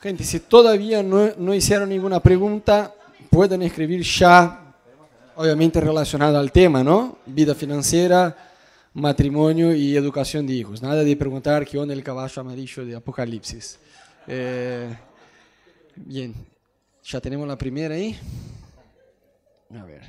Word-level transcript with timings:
Gente, 0.00 0.22
si 0.22 0.38
todavía 0.38 1.02
no, 1.02 1.34
no 1.36 1.52
hicieron 1.52 1.88
ninguna 1.88 2.20
pregunta, 2.20 2.94
pueden 3.28 3.62
escribir 3.62 4.02
ya, 4.02 4.72
obviamente 5.34 5.80
relacionada 5.80 6.38
al 6.38 6.52
tema, 6.52 6.84
¿no? 6.84 7.18
Vida 7.26 7.52
financiera, 7.52 8.36
matrimonio 8.94 9.74
y 9.74 9.96
educación 9.96 10.46
de 10.46 10.52
hijos. 10.52 10.82
Nada 10.82 11.02
de 11.02 11.16
preguntar 11.16 11.66
qué 11.66 11.78
onda 11.78 11.94
el 11.94 12.04
caballo 12.04 12.40
amarillo 12.40 12.86
de 12.86 12.94
Apocalipsis. 12.94 13.80
Eh, 14.28 14.88
bien, 15.96 16.32
ya 17.02 17.20
tenemos 17.20 17.48
la 17.48 17.58
primera 17.58 17.96
ahí. 17.96 18.16
A 19.76 19.84
ver. 19.84 20.02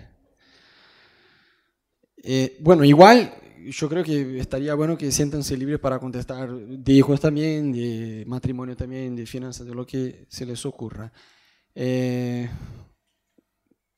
Eh, 2.22 2.58
bueno, 2.60 2.84
igual 2.84 3.34
yo 3.68 3.90
creo 3.90 4.04
que 4.04 4.40
estaría 4.40 4.74
bueno 4.76 4.98
que 4.98 5.12
siéntanse 5.12 5.58
libres 5.58 5.80
para 5.80 6.00
contestar 6.00 6.52
de 6.52 6.94
hijos 6.94 7.20
también, 7.20 7.72
de 7.72 8.24
matrimonio 8.28 8.76
también, 8.76 9.16
de 9.16 9.26
finanzas, 9.26 9.66
de 9.66 9.76
lo 9.76 9.86
que 9.86 10.26
se 10.30 10.46
les 10.46 10.66
ocurra. 10.66 11.12
Eh, 11.76 12.50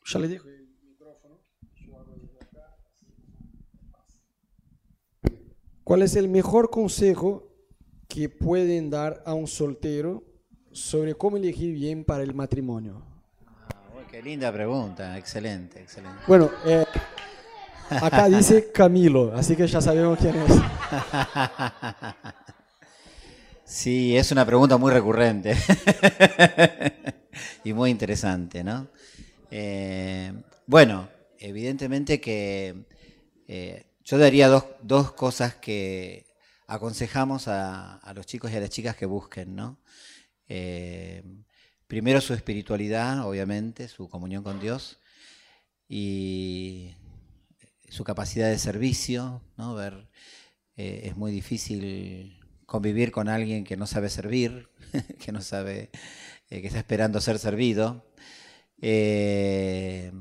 ya 0.05 0.19
les 0.19 0.29
dejo. 0.29 0.47
¿Cuál 5.83 6.03
es 6.03 6.15
el 6.15 6.29
mejor 6.29 6.69
consejo 6.69 7.49
que 8.07 8.29
pueden 8.29 8.89
dar 8.89 9.21
a 9.25 9.33
un 9.33 9.47
soltero 9.47 10.23
sobre 10.71 11.15
cómo 11.15 11.37
elegir 11.37 11.73
bien 11.73 12.05
para 12.05 12.23
el 12.23 12.33
matrimonio? 12.33 13.03
Ah, 13.45 14.07
qué 14.09 14.21
linda 14.21 14.51
pregunta, 14.53 15.17
excelente, 15.17 15.81
excelente. 15.81 16.19
Bueno, 16.27 16.49
eh, 16.65 16.85
Acá 17.91 18.29
dice 18.29 18.71
Camilo, 18.71 19.33
así 19.35 19.55
que 19.55 19.67
ya 19.67 19.81
sabemos 19.81 20.17
quién 20.19 20.35
es. 20.35 20.51
Sí, 23.71 24.17
es 24.17 24.33
una 24.33 24.45
pregunta 24.45 24.75
muy 24.75 24.91
recurrente 24.91 25.55
y 27.63 27.71
muy 27.71 27.89
interesante, 27.89 28.65
¿no? 28.65 28.89
Eh, 29.49 30.33
bueno, 30.67 31.07
evidentemente 31.39 32.19
que 32.19 32.83
eh, 33.47 33.85
yo 34.03 34.17
daría 34.17 34.49
dos, 34.49 35.13
cosas 35.13 35.55
que 35.55 36.25
aconsejamos 36.67 37.47
a, 37.47 38.01
los 38.13 38.25
chicos 38.25 38.51
y 38.51 38.57
a 38.57 38.59
las 38.59 38.71
chicas 38.71 38.97
que 38.97 39.05
busquen, 39.05 39.55
¿no? 39.55 39.79
Eh, 40.49 41.23
primero 41.87 42.19
su 42.19 42.33
espiritualidad, 42.33 43.25
obviamente, 43.25 43.87
su 43.87 44.09
comunión 44.09 44.43
con 44.43 44.59
Dios, 44.59 44.99
y 45.87 46.93
su 47.91 48.05
capacidad 48.05 48.49
de 48.49 48.57
servicio, 48.57 49.41
¿no? 49.57 49.75
Ver, 49.75 50.07
eh, 50.77 51.01
es 51.03 51.17
muy 51.17 51.29
difícil 51.33 52.39
convivir 52.65 53.11
con 53.11 53.27
alguien 53.27 53.65
que 53.65 53.75
no 53.75 53.85
sabe 53.85 54.09
servir, 54.09 54.69
que 55.19 55.33
no 55.33 55.41
sabe, 55.41 55.91
eh, 56.49 56.61
que 56.61 56.67
está 56.67 56.79
esperando 56.79 57.19
ser 57.19 57.37
servido. 57.37 58.05
Eh, 58.81 60.13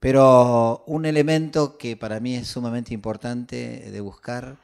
pero 0.00 0.82
un 0.88 1.06
elemento 1.06 1.78
que 1.78 1.96
para 1.96 2.18
mí 2.18 2.34
es 2.34 2.48
sumamente 2.48 2.92
importante 2.92 3.88
de 3.92 4.00
buscar 4.00 4.58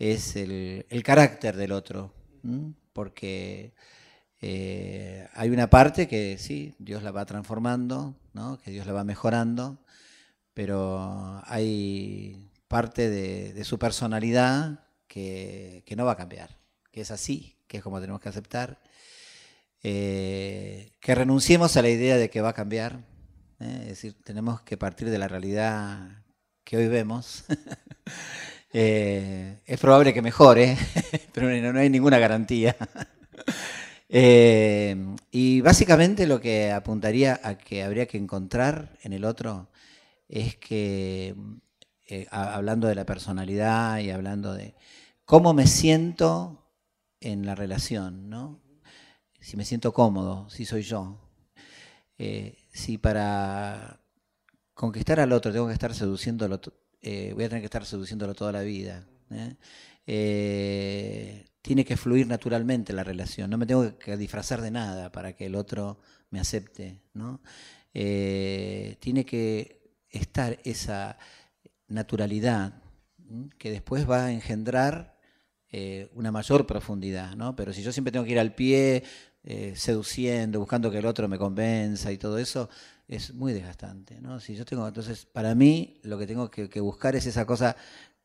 es 0.00 0.34
el, 0.34 0.84
carácter 1.04 1.54
del 1.54 1.70
otro, 1.70 2.12
porque 2.92 3.72
hay 4.40 5.50
una 5.50 5.70
parte 5.70 6.08
que 6.08 6.38
sí, 6.38 6.74
Dios 6.80 7.04
la 7.04 7.12
va 7.12 7.24
transformando, 7.24 8.16
¿no? 8.32 8.58
que 8.58 8.72
Dios 8.72 8.84
la 8.84 8.94
va 8.94 9.04
mejorando, 9.04 9.78
pero 10.54 11.42
hay 11.46 12.50
parte 12.68 13.10
de, 13.10 13.64
su 13.64 13.78
personalidad 13.78 14.86
que, 15.06 15.84
no 15.96 16.06
va 16.06 16.12
a 16.12 16.16
cambiar, 16.16 16.58
que 16.90 17.02
es 17.02 17.10
así, 17.10 17.58
que 17.66 17.78
es 17.78 17.82
como 17.82 18.00
tenemos 18.00 18.20
que 18.20 18.28
aceptar. 18.28 18.80
Eh, 19.82 20.92
que 21.00 21.14
renunciemos 21.14 21.76
a 21.76 21.82
la 21.82 21.88
idea 21.88 22.16
de 22.16 22.30
que 22.30 22.40
va 22.40 22.50
a 22.50 22.54
cambiar, 22.54 23.04
¿eh? 23.60 23.78
es 23.82 23.88
decir, 23.88 24.16
tenemos 24.22 24.62
que 24.62 24.76
partir 24.76 25.10
de 25.10 25.18
la 25.18 25.28
realidad 25.28 26.24
que 26.64 26.76
hoy 26.76 26.88
vemos. 26.88 27.44
Eh, 28.74 29.60
es 29.66 29.78
probable 29.78 30.14
que 30.14 30.22
mejore, 30.22 30.78
pero 31.34 31.46
no, 31.74 31.78
hay 31.78 31.90
ninguna 31.90 32.18
garantía. 32.18 32.74
y 34.08 35.60
básicamente 35.60 36.26
lo 36.26 36.40
que 36.40 36.72
apuntaría 36.72 37.38
a 37.44 37.58
que 37.58 37.82
habría 37.82 38.06
que 38.06 38.16
encontrar 38.16 38.98
en 39.02 39.12
el 39.12 39.26
otro 39.26 39.68
es 40.32 40.56
que, 40.56 41.34
eh, 42.06 42.26
hablando 42.30 42.88
de 42.88 42.94
la 42.94 43.04
personalidad 43.04 43.98
y 43.98 44.10
hablando 44.10 44.54
de 44.54 44.74
cómo 45.26 45.52
me 45.52 45.66
siento 45.66 46.72
en 47.20 47.44
la 47.44 47.54
relación, 47.54 48.30
¿no? 48.30 48.58
Si 49.40 49.58
me 49.58 49.66
siento 49.66 49.92
cómodo, 49.92 50.48
si 50.48 50.64
soy 50.64 50.82
yo. 50.82 51.20
Eh, 52.16 52.56
si 52.72 52.96
para 52.96 54.00
conquistar 54.72 55.20
al 55.20 55.32
otro 55.32 55.52
tengo 55.52 55.66
que 55.66 55.74
estar 55.74 55.94
seduciéndolo, 55.94 56.58
eh, 57.02 57.32
voy 57.34 57.44
a 57.44 57.48
tener 57.50 57.60
que 57.60 57.66
estar 57.66 57.84
seduciéndolo 57.84 58.34
toda 58.34 58.52
la 58.52 58.62
vida. 58.62 59.06
tiene 61.60 61.84
que 61.84 61.96
fluir 61.96 62.26
naturalmente 62.26 62.92
la 62.94 63.04
relación, 63.04 63.50
no 63.50 63.58
me 63.58 63.66
tengo 63.66 63.98
que 63.98 64.16
disfrazar 64.16 64.62
de 64.62 64.70
nada 64.70 65.12
para 65.12 65.34
que 65.34 65.46
el 65.46 65.56
otro 65.56 66.00
me 66.30 66.40
acepte. 66.40 67.02
¿no? 67.12 67.42
tiene 67.92 69.26
que 69.26 69.81
estar 70.12 70.58
esa 70.64 71.18
naturalidad 71.88 72.74
que 73.58 73.70
después 73.70 74.08
va 74.08 74.26
a 74.26 74.32
engendrar 74.32 75.18
eh, 75.70 76.10
una 76.14 76.30
mayor 76.30 76.66
profundidad, 76.66 77.34
¿no? 77.34 77.56
Pero 77.56 77.72
si 77.72 77.82
yo 77.82 77.92
siempre 77.92 78.12
tengo 78.12 78.26
que 78.26 78.32
ir 78.32 78.38
al 78.38 78.54
pie, 78.54 79.02
eh, 79.44 79.72
seduciendo, 79.74 80.60
buscando 80.60 80.90
que 80.90 80.98
el 80.98 81.06
otro 81.06 81.28
me 81.28 81.38
convenza 81.38 82.12
y 82.12 82.18
todo 82.18 82.38
eso, 82.38 82.68
es 83.08 83.34
muy 83.34 83.52
desgastante, 83.52 84.20
¿no? 84.20 84.38
Si 84.38 84.54
yo 84.54 84.64
tengo, 84.64 84.86
entonces, 84.86 85.24
para 85.26 85.54
mí, 85.54 85.98
lo 86.02 86.18
que 86.18 86.26
tengo 86.26 86.50
que, 86.50 86.80
buscar 86.80 87.16
es 87.16 87.26
esa 87.26 87.46
cosa 87.46 87.76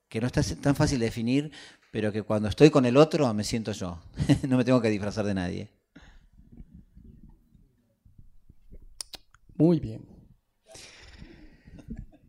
que 0.10 0.22
no 0.22 0.28
está 0.28 0.44
tan 0.62 0.76
fácil 0.76 1.00
de 1.00 1.06
definir, 1.06 1.52
pero 1.92 2.12
que 2.12 2.22
cuando 2.22 2.50
estoy 2.50 2.70
con 2.70 2.86
el 2.86 2.98
otro 2.98 3.34
me 3.34 3.44
siento 3.44 3.72
yo, 3.72 4.00
no 4.48 4.58
me 4.58 4.66
tengo 4.66 4.82
que 4.82 4.90
disfrazar 4.90 5.26
de 5.26 5.34
nadie. 5.34 5.70
Muy 9.56 9.80
bien. 9.80 10.17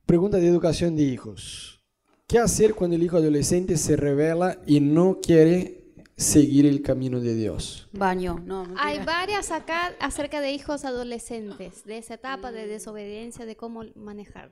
Pregunta 0.08 0.38
de 0.38 0.48
educación 0.48 0.96
de 0.96 1.02
hijos. 1.02 1.84
¿Qué 2.26 2.38
hacer 2.38 2.74
cuando 2.74 2.96
el 2.96 3.02
hijo 3.02 3.18
adolescente 3.18 3.76
se 3.76 3.94
revela 3.94 4.58
y 4.66 4.80
no 4.80 5.20
quiere 5.20 5.84
seguir 6.16 6.64
el 6.64 6.80
camino 6.80 7.20
de 7.20 7.34
Dios? 7.34 7.90
Baño, 7.92 8.38
no. 8.42 8.66
Hay 8.78 9.04
varias 9.04 9.50
acá 9.50 9.94
acerca 10.00 10.40
de 10.40 10.52
hijos 10.52 10.86
adolescentes, 10.86 11.84
de 11.84 11.98
esa 11.98 12.14
etapa 12.14 12.52
de 12.52 12.66
desobediencia, 12.66 13.44
de 13.44 13.54
cómo 13.54 13.84
manejar. 13.96 14.50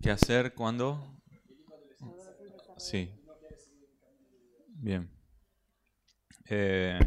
¿Qué 0.00 0.12
hacer 0.12 0.54
cuando? 0.54 1.04
Sí. 2.76 3.10
Bien. 4.68 5.10
Eh, 6.48 7.00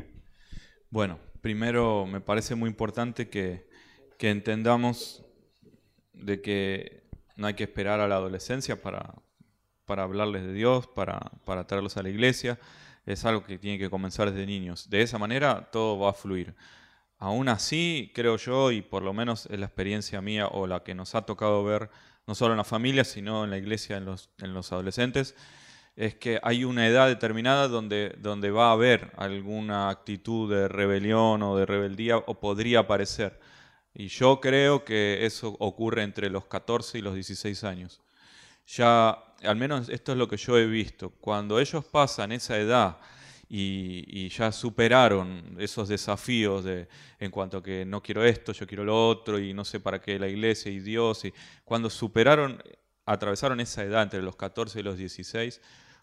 bueno, 0.90 1.18
primero 1.40 2.06
me 2.06 2.20
parece 2.20 2.56
muy 2.56 2.70
importante 2.70 3.30
que, 3.30 3.70
que 4.18 4.30
entendamos 4.32 5.24
de 6.20 6.42
que 6.42 7.04
no 7.36 7.48
hay 7.48 7.54
que 7.54 7.64
esperar 7.64 8.00
a 8.00 8.08
la 8.08 8.16
adolescencia 8.16 8.82
para, 8.82 9.14
para 9.86 10.04
hablarles 10.04 10.44
de 10.44 10.54
Dios, 10.54 10.88
para, 10.88 11.20
para 11.46 11.66
traerlos 11.66 11.98
a 11.98 12.04
la 12.04 12.10
iglesia. 12.10 12.60
Es 13.06 13.24
algo 13.26 13.44
que 13.44 13.58
tiene 13.58 13.80
que 13.80 13.90
comenzar 13.90 14.30
desde 14.32 14.46
niños. 14.46 14.90
De 14.90 15.02
esa 15.02 15.18
manera 15.18 15.70
todo 15.72 15.98
va 16.00 16.10
a 16.10 16.14
fluir. 16.14 16.56
Aún 17.20 17.50
así, 17.50 18.12
creo 18.14 18.38
yo, 18.38 18.72
y 18.72 18.82
por 18.82 19.02
lo 19.02 19.14
menos 19.14 19.48
es 19.48 19.60
la 19.60 19.66
experiencia 19.66 20.22
mía 20.22 20.48
o 20.48 20.68
la 20.68 20.84
que 20.84 20.94
nos 20.94 21.16
ha 21.16 21.24
tocado 21.24 21.64
ver, 21.64 21.90
no 22.28 22.36
solo 22.36 22.54
en 22.54 22.58
la 22.58 22.64
familia, 22.64 23.04
sino 23.04 23.44
en 23.44 23.50
la 23.50 23.58
iglesia, 23.58 23.98
en 23.98 24.06
los, 24.06 24.30
en 24.40 24.54
los 24.54 24.72
adolescentes, 24.72 25.36
es 25.96 26.14
que 26.14 26.40
hay 26.44 26.64
una 26.64 26.88
edad 26.88 27.08
determinada 27.08 27.68
donde, 27.68 28.16
donde 28.20 28.52
va 28.52 28.70
a 28.70 28.74
haber 28.74 29.12
alguna 29.18 29.90
actitud 29.90 30.54
de 30.54 30.68
rebelión 30.68 31.42
o 31.42 31.58
de 31.58 31.66
rebeldía, 31.66 32.18
o 32.18 32.40
podría 32.40 32.82
aparecer. 32.82 33.40
Y 34.00 34.10
yo 34.10 34.40
creo 34.40 34.86
que 34.86 35.26
eso 35.26 35.56
ocurre 35.58 36.04
entre 36.04 36.30
los 36.30 36.46
14 36.46 37.00
y 37.00 37.02
los 37.02 37.16
16 37.16 37.64
años. 37.64 38.00
Ya, 38.68 39.10
al 39.42 39.56
menos 39.56 39.90
esto 39.90 40.12
es 40.12 40.20
lo 40.20 40.28
que 40.28 40.38
yo 40.38 40.56
he 40.56 40.68
visto. 40.68 41.10
Cuando 41.10 41.60
ellos 41.60 41.84
pasan 41.84 42.32
esa 42.32 42.60
edad 42.60 42.98
y, 43.50 44.30
ya 44.30 44.52
superaron 44.52 45.56
esos 45.58 45.88
desafíos 45.88 46.64
de, 46.64 46.88
en 47.20 47.32
cuanto 47.32 47.58
a 47.58 47.64
que 47.64 47.86
no 47.86 48.04
quiero 48.04 48.24
esto, 48.24 48.52
yo 48.52 48.68
quiero 48.68 48.84
lo 48.84 49.10
otro 49.10 49.40
y 49.40 49.52
no 49.52 49.66
sé 49.66 49.80
para 49.80 50.00
qué 50.00 50.20
la 50.20 50.28
iglesia 50.28 50.72
y 50.72 50.80
Dios, 50.80 51.26
y 51.26 51.34
cuando 51.66 51.90
superaron, 51.90 52.62
atravesaron 53.04 53.60
esa 53.62 53.84
edad 53.84 54.04
entre 54.04 54.22
los 54.22 54.36
14 54.36 54.80
y 54.80 54.84
los 54.84 55.00
16, 55.00 55.60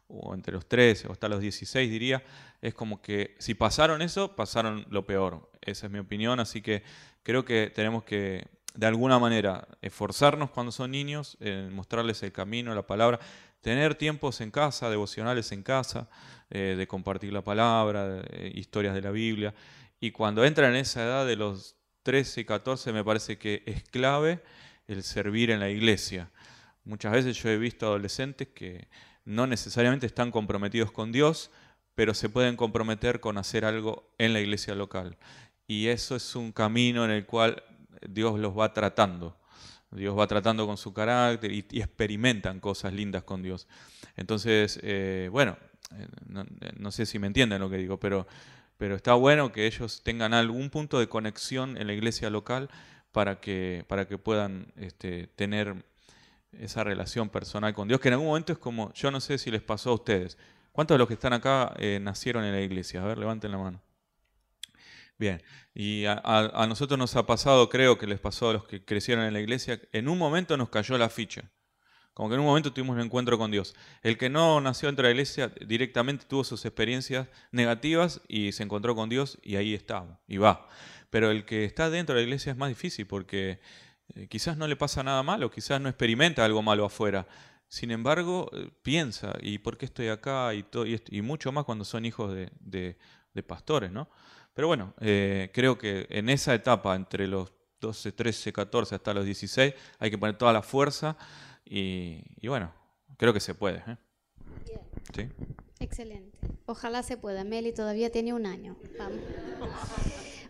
o 0.08 0.34
entre 0.34 0.52
los 0.54 0.66
13 0.66 1.08
o 1.08 1.12
hasta 1.12 1.28
los 1.28 1.40
16 1.40 1.90
diría, 1.90 2.22
es 2.60 2.74
como 2.74 3.00
que 3.00 3.34
si 3.38 3.54
pasaron 3.54 4.02
eso, 4.02 4.34
pasaron 4.36 4.86
lo 4.90 5.06
peor. 5.06 5.50
Esa 5.60 5.86
es 5.86 5.92
mi 5.92 5.98
opinión, 5.98 6.40
así 6.40 6.62
que 6.62 6.82
creo 7.22 7.44
que 7.44 7.70
tenemos 7.74 8.04
que 8.04 8.46
de 8.74 8.86
alguna 8.86 9.18
manera, 9.20 9.68
esforzarnos 9.82 10.50
cuando 10.50 10.72
son 10.72 10.90
niños, 10.90 11.36
en 11.40 11.72
mostrarles 11.72 12.22
el 12.24 12.32
camino, 12.32 12.74
la 12.74 12.86
palabra, 12.86 13.20
tener 13.60 13.94
tiempos 13.94 14.40
en 14.40 14.50
casa, 14.50 14.90
devocionales 14.90 15.52
en 15.52 15.62
casa, 15.62 16.08
eh, 16.50 16.74
de 16.76 16.86
compartir 16.86 17.32
la 17.32 17.42
palabra, 17.42 18.22
historias 18.52 18.94
de 18.94 19.00
la 19.00 19.12
Biblia. 19.12 19.54
Y 20.00 20.10
cuando 20.10 20.44
entran 20.44 20.70
en 20.70 20.80
esa 20.80 21.04
edad 21.04 21.26
de 21.26 21.36
los 21.36 21.76
13 22.02 22.42
y 22.42 22.44
14, 22.44 22.92
me 22.92 23.04
parece 23.04 23.38
que 23.38 23.62
es 23.64 23.84
clave 23.84 24.42
el 24.88 25.02
servir 25.04 25.50
en 25.50 25.60
la 25.60 25.70
iglesia. 25.70 26.30
Muchas 26.84 27.12
veces 27.12 27.36
yo 27.36 27.48
he 27.48 27.56
visto 27.56 27.86
adolescentes 27.86 28.48
que 28.48 28.88
no 29.24 29.46
necesariamente 29.46 30.06
están 30.06 30.30
comprometidos 30.30 30.90
con 30.90 31.12
Dios, 31.12 31.50
pero 31.94 32.14
se 32.14 32.28
pueden 32.28 32.56
comprometer 32.56 33.20
con 33.20 33.38
hacer 33.38 33.64
algo 33.64 34.12
en 34.18 34.32
la 34.32 34.40
iglesia 34.40 34.74
local. 34.74 35.16
Y 35.66 35.88
eso 35.88 36.16
es 36.16 36.34
un 36.36 36.52
camino 36.52 37.04
en 37.04 37.10
el 37.10 37.24
cual 37.24 37.62
Dios 38.08 38.38
los 38.38 38.58
va 38.58 38.72
tratando. 38.72 39.36
Dios 39.90 40.18
va 40.18 40.26
tratando 40.26 40.66
con 40.66 40.76
su 40.76 40.92
carácter 40.92 41.52
y, 41.52 41.64
experimentan 41.80 42.60
cosas 42.60 42.92
lindas 42.92 43.22
con 43.22 43.42
Dios. 43.42 43.68
Entonces, 44.16 44.78
eh, 44.82 45.28
bueno, 45.30 45.56
eh, 45.96 46.06
no, 46.76 46.90
sé 46.90 47.06
si 47.06 47.18
me 47.18 47.28
entienden 47.28 47.60
lo 47.60 47.70
que 47.70 47.76
digo, 47.76 47.98
pero, 48.00 48.26
pero 48.76 48.96
está 48.96 49.14
bueno 49.14 49.52
que 49.52 49.66
ellos 49.66 50.02
tengan 50.02 50.34
algún 50.34 50.68
punto 50.70 50.98
de 50.98 51.08
conexión 51.08 51.76
en 51.76 51.86
la 51.86 51.92
iglesia 51.92 52.28
local 52.28 52.68
para 53.12 53.40
que, 53.40 53.84
para 53.86 54.08
que 54.08 54.18
puedan 54.18 54.72
este, 54.76 55.28
tener 55.28 55.84
esa 56.60 56.84
relación 56.84 57.28
personal 57.28 57.74
con 57.74 57.88
Dios, 57.88 58.00
que 58.00 58.08
en 58.08 58.14
algún 58.14 58.28
momento 58.28 58.52
es 58.52 58.58
como, 58.58 58.92
yo 58.94 59.10
no 59.10 59.20
sé 59.20 59.38
si 59.38 59.50
les 59.50 59.62
pasó 59.62 59.90
a 59.90 59.94
ustedes. 59.94 60.38
¿Cuántos 60.72 60.94
de 60.94 60.98
los 60.98 61.08
que 61.08 61.14
están 61.14 61.32
acá 61.32 61.72
eh, 61.78 61.98
nacieron 62.00 62.44
en 62.44 62.52
la 62.52 62.60
iglesia? 62.60 63.02
A 63.02 63.06
ver, 63.06 63.18
levanten 63.18 63.52
la 63.52 63.58
mano. 63.58 63.82
Bien, 65.16 65.40
y 65.74 66.04
a, 66.06 66.66
nosotros 66.68 66.98
nos 66.98 67.14
ha 67.14 67.24
pasado, 67.26 67.68
creo 67.68 67.98
que 67.98 68.06
les 68.06 68.18
pasó 68.18 68.50
a 68.50 68.52
los 68.54 68.64
que 68.64 68.84
crecieron 68.84 69.24
en 69.24 69.32
la 69.32 69.40
iglesia, 69.40 69.80
en 69.92 70.08
un 70.08 70.18
momento 70.18 70.56
nos 70.56 70.70
cayó 70.70 70.98
la 70.98 71.08
ficha. 71.08 71.50
Como 72.12 72.28
que 72.28 72.34
en 72.34 72.40
un 72.40 72.46
momento 72.46 72.72
tuvimos 72.72 72.96
un 72.96 73.02
encuentro 73.02 73.38
con 73.38 73.50
Dios. 73.50 73.74
El 74.02 74.18
que 74.18 74.30
no 74.30 74.60
nació 74.60 74.88
dentro 74.88 75.04
de 75.04 75.10
la 75.10 75.14
iglesia 75.14 75.52
directamente 75.66 76.26
tuvo 76.26 76.44
sus 76.44 76.64
experiencias 76.64 77.28
negativas 77.50 78.20
y 78.28 78.52
se 78.52 78.62
encontró 78.62 78.94
con 78.94 79.08
Dios 79.08 79.38
y 79.42 79.56
ahí 79.56 79.74
está, 79.74 80.20
y 80.26 80.38
va. 80.38 80.68
Pero 81.10 81.30
el 81.30 81.44
que 81.44 81.64
está 81.64 81.90
dentro 81.90 82.14
de 82.14 82.22
la 82.22 82.24
iglesia 82.26 82.52
es 82.52 82.58
más 82.58 82.68
difícil 82.68 83.06
porque 83.06 83.60
eh, 84.14 84.26
quizás 84.28 84.56
no 84.56 84.66
le 84.66 84.76
pasa 84.76 85.02
nada 85.02 85.22
malo, 85.22 85.50
quizás 85.50 85.80
no 85.80 85.88
experimenta 85.88 86.44
algo 86.44 86.62
malo 86.62 86.84
afuera. 86.84 87.26
Sin 87.68 87.90
embargo, 87.90 88.50
eh, 88.52 88.70
piensa, 88.82 89.34
¿y 89.40 89.58
por 89.58 89.78
qué 89.78 89.86
estoy 89.86 90.08
acá? 90.08 90.54
Y, 90.54 90.62
todo, 90.62 90.84
y, 90.86 91.22
mucho 91.22 91.50
más 91.52 91.64
cuando 91.64 91.84
son 91.84 92.04
hijos 92.04 92.32
de, 92.34 92.96
de 93.34 93.42
pastores, 93.42 93.90
¿no? 93.90 94.08
Pero 94.54 94.68
bueno, 94.68 94.94
eh, 95.00 95.50
creo 95.52 95.76
que 95.76 96.06
en 96.10 96.28
esa 96.28 96.54
etapa, 96.54 96.94
entre 96.94 97.26
los 97.26 97.52
12, 97.80 98.12
13, 98.12 98.52
14 98.52 98.94
hasta 98.94 99.12
los 99.12 99.24
16, 99.24 99.74
hay 99.98 100.10
que 100.10 100.16
poner 100.16 100.38
toda 100.38 100.52
la 100.52 100.62
fuerza 100.62 101.16
y, 101.64 102.46
bueno, 102.46 102.72
creo 103.16 103.34
que 103.34 103.40
se 103.40 103.54
puede. 103.54 103.82
¿eh? 103.86 103.96
¿Sí? 105.12 105.28
Excelente. 105.80 106.38
Ojalá 106.66 107.02
se 107.02 107.16
pueda. 107.16 107.42
Meli 107.42 107.72
todavía 107.72 108.10
tiene 108.10 108.32
un 108.32 108.46
año. 108.46 108.76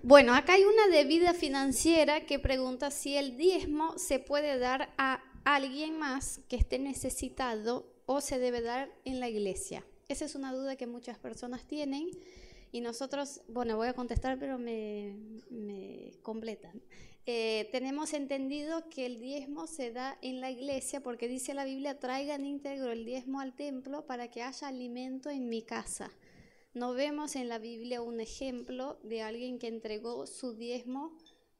Bueno, 0.07 0.35
acá 0.35 0.53
hay 0.53 0.65
una 0.65 0.89
de 0.89 1.05
vida 1.05 1.33
financiera 1.33 2.27
que 2.27 2.39
pregunta 2.39 2.91
si 2.91 3.17
el 3.17 3.39
diezmo 3.39 3.97
se 3.97 4.19
puede 4.19 4.59
dar 4.59 4.93
a 4.99 5.23
alguien 5.45 5.99
más 5.99 6.43
que 6.47 6.57
esté 6.57 6.79
necesitado 6.79 7.91
o 8.05 8.21
se 8.21 8.39
debe 8.39 8.61
dar 8.61 8.93
en 9.07 9.19
la 9.19 9.31
iglesia. 9.31 9.83
Esa 10.09 10.27
es 10.27 10.35
una 10.35 10.53
duda 10.53 10.77
que 10.77 10.87
muchas 10.87 11.19
personas 11.19 11.67
tienen. 11.67 12.11
Y 12.71 12.83
nosotros, 12.83 13.41
bueno, 13.49 13.79
voy 13.79 13.89
a 13.89 13.95
contestar, 13.95 14.39
pero 14.39 14.59
me, 14.59 15.17
completan. 16.21 16.83
Eh, 17.25 17.71
tenemos 17.73 18.13
entendido 18.13 18.91
que 18.91 19.07
el 19.07 19.19
diezmo 19.21 19.67
se 19.67 19.91
da 19.91 20.19
en 20.21 20.43
la 20.43 20.51
iglesia 20.51 21.01
porque 21.01 21.29
dice 21.29 21.55
la 21.55 21.65
Biblia, 21.65 21.99
traigan 21.99 22.45
íntegro 22.45 22.93
el 22.93 23.07
diezmo 23.07 23.41
al 23.41 23.55
templo 23.55 24.05
para 24.05 24.29
que 24.29 24.43
haya 24.43 24.69
alimento 24.69 25.31
en 25.31 25.49
mi 25.49 25.63
casa. 25.63 26.11
No 26.75 26.93
vemos 26.93 27.37
en 27.37 27.49
la 27.49 27.61
Biblia 27.61 28.03
un 28.03 28.19
ejemplo 28.19 28.99
de 29.05 29.23
alguien 29.23 29.61
que 29.61 29.69
entregó 29.69 30.27
su 30.27 30.55
diezmo 30.55 31.17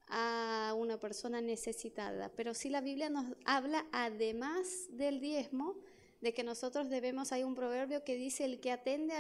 a 0.09 0.75
una 0.77 0.99
persona 0.99 1.41
necesitada, 1.41 2.33
pero 2.35 2.53
sí 2.53 2.69
la 2.69 2.81
Biblia 2.81 3.09
nos 3.11 3.27
habla 3.45 3.87
además 3.93 4.89
del 4.91 5.21
diezmo 5.21 5.77
de 6.21 6.35
que 6.35 6.43
nosotros 6.43 6.91
debemos, 6.91 7.31
hay 7.31 7.45
un 7.45 7.55
proverbio 7.55 8.03
que 8.03 8.17
dice, 8.17 8.45
el 8.45 8.59
que 8.59 8.73
atende 8.73 9.15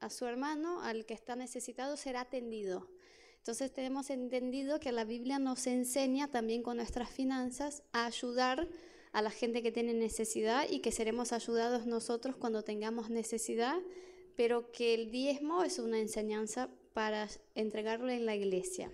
a 0.00 0.10
su 0.10 0.26
hermano, 0.26 0.82
al 0.82 1.06
que 1.06 1.14
está 1.14 1.34
necesitado, 1.34 1.96
será 1.96 2.20
atendido. 2.22 2.86
Entonces 3.38 3.72
tenemos 3.72 4.10
entendido 4.10 4.80
que 4.80 4.92
la 4.92 5.04
Biblia 5.04 5.38
nos 5.38 5.66
enseña 5.66 6.30
también 6.30 6.62
con 6.62 6.76
nuestras 6.76 7.08
finanzas 7.08 7.82
a 7.92 8.04
ayudar 8.04 8.68
a 9.12 9.22
la 9.22 9.30
gente 9.30 9.62
que 9.62 9.72
tiene 9.72 9.94
necesidad 9.94 10.66
y 10.68 10.80
que 10.80 10.92
seremos 10.92 11.32
ayudados 11.32 11.86
nosotros 11.86 12.36
cuando 12.36 12.64
tengamos 12.64 13.08
necesidad, 13.08 13.78
pero 14.36 14.72
que 14.72 14.94
el 14.94 15.10
diezmo 15.10 15.62
es 15.62 15.78
una 15.78 15.98
enseñanza 15.98 16.68
para 16.92 17.28
entregarlo 17.54 18.10
en 18.10 18.26
la 18.26 18.36
iglesia. 18.36 18.90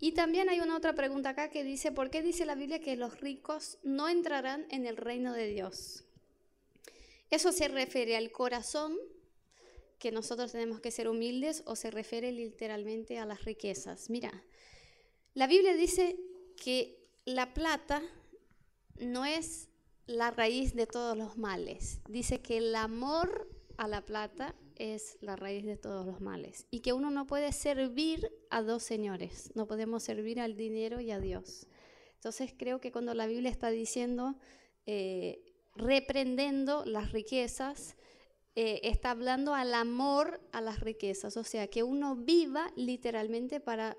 Y 0.00 0.12
también 0.12 0.48
hay 0.48 0.60
una 0.60 0.76
otra 0.76 0.94
pregunta 0.94 1.30
acá 1.30 1.50
que 1.50 1.64
dice, 1.64 1.90
¿por 1.90 2.10
qué 2.10 2.22
dice 2.22 2.46
la 2.46 2.54
Biblia 2.54 2.80
que 2.80 2.96
los 2.96 3.20
ricos 3.20 3.78
no 3.82 4.08
entrarán 4.08 4.66
en 4.70 4.86
el 4.86 4.96
reino 4.96 5.32
de 5.32 5.48
Dios? 5.48 6.04
¿Eso 7.30 7.52
se 7.52 7.68
refiere 7.68 8.16
al 8.16 8.30
corazón, 8.30 8.96
que 9.98 10.12
nosotros 10.12 10.52
tenemos 10.52 10.80
que 10.80 10.92
ser 10.92 11.08
humildes, 11.08 11.62
o 11.66 11.74
se 11.74 11.90
refiere 11.90 12.30
literalmente 12.30 13.18
a 13.18 13.26
las 13.26 13.44
riquezas? 13.44 14.08
Mira, 14.08 14.44
la 15.34 15.48
Biblia 15.48 15.74
dice 15.74 16.16
que 16.56 17.04
la 17.24 17.52
plata 17.52 18.02
no 19.00 19.24
es 19.24 19.68
la 20.06 20.30
raíz 20.30 20.74
de 20.74 20.86
todos 20.86 21.16
los 21.16 21.36
males. 21.36 22.00
Dice 22.08 22.40
que 22.40 22.58
el 22.58 22.74
amor 22.74 23.48
a 23.76 23.88
la 23.88 24.04
plata 24.04 24.54
es 24.78 25.18
la 25.20 25.36
raíz 25.36 25.64
de 25.64 25.76
todos 25.76 26.06
los 26.06 26.20
males 26.20 26.66
y 26.70 26.80
que 26.80 26.92
uno 26.92 27.10
no 27.10 27.26
puede 27.26 27.52
servir 27.52 28.30
a 28.50 28.62
dos 28.62 28.82
señores, 28.82 29.50
no 29.54 29.66
podemos 29.66 30.02
servir 30.02 30.40
al 30.40 30.56
dinero 30.56 31.00
y 31.00 31.10
a 31.10 31.20
Dios. 31.20 31.66
Entonces 32.14 32.54
creo 32.56 32.80
que 32.80 32.92
cuando 32.92 33.14
la 33.14 33.26
Biblia 33.26 33.50
está 33.50 33.70
diciendo 33.70 34.36
eh, 34.86 35.54
reprendiendo 35.74 36.84
las 36.84 37.12
riquezas, 37.12 37.96
eh, 38.56 38.80
está 38.82 39.12
hablando 39.12 39.54
al 39.54 39.72
amor 39.74 40.40
a 40.52 40.60
las 40.60 40.80
riquezas, 40.80 41.36
o 41.36 41.44
sea, 41.44 41.68
que 41.68 41.82
uno 41.84 42.16
viva 42.16 42.72
literalmente 42.74 43.60
para 43.60 43.96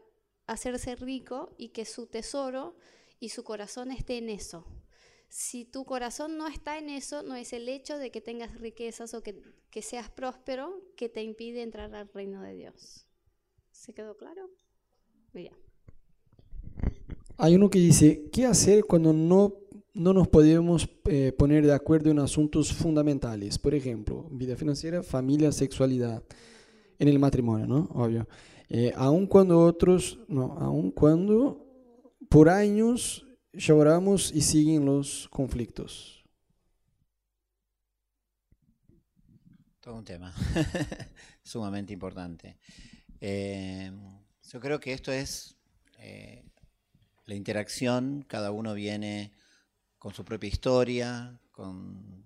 hacerse 0.47 0.95
rico 0.95 1.53
y 1.57 1.69
que 1.69 1.85
su 1.85 2.07
tesoro 2.07 2.75
y 3.19 3.29
su 3.29 3.43
corazón 3.43 3.91
esté 3.91 4.17
en 4.17 4.29
eso. 4.29 4.65
Si 5.29 5.63
tu 5.65 5.85
corazón 5.85 6.37
no 6.37 6.47
está 6.47 6.77
en 6.77 6.89
eso, 6.89 7.23
no 7.23 7.35
es 7.35 7.53
el 7.53 7.69
hecho 7.69 7.97
de 7.97 8.11
que 8.11 8.19
tengas 8.19 8.59
riquezas 8.59 9.13
o 9.13 9.21
que, 9.21 9.41
que 9.69 9.81
seas 9.81 10.09
próspero 10.09 10.81
que 10.95 11.07
te 11.07 11.23
impide 11.23 11.61
entrar 11.61 11.93
al 11.95 12.09
reino 12.13 12.41
de 12.41 12.55
Dios. 12.55 13.05
¿Se 13.71 13.93
quedó 13.93 14.17
claro? 14.17 14.49
Bien. 15.33 15.53
Hay 17.37 17.55
uno 17.55 17.69
que 17.69 17.79
dice, 17.79 18.29
¿qué 18.33 18.45
hacer 18.45 18.83
cuando 18.83 19.13
no 19.13 19.69
no 19.99 20.13
nos 20.13 20.27
podemos 20.27 20.89
eh, 21.05 21.33
poner 21.37 21.65
de 21.65 21.73
acuerdo 21.73 22.09
en 22.09 22.19
asuntos 22.19 22.73
fundamentales. 22.73 23.57
Por 23.57 23.75
ejemplo, 23.75 24.27
vida 24.31 24.55
financiera, 24.55 25.03
familia, 25.03 25.51
sexualidad, 25.51 26.23
en 26.97 27.07
el 27.07 27.19
matrimonio, 27.19 27.67
¿no? 27.67 27.89
Obvio. 27.93 28.27
Eh, 28.69 28.93
aun 28.95 29.25
cuando 29.25 29.59
otros, 29.59 30.19
no, 30.27 30.53
aun 30.59 30.91
cuando 30.91 31.65
por 32.29 32.49
años 32.49 33.25
lloramos 33.59 34.31
y 34.31 34.41
siguen 34.41 34.85
los 34.85 35.27
conflictos. 35.29 36.23
Todo 39.81 39.95
un 39.95 40.05
tema 40.05 40.33
sumamente 41.43 41.93
importante. 41.93 42.57
Eh, 43.19 43.91
yo 44.51 44.59
creo 44.59 44.79
que 44.79 44.93
esto 44.93 45.11
es 45.11 45.55
la 47.25 47.35
interacción, 47.35 48.25
cada 48.27 48.51
uno 48.51 48.73
viene 48.73 49.33
con 49.97 50.13
su 50.13 50.23
propia 50.23 50.47
historia, 50.47 51.39
con, 51.51 52.23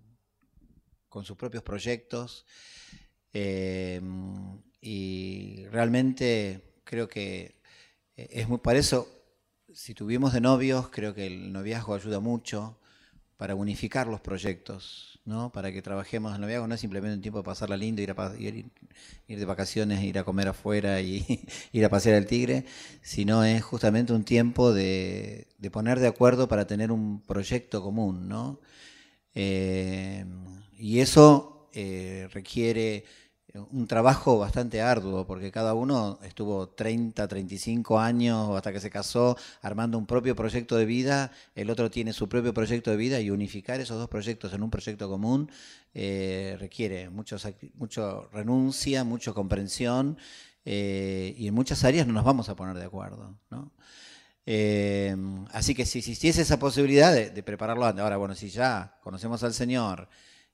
con 1.09 1.25
sus 1.25 1.35
propios 1.35 1.63
proyectos. 1.63 2.45
Em, 3.33 4.61
y 4.79 5.65
realmente 5.71 6.75
creo 6.83 7.07
que 7.07 7.59
es 8.15 8.47
muy, 8.47 8.59
para 8.59 8.77
eso, 8.77 9.22
si 9.73 9.93
tuvimos 9.93 10.33
de 10.33 10.41
novios, 10.41 10.89
creo 10.89 11.13
que 11.13 11.25
el 11.27 11.51
noviazgo 11.51 11.95
ayuda 11.95 12.19
mucho 12.19 12.77
para 13.37 13.55
unificar 13.55 14.07
los 14.07 14.21
proyectos, 14.21 15.19
¿no? 15.25 15.51
Para 15.51 15.71
que 15.71 15.81
trabajemos. 15.81 16.35
El 16.35 16.41
noviazgo 16.41 16.67
no 16.67 16.75
es 16.75 16.81
simplemente 16.81 17.15
un 17.15 17.21
tiempo 17.21 17.39
de 17.39 17.43
pasarla 17.43 17.75
lindo, 17.75 18.01
ir, 18.01 18.11
a, 18.11 18.35
ir, 18.37 18.69
de 19.27 19.45
vacaciones, 19.45 20.03
ir 20.03 20.19
a 20.19 20.23
comer 20.23 20.47
afuera 20.47 21.01
y 21.01 21.45
ir 21.71 21.85
a 21.85 21.89
pasear 21.89 22.15
al 22.15 22.25
tigre, 22.27 22.65
sino 23.01 23.43
es 23.43 23.63
justamente 23.63 24.13
un 24.13 24.23
tiempo 24.23 24.73
de, 24.73 25.47
de 25.57 25.71
poner 25.71 25.99
de 25.99 26.07
acuerdo 26.07 26.47
para 26.47 26.67
tener 26.67 26.91
un 26.91 27.21
proyecto 27.21 27.81
común, 27.81 28.27
¿no? 28.29 28.59
Eh, 29.35 30.25
y 30.77 30.99
eso 30.99 31.69
eh, 31.73 32.29
requiere 32.31 33.05
un 33.53 33.85
trabajo 33.87 34.39
bastante 34.39 34.81
arduo, 34.81 35.27
porque 35.27 35.51
cada 35.51 35.75
uno 35.75 36.17
estuvo 36.23 36.69
30, 36.69 37.27
35 37.27 37.99
años 37.99 38.49
hasta 38.55 38.73
que 38.73 38.79
se 38.79 38.89
casó 38.89 39.37
armando 39.61 39.97
un 39.99 40.07
propio 40.07 40.35
proyecto 40.35 40.75
de 40.75 40.85
vida, 40.85 41.31
el 41.53 41.69
otro 41.69 41.91
tiene 41.91 42.13
su 42.13 42.27
propio 42.27 42.53
proyecto 42.53 42.89
de 42.89 42.97
vida 42.97 43.19
y 43.19 43.29
unificar 43.29 43.79
esos 43.79 43.97
dos 43.97 44.09
proyectos 44.09 44.53
en 44.53 44.63
un 44.63 44.71
proyecto 44.71 45.07
común 45.07 45.51
eh, 45.93 46.57
requiere 46.59 47.11
mucho, 47.11 47.37
mucho 47.75 48.27
renuncia, 48.33 49.03
mucha 49.03 49.33
comprensión 49.33 50.17
eh, 50.65 51.35
y 51.37 51.47
en 51.47 51.53
muchas 51.53 51.83
áreas 51.83 52.07
no 52.07 52.13
nos 52.13 52.23
vamos 52.23 52.49
a 52.49 52.55
poner 52.55 52.75
de 52.75 52.85
acuerdo. 52.85 53.37
Eh, 54.47 55.15
así 55.51 55.75
que 55.75 55.85
si 55.85 55.99
existiese 55.99 56.41
esa 56.41 56.57
posibilidad 56.57 57.13
de, 57.13 57.29
de 57.29 57.43
prepararlo 57.43 57.85
antes, 57.85 58.01
ahora 58.01 58.17
bueno, 58.17 58.33
si 58.33 58.49
ya 58.49 58.97
conocemos 59.03 59.43
al 59.43 59.53
Señor, 59.53 60.09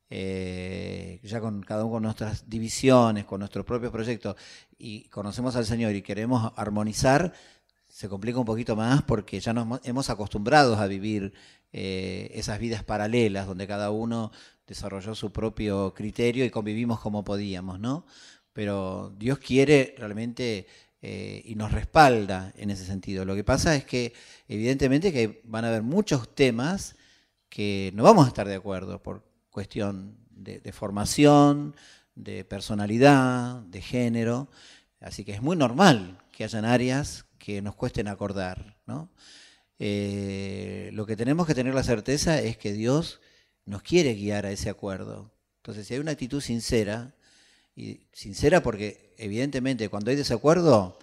eh, 0.09 1.19
ya 1.23 1.39
con 1.39 1.61
cada 1.61 1.83
uno 1.83 1.93
con 1.93 2.03
nuestras 2.03 2.49
divisiones, 2.49 3.25
con 3.25 3.39
nuestros 3.39 3.65
propios 3.65 3.91
proyectos, 3.91 4.35
y 4.77 5.03
conocemos 5.09 5.55
al 5.55 5.65
Señor 5.65 5.93
y 5.93 6.01
queremos 6.01 6.51
armonizar, 6.55 7.33
se 7.87 8.07
complica 8.09 8.39
un 8.39 8.45
poquito 8.45 8.75
más 8.75 9.01
porque 9.03 9.39
ya 9.39 9.53
nos 9.53 9.81
hemos 9.83 10.09
acostumbrado 10.09 10.75
a 10.75 10.87
vivir 10.87 11.33
eh, 11.73 12.31
esas 12.33 12.59
vidas 12.59 12.83
paralelas, 12.83 13.47
donde 13.47 13.67
cada 13.67 13.91
uno 13.91 14.31
desarrolló 14.65 15.15
su 15.15 15.31
propio 15.31 15.93
criterio 15.93 16.45
y 16.45 16.49
convivimos 16.49 16.99
como 16.99 17.23
podíamos, 17.23 17.79
¿no? 17.79 18.05
Pero 18.53 19.13
Dios 19.17 19.39
quiere 19.39 19.95
realmente 19.97 20.67
eh, 21.01 21.41
y 21.45 21.55
nos 21.55 21.71
respalda 21.71 22.53
en 22.57 22.71
ese 22.71 22.85
sentido. 22.85 23.25
Lo 23.25 23.35
que 23.35 23.43
pasa 23.43 23.75
es 23.75 23.85
que 23.85 24.13
evidentemente 24.47 25.13
que 25.13 25.41
van 25.45 25.65
a 25.65 25.69
haber 25.69 25.83
muchos 25.83 26.33
temas 26.35 26.95
que 27.49 27.91
no 27.95 28.03
vamos 28.03 28.25
a 28.25 28.29
estar 28.29 28.47
de 28.47 28.55
acuerdo, 28.55 29.01
por, 29.01 29.28
cuestión 29.49 30.17
de, 30.29 30.71
formación, 30.71 31.75
de 32.15 32.45
personalidad, 32.45 33.61
de 33.63 33.81
género. 33.81 34.49
Así 34.99 35.23
que 35.23 35.33
es 35.33 35.41
muy 35.41 35.55
normal 35.55 36.17
que 36.31 36.43
hayan 36.43 36.65
áreas 36.65 37.25
que 37.37 37.61
nos 37.61 37.75
cuesten 37.75 38.07
acordar. 38.07 38.77
¿no? 38.85 39.09
Eh, 39.79 40.89
lo 40.93 41.05
que 41.05 41.15
tenemos 41.15 41.47
que 41.47 41.55
tener 41.55 41.73
la 41.73 41.83
certeza 41.83 42.39
es 42.39 42.57
que 42.57 42.73
Dios 42.73 43.21
nos 43.65 43.81
quiere 43.81 44.13
guiar 44.15 44.45
a 44.45 44.51
ese 44.51 44.69
acuerdo. 44.69 45.31
Entonces, 45.57 45.87
si 45.87 45.93
hay 45.93 45.99
una 45.99 46.11
actitud 46.11 46.41
sincera, 46.41 47.15
y 47.75 48.01
sincera 48.11 48.61
porque 48.61 49.13
evidentemente 49.17 49.87
cuando 49.87 50.11
hay 50.11 50.17
desacuerdo, 50.17 50.99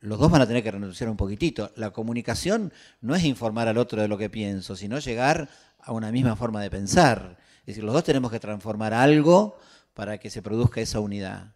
los 0.00 0.18
dos 0.18 0.30
van 0.30 0.42
a 0.42 0.46
tener 0.46 0.62
que 0.62 0.70
renunciar 0.70 1.10
un 1.10 1.16
poquitito. 1.16 1.72
La 1.76 1.90
comunicación 1.90 2.72
no 3.00 3.14
es 3.14 3.24
informar 3.24 3.68
al 3.68 3.78
otro 3.78 4.00
de 4.00 4.08
lo 4.08 4.16
que 4.16 4.30
pienso, 4.30 4.76
sino 4.76 4.98
llegar 5.00 5.48
a 5.78 5.92
una 5.92 6.12
misma 6.12 6.36
forma 6.36 6.62
de 6.62 6.70
pensar. 6.70 7.38
Es 7.68 7.74
decir, 7.74 7.84
los 7.84 7.92
dos 7.92 8.02
tenemos 8.02 8.30
que 8.30 8.40
transformar 8.40 8.94
algo 8.94 9.58
para 9.92 10.16
que 10.16 10.30
se 10.30 10.40
produzca 10.40 10.80
esa 10.80 11.00
unidad. 11.00 11.52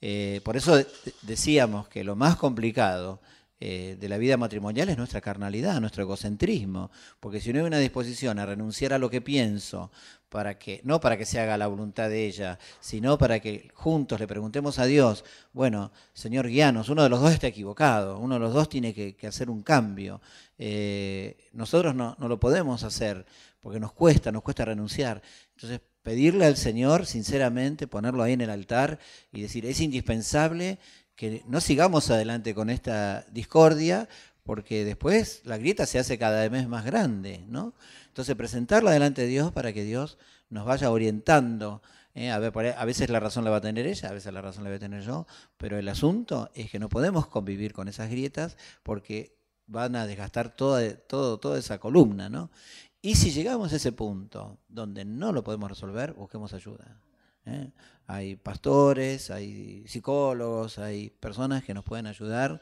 Eh, 0.00 0.40
por 0.42 0.56
eso 0.56 0.84
decíamos 1.22 1.86
que 1.86 2.02
lo 2.02 2.16
más 2.16 2.34
complicado 2.34 3.20
eh, 3.64 3.96
de 3.96 4.08
la 4.08 4.18
vida 4.18 4.36
matrimonial 4.36 4.88
es 4.88 4.98
nuestra 4.98 5.20
carnalidad, 5.20 5.80
nuestro 5.80 6.02
egocentrismo, 6.02 6.90
porque 7.20 7.40
si 7.40 7.52
no 7.52 7.60
hay 7.60 7.64
una 7.64 7.78
disposición 7.78 8.40
a 8.40 8.44
renunciar 8.44 8.92
a 8.92 8.98
lo 8.98 9.08
que 9.08 9.20
pienso, 9.20 9.92
para 10.28 10.58
que, 10.58 10.80
no 10.82 11.00
para 11.00 11.16
que 11.16 11.24
se 11.24 11.38
haga 11.38 11.56
la 11.56 11.68
voluntad 11.68 12.08
de 12.08 12.26
ella, 12.26 12.58
sino 12.80 13.16
para 13.18 13.38
que 13.38 13.70
juntos 13.72 14.18
le 14.18 14.26
preguntemos 14.26 14.80
a 14.80 14.86
Dios, 14.86 15.24
bueno, 15.52 15.92
Señor, 16.12 16.48
guíanos, 16.48 16.88
uno 16.88 17.04
de 17.04 17.08
los 17.08 17.20
dos 17.20 17.32
está 17.32 17.46
equivocado, 17.46 18.18
uno 18.18 18.34
de 18.34 18.40
los 18.40 18.52
dos 18.52 18.68
tiene 18.68 18.92
que, 18.92 19.16
hacer 19.28 19.48
un 19.48 19.62
cambio. 19.62 20.20
Eh, 20.58 21.36
nosotros 21.52 21.94
no, 21.94 22.16
no 22.18 22.26
lo 22.26 22.40
podemos 22.40 22.82
hacer, 22.82 23.24
porque 23.60 23.78
nos 23.78 23.92
cuesta, 23.92 24.32
nos 24.32 24.42
cuesta 24.42 24.64
renunciar. 24.64 25.22
Entonces, 25.54 25.80
pedirle 26.02 26.46
al 26.46 26.56
Señor, 26.56 27.06
sinceramente, 27.06 27.86
ponerlo 27.86 28.24
ahí 28.24 28.32
en 28.32 28.40
el 28.40 28.50
altar 28.50 28.98
y 29.30 29.42
decir, 29.42 29.64
es 29.66 29.80
indispensable 29.80 30.80
que 31.16 31.42
no 31.46 31.60
sigamos 31.60 32.10
adelante 32.10 32.54
con 32.54 32.70
esta 32.70 33.26
discordia, 33.30 34.08
porque 34.42 34.84
después 34.84 35.42
la 35.44 35.56
grieta 35.56 35.86
se 35.86 35.98
hace 35.98 36.18
cada 36.18 36.48
vez 36.48 36.68
más 36.68 36.84
grande, 36.84 37.44
¿no? 37.48 37.74
Entonces, 38.08 38.34
presentarla 38.34 38.90
delante 38.90 39.22
de 39.22 39.28
Dios 39.28 39.52
para 39.52 39.72
que 39.72 39.84
Dios 39.84 40.18
nos 40.50 40.66
vaya 40.66 40.90
orientando. 40.90 41.82
¿eh? 42.14 42.30
A, 42.30 42.38
ver, 42.38 42.74
a 42.76 42.84
veces 42.84 43.08
la 43.08 43.20
razón 43.20 43.44
la 43.44 43.50
va 43.50 43.58
a 43.58 43.60
tener 43.62 43.86
ella, 43.86 44.08
a 44.08 44.12
veces 44.12 44.32
la 44.32 44.42
razón 44.42 44.64
la 44.64 44.70
voy 44.70 44.76
a 44.76 44.80
tener 44.80 45.02
yo, 45.02 45.26
pero 45.56 45.78
el 45.78 45.88
asunto 45.88 46.50
es 46.54 46.70
que 46.70 46.78
no 46.78 46.88
podemos 46.88 47.26
convivir 47.28 47.72
con 47.72 47.88
esas 47.88 48.10
grietas 48.10 48.56
porque 48.82 49.36
van 49.66 49.96
a 49.96 50.06
desgastar 50.06 50.54
toda, 50.54 50.94
todo, 50.94 51.38
toda 51.38 51.58
esa 51.58 51.78
columna, 51.78 52.28
¿no? 52.28 52.50
Y 53.00 53.16
si 53.16 53.30
llegamos 53.30 53.72
a 53.72 53.76
ese 53.76 53.92
punto 53.92 54.58
donde 54.68 55.04
no 55.04 55.32
lo 55.32 55.42
podemos 55.42 55.68
resolver, 55.68 56.12
busquemos 56.12 56.52
ayuda. 56.52 57.00
¿eh? 57.46 57.70
Hay 58.12 58.36
pastores, 58.36 59.30
hay 59.30 59.84
psicólogos, 59.86 60.78
hay 60.78 61.08
personas 61.08 61.64
que 61.64 61.72
nos 61.72 61.82
pueden 61.82 62.06
ayudar, 62.06 62.60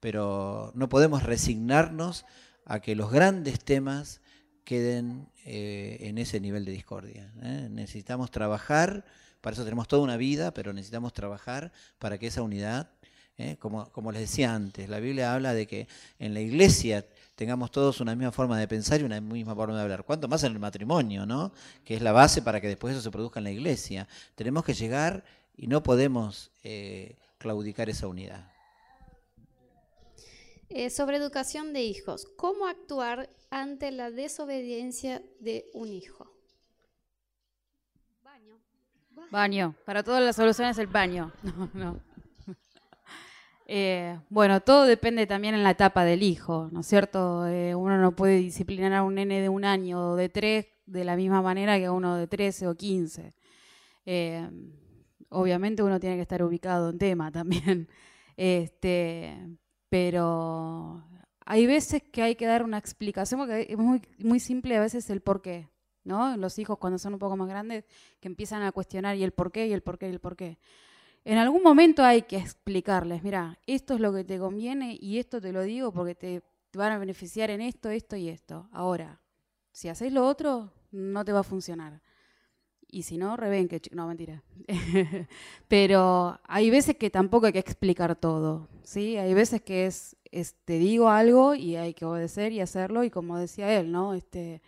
pero 0.00 0.72
no 0.74 0.88
podemos 0.88 1.22
resignarnos 1.22 2.24
a 2.64 2.80
que 2.80 2.96
los 2.96 3.12
grandes 3.12 3.60
temas 3.60 4.20
queden 4.64 5.28
eh, 5.44 5.98
en 6.00 6.18
ese 6.18 6.40
nivel 6.40 6.64
de 6.64 6.72
discordia. 6.72 7.32
¿eh? 7.40 7.68
Necesitamos 7.70 8.32
trabajar, 8.32 9.04
para 9.40 9.54
eso 9.54 9.62
tenemos 9.62 9.86
toda 9.86 10.02
una 10.02 10.16
vida, 10.16 10.52
pero 10.52 10.72
necesitamos 10.72 11.12
trabajar 11.12 11.70
para 12.00 12.18
que 12.18 12.26
esa 12.26 12.42
unidad, 12.42 12.90
como, 13.60 13.92
como 13.92 14.10
les 14.10 14.22
decía 14.22 14.52
antes, 14.52 14.88
la 14.88 14.98
Biblia 14.98 15.32
habla 15.32 15.54
de 15.54 15.68
que 15.68 15.86
en 16.18 16.34
la 16.34 16.40
iglesia 16.40 17.06
tengamos 17.40 17.70
todos 17.70 18.02
una 18.02 18.14
misma 18.14 18.32
forma 18.32 18.58
de 18.58 18.68
pensar 18.68 19.00
y 19.00 19.04
una 19.04 19.18
misma 19.18 19.54
forma 19.54 19.74
de 19.74 19.80
hablar. 19.80 20.04
¿Cuánto 20.04 20.28
más 20.28 20.44
en 20.44 20.52
el 20.52 20.58
matrimonio, 20.58 21.24
¿no? 21.24 21.52
Que 21.86 21.94
es 21.94 22.02
la 22.02 22.12
base 22.12 22.42
para 22.42 22.60
que 22.60 22.68
después 22.68 22.92
eso 22.92 23.00
se 23.00 23.10
produzca 23.10 23.40
en 23.40 23.44
la 23.44 23.50
iglesia. 23.50 24.06
Tenemos 24.34 24.62
que 24.62 24.74
llegar 24.74 25.24
y 25.56 25.66
no 25.66 25.82
podemos 25.82 26.50
eh, 26.64 27.16
claudicar 27.38 27.88
esa 27.88 28.08
unidad. 28.08 28.46
Eh, 30.68 30.90
sobre 30.90 31.16
educación 31.16 31.72
de 31.72 31.80
hijos, 31.80 32.26
¿cómo 32.36 32.66
actuar 32.66 33.30
ante 33.48 33.90
la 33.90 34.10
desobediencia 34.10 35.22
de 35.38 35.64
un 35.72 35.88
hijo? 35.88 36.30
Baño. 38.22 38.58
Baño. 39.30 39.74
Para 39.86 40.02
todas 40.02 40.22
las 40.22 40.36
soluciones 40.36 40.76
el 40.76 40.88
baño. 40.88 41.32
No, 41.42 41.70
no. 41.72 42.09
Eh, 43.72 44.18
bueno, 44.30 44.60
todo 44.62 44.84
depende 44.84 45.28
también 45.28 45.54
en 45.54 45.62
la 45.62 45.70
etapa 45.70 46.04
del 46.04 46.24
hijo, 46.24 46.68
¿no 46.72 46.80
es 46.80 46.86
cierto? 46.88 47.46
Eh, 47.46 47.72
uno 47.76 47.98
no 47.98 48.16
puede 48.16 48.38
disciplinar 48.38 48.92
a 48.94 49.04
un 49.04 49.14
nene 49.14 49.40
de 49.40 49.48
un 49.48 49.64
año 49.64 50.10
o 50.10 50.16
de 50.16 50.28
tres 50.28 50.66
de 50.86 51.04
la 51.04 51.14
misma 51.14 51.40
manera 51.40 51.78
que 51.78 51.84
a 51.84 51.92
uno 51.92 52.16
de 52.16 52.26
13 52.26 52.66
o 52.66 52.74
15. 52.74 53.32
Eh, 54.06 54.50
obviamente 55.28 55.84
uno 55.84 56.00
tiene 56.00 56.16
que 56.16 56.22
estar 56.22 56.42
ubicado 56.42 56.90
en 56.90 56.98
tema 56.98 57.30
también. 57.32 57.88
Este, 58.36 59.38
pero 59.88 61.04
hay 61.46 61.66
veces 61.66 62.02
que 62.02 62.22
hay 62.22 62.34
que 62.34 62.46
dar 62.46 62.64
una 62.64 62.78
explicación, 62.78 63.48
es 63.52 63.78
muy, 63.78 64.40
simple 64.40 64.76
a 64.78 64.80
veces 64.80 65.08
el 65.10 65.20
por 65.20 65.42
qué. 65.42 65.68
¿no? 66.02 66.36
Los 66.36 66.58
hijos 66.58 66.76
cuando 66.78 66.98
son 66.98 67.12
un 67.12 67.20
poco 67.20 67.36
más 67.36 67.48
grandes 67.48 67.84
que 68.18 68.26
empiezan 68.26 68.62
a 68.62 68.72
cuestionar 68.72 69.14
y 69.14 69.22
el 69.22 69.30
por 69.30 69.52
qué 69.52 69.68
y 69.68 69.72
el 69.72 69.82
por 69.82 69.96
qué 69.96 70.08
y 70.08 70.10
el 70.10 70.18
por 70.18 70.34
qué. 70.34 70.58
En 71.24 71.36
algún 71.36 71.62
momento 71.62 72.02
hay 72.02 72.22
que 72.22 72.36
explicarles, 72.36 73.22
mira, 73.22 73.58
esto 73.66 73.94
es 73.94 74.00
lo 74.00 74.12
que 74.12 74.24
te 74.24 74.38
conviene 74.38 74.96
y 75.00 75.18
esto 75.18 75.40
te 75.40 75.52
lo 75.52 75.62
digo 75.62 75.92
porque 75.92 76.14
te 76.14 76.42
van 76.74 76.92
a 76.92 76.98
beneficiar 76.98 77.50
en 77.50 77.60
esto, 77.60 77.90
esto 77.90 78.16
y 78.16 78.28
esto. 78.28 78.68
Ahora, 78.72 79.20
si 79.72 79.88
hacéis 79.88 80.12
lo 80.12 80.26
otro, 80.26 80.72
no 80.90 81.24
te 81.24 81.32
va 81.32 81.40
a 81.40 81.44
funcionar. 81.44 82.00
Y 82.88 83.02
si 83.02 83.18
no, 83.18 83.36
reven 83.36 83.68
que... 83.68 83.80
No, 83.92 84.08
mentira. 84.08 84.42
Pero 85.68 86.40
hay 86.44 86.70
veces 86.70 86.96
que 86.96 87.10
tampoco 87.10 87.46
hay 87.46 87.52
que 87.52 87.58
explicar 87.60 88.16
todo, 88.16 88.68
¿sí? 88.82 89.16
Hay 89.16 89.34
veces 89.34 89.62
que 89.62 89.86
es, 89.86 90.16
te 90.64 90.78
digo 90.78 91.08
algo 91.10 91.54
y 91.54 91.76
hay 91.76 91.94
que 91.94 92.04
obedecer 92.04 92.50
y 92.52 92.60
hacerlo 92.60 93.04
y 93.04 93.10
como 93.10 93.38
decía 93.38 93.78
él, 93.78 93.92
¿no? 93.92 94.14
Este, 94.14 94.62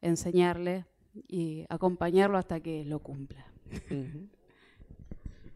enseñarle 0.00 0.86
y 1.26 1.66
acompañarlo 1.68 2.38
hasta 2.38 2.60
que 2.60 2.84
lo 2.84 3.00
cumpla 3.00 3.44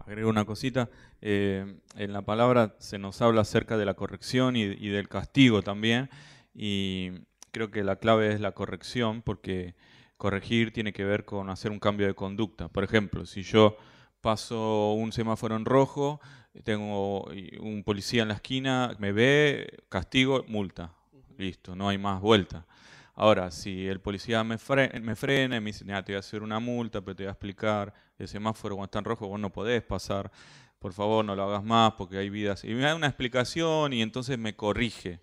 agrego 0.07 0.31
una 0.31 0.45
cosita. 0.45 0.89
Eh, 1.21 1.79
en 1.97 2.13
la 2.13 2.23
palabra 2.23 2.75
se 2.79 2.99
nos 2.99 3.21
habla 3.23 3.43
acerca 3.43 3.77
de 3.77 3.85
la 3.85 3.95
corrección 3.95 4.57
y, 4.57 4.89
del 4.89 5.09
castigo 5.09 5.63
también. 5.63 6.11
Y 6.55 7.11
creo 7.51 7.71
que 7.71 7.85
la 7.85 7.97
clave 7.97 8.33
es 8.33 8.41
la 8.41 8.53
corrección, 8.53 9.23
porque 9.23 9.75
corregir 10.17 10.73
tiene 10.73 10.93
que 10.93 11.05
ver 11.05 11.25
con 11.25 11.51
hacer 11.51 11.71
un 11.71 11.79
cambio 11.79 12.07
de 12.07 12.15
conducta. 12.15 12.69
Por 12.69 12.85
ejemplo, 12.85 13.27
si 13.27 13.43
yo 13.43 13.77
paso 14.21 14.93
un 14.93 15.13
semáforo 15.13 15.57
en 15.57 15.65
rojo, 15.65 16.21
tengo 16.65 17.25
un 17.61 17.83
policía 17.85 18.23
en 18.23 18.29
la 18.29 18.35
esquina, 18.35 18.95
me 18.99 19.13
ve, 19.13 19.85
castigo, 19.89 20.45
multa. 20.49 20.93
Listo, 21.39 21.75
no 21.75 21.89
hay 21.89 21.99
más 21.99 22.21
vuelta. 22.21 22.67
Ahora, 23.15 23.51
si 23.51 23.87
el 23.89 24.01
policía 24.01 24.43
me, 24.43 24.57
me 25.01 25.17
frena 25.17 25.57
y 25.57 25.61
me 25.61 25.67
dice, 25.67 25.85
te 25.85 25.93
voy 25.93 26.15
a 26.15 26.19
hacer 26.19 26.43
una 26.43 26.61
multa, 26.61 27.01
pero 27.03 27.15
te 27.15 27.25
voy 27.25 27.29
a 27.29 27.33
explicar, 27.33 27.93
el 28.25 28.29
semáforo 28.29 28.77
cuando 28.77 28.87
está 28.87 28.99
en 28.99 29.05
rojo 29.05 29.29
vos 29.29 29.41
no 29.41 29.51
podés 29.51 29.83
pasar, 29.83 30.31
por 30.79 30.93
favor 30.93 31.25
no 31.25 31.37
lo 31.37 31.45
hagas 31.45 31.65
más 31.65 31.93
porque 31.93 32.19
hay 32.19 32.31
vidas. 32.31 32.65
Y 32.65 32.69
me 32.75 32.83
da 32.83 32.95
una 32.95 33.07
explicación 33.07 33.93
y 33.93 34.03
entonces 34.03 34.39
me 34.39 34.57
corrige. 34.57 35.21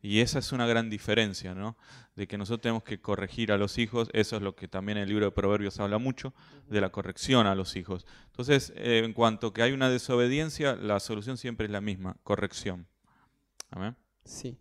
Y 0.00 0.20
esa 0.20 0.38
es 0.38 0.52
una 0.52 0.66
gran 0.66 0.90
diferencia, 0.90 1.54
¿no? 1.54 1.78
De 2.14 2.26
que 2.26 2.36
nosotros 2.36 2.60
tenemos 2.60 2.82
que 2.82 3.00
corregir 3.00 3.50
a 3.52 3.56
los 3.56 3.78
hijos, 3.78 4.10
eso 4.12 4.36
es 4.36 4.42
lo 4.42 4.54
que 4.54 4.68
también 4.68 4.98
el 4.98 5.08
libro 5.08 5.24
de 5.24 5.30
Proverbios 5.30 5.80
habla 5.80 5.96
mucho, 5.96 6.34
de 6.68 6.82
la 6.82 6.90
corrección 6.90 7.46
a 7.46 7.54
los 7.54 7.74
hijos. 7.74 8.04
Entonces, 8.26 8.74
eh, 8.76 9.00
en 9.02 9.14
cuanto 9.14 9.54
que 9.54 9.62
hay 9.62 9.72
una 9.72 9.88
desobediencia, 9.88 10.76
la 10.76 11.00
solución 11.00 11.38
siempre 11.38 11.66
es 11.66 11.72
la 11.72 11.80
misma, 11.80 12.18
corrección. 12.22 12.86
Amén. 13.70 13.96
Sí. 14.26 14.58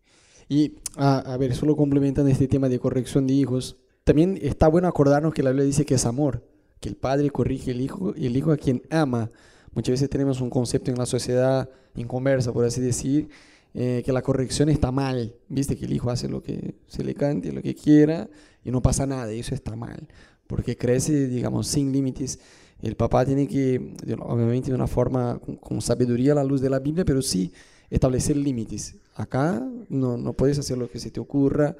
Y 0.48 0.76
a, 0.96 1.36
ver, 1.38 1.56
solo 1.56 1.76
complementando 1.76 2.32
este 2.32 2.48
tema 2.48 2.70
de 2.70 2.80
corrección 2.80 3.28
de 3.28 3.34
hijos, 3.34 3.78
también 4.04 4.40
está 4.42 4.68
bueno 4.68 4.88
acordarnos 4.88 5.34
que 5.34 5.44
la 5.44 5.52
Biblia 5.52 5.66
dice 5.66 5.86
que 5.86 5.96
es 5.96 6.06
amor, 6.06 6.46
que 6.84 6.90
el 6.90 6.96
padre 6.96 7.30
corrige 7.30 7.72
al 7.72 7.80
hijo 7.80 8.14
y 8.16 8.28
el 8.28 8.36
hijo 8.36 8.52
a 8.52 8.58
quien 8.58 8.82
ama. 8.90 9.32
Muchas 9.74 9.94
veces 9.94 10.10
tenemos 10.10 10.42
un 10.42 10.50
concepto 10.50 10.92
en 10.92 10.98
la 10.98 11.06
sociedad 11.06 11.70
inconversa, 11.96 12.52
por 12.52 12.66
así 12.66 12.82
decir, 12.82 13.30
eh, 13.74 14.04
que 14.06 14.12
la 14.12 14.22
corrección 14.22 14.68
está 14.68 14.92
mal, 14.92 15.34
viste 15.48 15.78
que 15.78 15.86
el 15.86 15.94
hijo 15.94 16.10
hace 16.12 16.28
lo 16.28 16.44
que 16.44 16.76
se 16.88 17.06
le 17.06 17.16
cante, 17.16 17.54
lo 17.54 17.62
que 17.62 17.74
quiera 17.74 18.30
y 18.66 18.70
no 18.70 18.82
pasa 18.82 19.06
nada, 19.06 19.34
y 19.34 19.40
eso 19.40 19.56
está 19.56 19.78
mal, 19.78 20.10
porque 20.46 20.76
crece, 20.76 21.28
digamos, 21.28 21.68
sin 21.68 21.94
límites. 21.94 22.40
El 22.82 22.98
papá 22.98 23.26
tiene 23.26 23.48
que, 23.48 23.96
obviamente 24.20 24.70
de 24.70 24.76
una 24.76 24.88
forma 24.88 25.40
con, 25.62 25.82
sabiduría 25.82 26.34
a 26.34 26.36
la 26.36 26.44
luz 26.44 26.60
de 26.60 26.70
la 26.70 26.80
Biblia, 26.80 27.06
pero 27.06 27.22
sí 27.22 27.54
establecer 27.90 28.36
límites. 28.36 28.96
Acá 29.16 29.66
no, 29.88 30.18
no 30.18 30.34
puedes 30.34 30.60
hacer 30.60 30.78
lo 30.78 30.90
que 30.90 31.00
se 31.00 31.12
te 31.12 31.22
ocurra, 31.22 31.78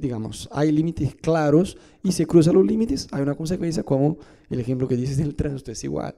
digamos, 0.00 0.48
hay 0.52 0.72
límites 0.72 1.14
claros 1.14 1.76
y 2.02 2.12
se 2.12 2.26
cruzan 2.26 2.54
los 2.54 2.64
límites, 2.64 3.08
hay 3.10 3.22
una 3.22 3.34
consecuencia 3.34 3.82
como 3.82 4.18
el 4.50 4.60
ejemplo 4.60 4.88
que 4.88 4.96
dices 4.96 5.16
del 5.16 5.34
tránsito 5.34 5.72
es 5.72 5.84
igual. 5.84 6.14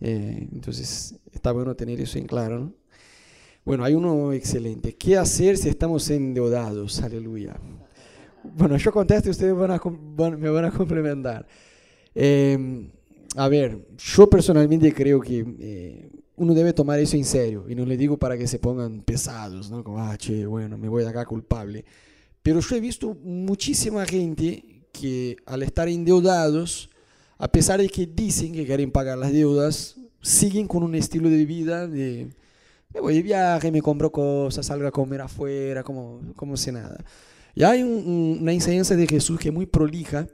Eh, 0.00 0.48
entonces 0.52 1.16
está 1.32 1.52
bueno 1.52 1.74
tener 1.74 2.00
eso 2.00 2.18
en 2.18 2.26
claro. 2.26 2.58
¿no? 2.58 2.72
Bueno, 3.64 3.84
hay 3.84 3.94
uno 3.94 4.32
excelente. 4.32 4.94
¿Qué 4.94 5.16
hacer 5.16 5.56
si 5.56 5.68
estamos 5.68 6.08
endeudados? 6.10 7.02
Aleluya. 7.02 7.56
Bueno, 8.42 8.76
yo 8.76 8.92
contesto 8.92 9.28
y 9.28 9.32
ustedes 9.32 9.54
van 9.54 9.72
a, 9.72 9.80
me 10.36 10.48
van 10.48 10.64
a 10.64 10.70
complementar. 10.70 11.46
Em, 12.14 12.90
a 13.36 13.48
ver, 13.48 13.86
yo 13.98 14.30
personalmente 14.30 14.92
creo 14.94 15.20
que 15.20 15.44
eh, 15.58 16.10
uno 16.36 16.54
debe 16.54 16.72
tomar 16.72 16.98
eso 16.98 17.16
en 17.16 17.24
serio. 17.24 17.66
Y 17.68 17.74
no 17.74 17.84
le 17.84 17.96
digo 17.96 18.16
para 18.16 18.38
que 18.38 18.46
se 18.46 18.58
pongan 18.58 19.02
pesados, 19.02 19.70
¿no? 19.70 19.84
Como, 19.84 19.98
ah, 19.98 20.16
che, 20.16 20.46
bueno, 20.46 20.78
me 20.78 20.88
voy 20.88 21.02
de 21.02 21.10
acá 21.10 21.26
culpable. 21.26 21.84
Pero 22.48 22.60
yo 22.60 22.76
he 22.76 22.80
visto 22.80 23.14
muchísima 23.22 24.06
gente 24.06 24.86
que 24.90 25.36
al 25.44 25.62
estar 25.62 25.86
endeudados, 25.86 26.88
a 27.36 27.52
pesar 27.52 27.78
de 27.78 27.90
que 27.90 28.06
dicen 28.06 28.54
que 28.54 28.64
quieren 28.64 28.90
pagar 28.90 29.18
las 29.18 29.34
deudas, 29.34 29.96
siguen 30.22 30.66
con 30.66 30.82
un 30.82 30.94
estilo 30.94 31.28
de 31.28 31.44
vida 31.44 31.86
de 31.86 32.30
me 32.94 33.00
voy 33.00 33.16
de 33.16 33.22
viaje, 33.22 33.70
me 33.70 33.82
compro 33.82 34.10
cosas, 34.10 34.64
salgo 34.64 34.88
a 34.88 34.90
comer 34.90 35.20
afuera, 35.20 35.82
como, 35.82 36.22
como 36.36 36.56
si 36.56 36.72
nada. 36.72 37.04
Y 37.54 37.64
hay 37.64 37.82
una 37.82 38.54
enseñanza 38.54 38.96
de 38.96 39.06
Jesús 39.06 39.38
que 39.38 39.48
es 39.48 39.54
muy 39.54 39.66
prolija, 39.66 40.26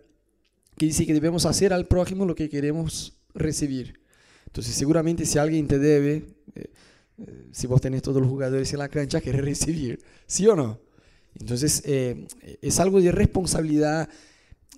que 0.78 0.86
dice 0.86 1.06
que 1.06 1.14
debemos 1.14 1.44
hacer 1.46 1.72
al 1.72 1.88
prójimo 1.88 2.26
lo 2.26 2.36
que 2.36 2.48
queremos 2.48 3.18
recibir. 3.34 3.98
Entonces, 4.46 4.76
seguramente 4.76 5.26
si 5.26 5.40
alguien 5.40 5.66
te 5.66 5.80
debe, 5.80 6.22
eh, 6.54 6.70
eh, 7.18 7.48
si 7.50 7.66
vos 7.66 7.80
tenés 7.80 8.02
todos 8.02 8.22
los 8.22 8.30
jugadores 8.30 8.72
en 8.72 8.78
la 8.78 8.88
cancha, 8.88 9.20
querés 9.20 9.44
recibir, 9.44 9.98
¿sí 10.28 10.46
o 10.46 10.54
no? 10.54 10.83
Entonces, 11.38 11.82
eh, 11.84 12.26
es 12.62 12.80
algo 12.80 13.00
de 13.00 13.12
responsabilidad, 13.12 14.08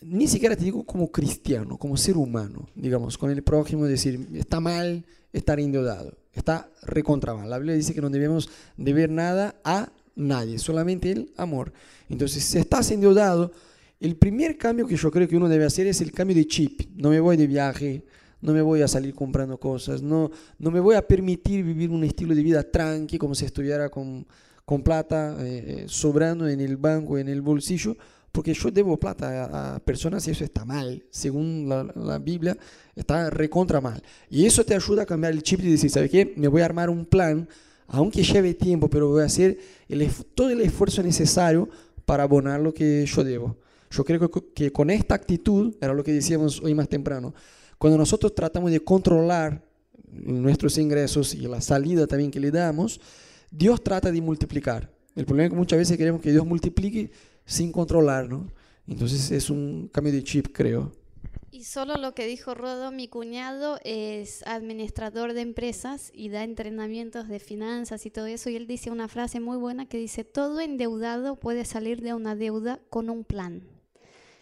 ni 0.03 0.29
siquiera 0.29 0.57
te 0.57 0.65
digo 0.65 0.85
como 0.85 1.11
cristiano, 1.11 1.79
como 1.79 1.97
ser 1.97 2.17
humano, 2.17 2.69
digamos, 2.75 3.19
con 3.19 3.31
el 3.31 3.43
prójimo, 3.43 3.85
decir, 3.85 4.29
está 4.35 4.61
mal 4.61 5.05
estar 5.33 5.61
endeudado 5.61 6.17
Está 6.37 6.71
recontra 6.83 7.35
mal. 7.35 7.49
La 7.49 7.57
Biblia 7.57 7.75
dice 7.75 7.95
que 7.95 8.03
no 8.03 8.11
debemos 8.11 8.51
deber 8.77 9.11
nada 9.11 9.59
a 9.65 9.91
nadie, 10.15 10.59
solamente 10.59 11.11
el 11.11 11.33
amor. 11.37 11.73
Entonces, 12.11 12.45
si 12.45 12.59
estás 12.59 12.91
endeudado, 12.91 13.53
el 14.01 14.17
primer 14.17 14.59
cambio 14.59 14.87
que 14.87 14.97
yo 14.97 15.11
creo 15.11 15.27
que 15.27 15.37
uno 15.37 15.49
debe 15.49 15.65
hacer 15.65 15.87
es 15.87 16.03
el 16.03 16.13
cambio 16.13 16.37
de 16.37 16.47
chip. 16.47 16.83
No 16.95 17.09
me 17.09 17.21
voy 17.21 17.39
de 17.39 17.47
viaje, 17.47 18.05
no 18.41 18.53
me 18.53 18.63
voy 18.63 18.83
a 18.83 18.89
salir 18.89 19.15
comprando 19.15 19.59
cosas, 19.59 20.03
no, 20.03 20.31
no 20.59 20.71
me 20.71 20.81
voy 20.81 20.95
a 20.95 21.07
permitir 21.07 21.65
vivir 21.65 21.91
un 21.91 22.05
estilo 22.05 22.35
de 22.35 22.43
vida 22.43 22.63
tranqui, 22.63 23.19
como 23.19 23.35
si 23.35 23.45
estuviera 23.45 23.89
con, 23.89 24.27
con 24.65 24.83
plata 24.83 25.37
eh, 25.41 25.65
eh, 25.67 25.85
sobrando 25.87 26.49
en 26.49 26.61
el 26.61 26.77
banco, 26.77 27.19
en 27.19 27.29
el 27.29 27.41
bolsillo, 27.41 27.97
porque 28.37 28.53
yo 28.53 28.71
debo 28.71 28.99
plata 28.99 29.77
a, 29.77 29.79
personas 29.81 30.29
y 30.29 30.33
eso 30.33 30.45
está 30.45 30.65
mal, 30.65 31.03
según 31.11 31.67
la, 31.95 32.19
Biblia, 32.19 32.55
está 32.95 33.31
recontra 33.31 33.81
mal. 33.81 34.03
Y 34.29 34.45
eso 34.45 34.63
te 34.63 34.75
ayuda 34.75 35.05
a 35.05 35.07
cambiar 35.07 35.33
el 35.33 35.43
chip 35.43 35.61
y 35.61 35.71
decir, 35.71 35.89
¿sabes 35.91 36.11
qué? 36.11 36.35
Me 36.37 36.49
voy 36.49 36.61
a 36.61 36.67
armar 36.67 36.91
un 36.91 37.07
plan, 37.07 37.49
aunque 37.87 38.23
lleve 38.23 38.53
tiempo, 38.53 38.91
pero 38.91 39.09
voy 39.09 39.23
a 39.23 39.27
hacer 39.27 39.57
todo 40.35 40.51
el 40.51 40.61
esfuerzo 40.61 41.03
necesario 41.03 41.69
para 42.05 42.25
abonar 42.25 42.61
lo 42.61 42.75
que 42.75 43.07
yo 43.07 43.25
debo. 43.25 43.57
Yo 43.91 44.05
creo 44.05 44.31
que 44.31 44.71
con 44.71 44.91
esta 44.91 45.15
actitud, 45.15 45.75
era 45.81 45.95
lo 45.95 46.05
que 46.05 46.13
decíamos 46.13 46.61
hoy 46.61 46.75
más 46.75 46.91
temprano, 46.91 47.33
cuando 47.79 47.99
nosotros 47.99 48.35
tratamos 48.35 48.71
de 48.71 48.81
controlar 48.81 49.65
nuestros 50.11 50.79
ingresos 50.79 51.35
y 51.35 51.43
la 51.43 51.61
salida 51.61 52.07
también 52.07 52.31
que 52.31 52.41
le 52.41 52.51
damos, 52.51 53.01
Dios 53.51 53.83
trata 53.83 54.11
de 54.11 54.21
multiplicar. 54.21 54.91
El 55.15 55.25
problema 55.25 55.47
es 55.47 55.51
que 55.51 55.57
muchas 55.57 55.79
veces 55.79 55.97
queremos 55.97 56.21
que 56.21 56.31
Dios 56.31 56.47
multiplique 56.47 57.11
sin 57.45 57.73
controlar, 57.73 58.29
¿no? 58.29 58.53
Entonces 58.87 59.31
es 59.31 59.51
un 59.51 59.89
cambio 59.93 60.13
de 60.13 60.23
chip, 60.23 60.49
creo. 60.53 60.93
Y 61.51 61.65
solo 61.65 61.95
lo 61.95 62.15
que 62.15 62.27
dijo 62.27 62.55
Rodo, 62.55 62.93
mi 62.93 63.09
cuñado 63.09 63.79
es 63.83 64.43
administrador 64.47 65.33
de 65.33 65.41
empresas 65.41 66.11
y 66.15 66.29
da 66.29 66.45
entrenamientos 66.45 67.29
de 67.29 67.41
finanzas 67.41 68.05
y 68.05 68.11
todo 68.11 68.27
eso. 68.27 68.51
Y 68.51 68.57
él 68.57 68.67
dice 68.67 68.91
una 68.91 69.09
frase 69.09 69.41
muy 69.41 69.57
buena 69.57 69.87
que 69.87 69.97
dice, 69.97 70.23
todo 70.23 70.61
endeudado 70.61 71.37
puede 71.37 71.65
salir 71.65 72.03
de 72.03 72.13
una 72.13 72.37
deuda 72.37 72.81
con 72.91 73.09
un 73.09 73.25
plan. 73.25 73.63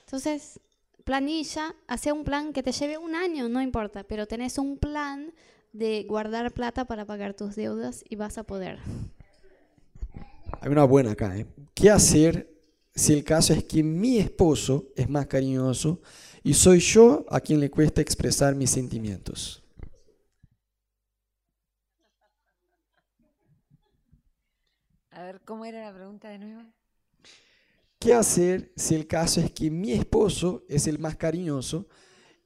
Entonces, 0.01 0.59
planilla, 1.05 1.75
hace 1.87 2.13
un 2.13 2.25
plan 2.25 2.53
que 2.53 2.63
te 2.63 2.73
lleve 2.73 2.99
un 2.99 3.15
año, 3.15 3.49
no 3.49 3.63
importa, 3.63 4.05
pero 4.05 4.27
tenés 4.27 4.59
un 4.59 4.79
plan 4.79 5.33
de 5.73 6.05
guardar 6.09 6.53
plata 6.53 6.85
para 6.85 7.05
pagar 7.05 7.35
tus 7.35 7.57
deudas 7.57 8.05
y 8.09 8.17
vas 8.17 8.39
a 8.39 8.45
poder. 8.45 8.79
Hay 10.61 10.71
una 10.71 10.85
buena 10.85 11.13
acá, 11.13 11.37
¿eh? 11.37 11.47
¿Qué 11.75 11.91
hacer 11.91 12.55
si 12.95 13.13
el 13.13 13.25
caso 13.25 13.53
es 13.53 13.65
que 13.65 13.83
mi 13.83 14.19
esposo 14.19 14.87
es 14.95 15.09
más 15.09 15.27
cariñoso 15.27 16.01
y 16.43 16.55
soy 16.55 16.79
yo 16.79 17.25
a 17.29 17.41
quien 17.41 17.59
le 17.59 17.71
cuesta 17.71 18.01
expresar 18.01 18.55
mis 18.55 18.71
sentimientos. 18.71 19.63
A 25.11 25.23
ver, 25.23 25.41
¿cómo 25.45 25.65
era 25.65 25.85
la 25.85 25.95
pregunta 25.95 26.29
de 26.29 26.39
nuevo? 26.39 26.74
¿Qué 28.05 28.13
hacer 28.13 28.71
si 28.77 28.95
el 28.95 29.07
caso 29.07 29.41
es 29.41 29.51
que 29.51 29.71
mi 29.71 29.93
esposo 29.93 30.63
es 30.69 30.87
el 30.87 30.99
más 30.99 31.17
cariñoso 31.17 31.89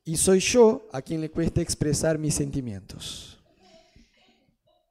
y 0.04 0.16
soy 0.16 0.38
yo 0.38 0.86
a 0.92 1.02
quien 1.02 1.20
le 1.20 1.32
cuesta 1.32 1.60
expresar 1.60 2.16
mis 2.16 2.36
sentimientos? 2.36 3.42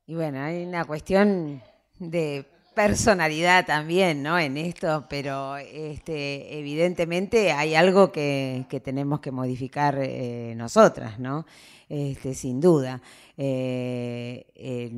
Y 0.05 0.15
bueno, 0.15 0.41
hay 0.41 0.65
una 0.65 0.83
cuestión 0.83 1.63
de 1.99 2.45
personalidad 2.75 3.65
también, 3.65 4.21
¿no? 4.21 4.37
En 4.37 4.57
esto, 4.57 5.05
pero 5.09 5.55
este, 5.55 6.59
evidentemente 6.59 7.53
hay 7.53 7.73
algo 7.73 8.11
que, 8.11 8.65
tenemos 8.83 9.21
que 9.21 9.31
modificar 9.31 9.97
eh, 10.01 10.53
nosotras, 10.57 11.17
¿no? 11.17 11.45
Este, 11.87 12.33
sin 12.33 12.59
duda. 12.59 13.01
Eh, 13.37 14.91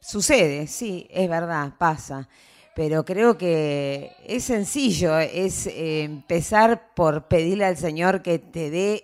sucede, 0.00 0.66
sí, 0.66 1.06
es 1.12 1.28
verdad, 1.30 1.74
pasa 1.78 2.28
pero 2.74 3.04
creo 3.04 3.36
que 3.36 4.12
es 4.26 4.44
sencillo, 4.44 5.18
es 5.18 5.66
eh, 5.66 6.04
empezar 6.04 6.94
por 6.94 7.28
pedirle 7.28 7.66
al 7.66 7.76
Señor 7.76 8.22
que 8.22 8.38
te 8.38 8.70
dé 8.70 9.02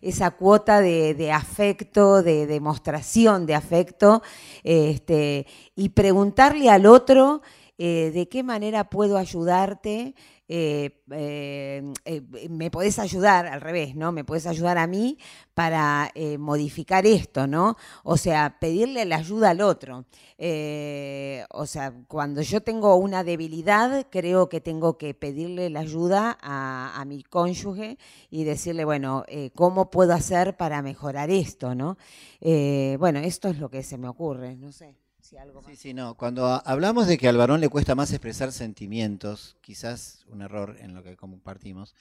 esa 0.00 0.30
cuota 0.32 0.80
de, 0.80 1.32
afecto, 1.32 2.22
de 2.22 2.46
demostración 2.46 3.46
de 3.46 3.54
afecto, 3.54 4.22
este, 4.62 5.46
y 5.74 5.88
preguntarle 5.88 6.70
al 6.70 6.86
otro 6.86 7.42
eh, 7.78 8.10
de 8.14 8.28
qué 8.28 8.42
manera 8.42 8.88
puedo 8.88 9.18
ayudarte. 9.18 10.14
Eh, 10.48 11.02
eh, 11.10 11.82
me 12.48 12.70
podés 12.70 12.98
ayudar, 12.98 13.46
al 13.46 13.60
revés, 13.60 13.96
¿no? 13.96 14.12
Me 14.12 14.24
podés 14.24 14.46
ayudar 14.46 14.78
a 14.78 14.86
mí 14.86 15.18
para 15.54 16.12
modificar 16.38 17.06
esto, 17.06 17.46
¿no? 17.46 17.76
O 18.04 18.16
sea, 18.16 18.58
pedirle 18.60 19.04
la 19.04 19.16
ayuda 19.16 19.50
al 19.50 19.60
otro. 19.60 20.04
o 21.50 21.66
sea, 21.66 21.94
cuando 22.08 22.42
yo 22.42 22.60
tengo 22.62 22.96
una 22.96 23.24
debilidad, 23.24 24.06
creo 24.10 24.48
que 24.48 24.60
tengo 24.60 24.98
que 24.98 25.14
pedirle 25.14 25.70
la 25.70 25.80
ayuda 25.80 26.38
a, 26.40 27.00
a 27.00 27.04
mi 27.04 27.22
cónyuge 27.22 27.98
y 28.30 28.44
decirle, 28.44 28.84
bueno, 28.84 29.24
¿cómo 29.54 29.90
puedo 29.90 30.12
hacer 30.12 30.56
para 30.56 30.82
mejorar 30.82 31.30
esto, 31.30 31.74
¿no? 31.74 31.96
bueno, 32.98 33.18
esto 33.20 33.48
es 33.48 33.58
lo 33.58 33.70
que 33.70 33.82
se 33.82 33.98
me 33.98 34.08
ocurre, 34.08 34.56
no 34.56 34.72
sé. 34.72 35.05
Sí, 35.66 35.76
sí, 35.76 35.94
no. 35.94 36.16
Cuando 36.16 36.46
hablamos 36.64 37.06
de 37.06 37.18
que 37.18 37.28
al 37.28 37.36
varón 37.36 37.60
le 37.60 37.68
cuesta 37.68 37.94
más 37.94 38.12
expresar 38.12 38.52
sentimientos, 38.52 39.56
quizás 39.60 40.24
un 40.28 40.42
error 40.42 40.76
en 40.80 40.94
lo 40.94 41.02
que 41.02 41.16
compartimos, 41.16 41.94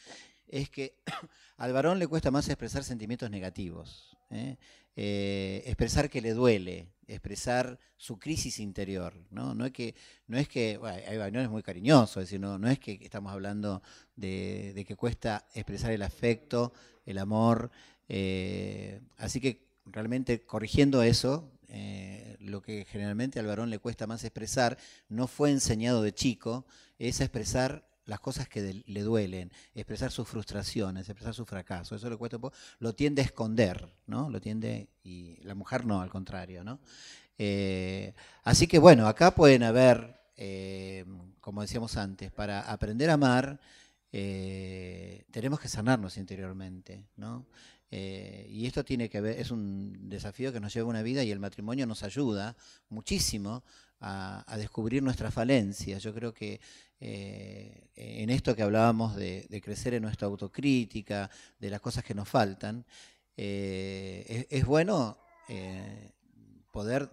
es 0.48 0.70
que 0.70 0.96
al 1.58 1.74
varón 1.74 1.98
le 1.98 2.08
cuesta 2.08 2.30
más 2.30 2.48
expresar 2.48 2.84
sentimientos 2.84 3.32
negativos. 3.32 4.16
¿eh? 4.30 4.58
eh, 4.96 5.64
expresar 5.66 6.10
que 6.10 6.22
le 6.22 6.34
duele, 6.34 6.94
expresar 7.08 7.80
su 7.98 8.18
crisis 8.18 8.60
interior, 8.60 9.14
¿no? 9.30 9.54
No 9.54 9.66
es 9.66 9.72
que, 9.72 9.96
no 10.28 10.38
es 10.38 10.48
que, 10.48 10.78
bueno, 10.78 11.42
es 11.42 11.50
muy 11.50 11.64
cariñoso, 11.64 12.22
es 12.22 12.28
decir, 12.28 12.40
no, 12.40 12.58
no 12.58 12.70
es 12.70 12.80
que 12.80 13.00
estamos 13.02 13.34
hablando 13.34 13.82
de, 14.16 14.86
que 14.88 14.96
cuesta 14.96 15.48
expresar 15.54 15.92
el 15.92 16.02
afecto, 16.02 16.74
el 17.06 17.18
amor, 17.18 17.72
eh, 18.08 19.02
así 19.18 19.42
que 19.42 19.66
realmente 19.86 20.46
corrigiendo 20.46 21.04
eso, 21.04 21.52
eh, 21.78 22.38
lo 22.40 22.62
que 22.62 22.86
generalmente 22.86 23.38
al 23.38 23.48
varón 23.48 23.70
le 23.70 23.80
cuesta 23.80 24.08
más 24.08 24.24
expresar, 24.24 24.78
no 25.10 25.28
fue 25.28 25.52
enseñado 25.52 26.02
de 26.02 26.14
chico, 26.14 26.66
es 27.00 27.20
expresar 27.20 27.86
las 28.06 28.22
cosas 28.22 28.48
que 28.48 28.82
le 28.86 29.02
duelen, 29.02 29.52
expresar 29.74 30.10
sus 30.10 30.26
frustraciones, 30.26 31.10
expresar 31.10 31.34
su 31.34 31.46
fracaso. 31.46 31.94
Eso 31.94 32.10
le 32.10 32.16
cuesta 32.16 32.38
un 32.38 32.44
poco, 32.44 32.56
lo 32.80 32.96
tiende 32.96 33.22
a 33.22 33.26
esconder, 33.26 33.94
¿no? 34.08 34.30
Lo 34.30 34.40
tiende, 34.40 34.88
y 35.04 35.36
la 35.44 35.54
mujer 35.54 35.86
no, 35.86 36.00
al 36.00 36.10
contrario, 36.10 36.64
¿no? 36.64 36.80
Eh, 37.38 38.14
así 38.46 38.68
que 38.68 38.80
bueno, 38.80 39.06
acá 39.10 39.36
pueden 39.36 39.64
haber, 39.64 40.22
eh, 40.38 41.04
como 41.42 41.62
decíamos 41.62 41.98
antes, 41.98 42.32
para 42.32 42.62
aprender 42.62 43.10
a 43.10 43.16
amar, 43.16 43.60
tenemos 44.12 45.60
que 45.60 45.68
sanarnos 45.68 46.16
interiormente, 46.16 47.04
¿no? 47.18 47.46
Eh, 47.92 48.48
y 48.50 48.66
esto 48.66 48.84
tiene 48.84 49.10
que 49.10 49.22
ver, 49.22 49.40
es 49.40 49.52
un 49.52 50.10
desafío 50.10 50.52
que 50.52 50.60
nos 50.60 50.74
lleva 50.74 50.90
una 50.90 51.04
vida 51.04 51.24
y 51.24 51.32
el 51.32 51.40
matrimonio 51.40 51.86
nos 51.86 52.04
ayuda 52.04 52.56
muchísimo 52.90 53.64
a, 54.02 54.44
descubrir 54.58 55.04
nuestras 55.04 55.34
falencias. 55.34 56.02
Yo 56.04 56.14
creo 56.14 56.34
que 56.34 56.60
eh, 57.00 57.90
en 57.96 58.30
esto 58.30 58.56
que 58.56 58.64
hablábamos 58.64 59.16
de, 59.16 59.62
crecer 59.64 59.94
en 59.94 60.04
nuestra 60.04 60.28
autocrítica, 60.28 61.30
de 61.60 61.70
las 61.70 61.80
cosas 61.82 62.04
que 62.04 62.16
nos 62.16 62.28
faltan, 62.28 62.86
eh, 63.38 64.48
es, 64.50 64.66
bueno 64.66 65.18
poder 66.72 67.10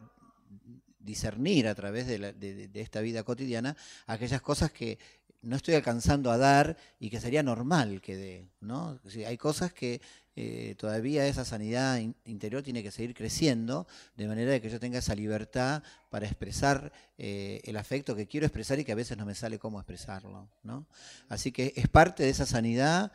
discernir 0.98 1.68
a 1.68 1.74
través 1.74 2.06
de, 2.06 2.70
esta 2.74 3.00
vida 3.00 3.22
cotidiana 3.22 3.76
aquellas 4.06 4.40
cosas 4.40 4.72
que 4.72 4.98
no 5.42 5.56
estoy 5.56 5.74
alcanzando 5.74 6.30
a 6.30 6.38
dar 6.38 6.76
y 6.98 7.10
que 7.10 7.20
sería 7.20 7.42
normal 7.42 8.00
que 8.00 8.16
dé. 8.16 8.48
¿no? 8.60 8.98
hay 9.26 9.36
cosas 9.36 9.72
que 9.72 10.00
eh, 10.34 10.74
todavía 10.78 11.26
esa 11.26 11.44
sanidad 11.44 12.00
interior 12.24 12.62
tiene 12.62 12.82
que 12.82 12.90
seguir 12.90 13.14
creciendo, 13.14 13.86
de 14.16 14.28
manera 14.28 14.52
de 14.52 14.60
que 14.62 14.70
yo 14.70 14.80
tenga 14.80 15.00
esa 15.00 15.14
libertad 15.14 15.82
para 16.10 16.26
expresar 16.26 16.92
eh, 17.18 17.60
el 17.64 17.76
afecto 17.76 18.16
que 18.16 18.26
quiero 18.26 18.46
expresar 18.46 18.78
y 18.78 18.84
que 18.84 18.92
a 18.92 18.96
veces 18.96 19.18
no 19.18 19.26
me 19.26 19.34
sale 19.34 19.58
cómo 19.58 19.78
expresarlo. 19.78 20.48
¿no? 20.62 20.86
Así 21.28 21.52
que 21.52 21.74
es 21.76 21.88
parte 21.88 22.22
de 22.22 22.30
esa 22.30 22.46
sanidad. 22.46 23.12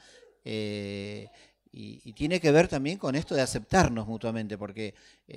Eh, 0.50 1.30
y, 1.72 2.14
tiene 2.14 2.40
que 2.40 2.52
ver 2.52 2.68
también 2.68 2.98
con 2.98 3.16
esto 3.16 3.36
de 3.36 3.42
aceptarnos 3.42 4.08
mutuamente, 4.08 4.58
porque 4.58 4.96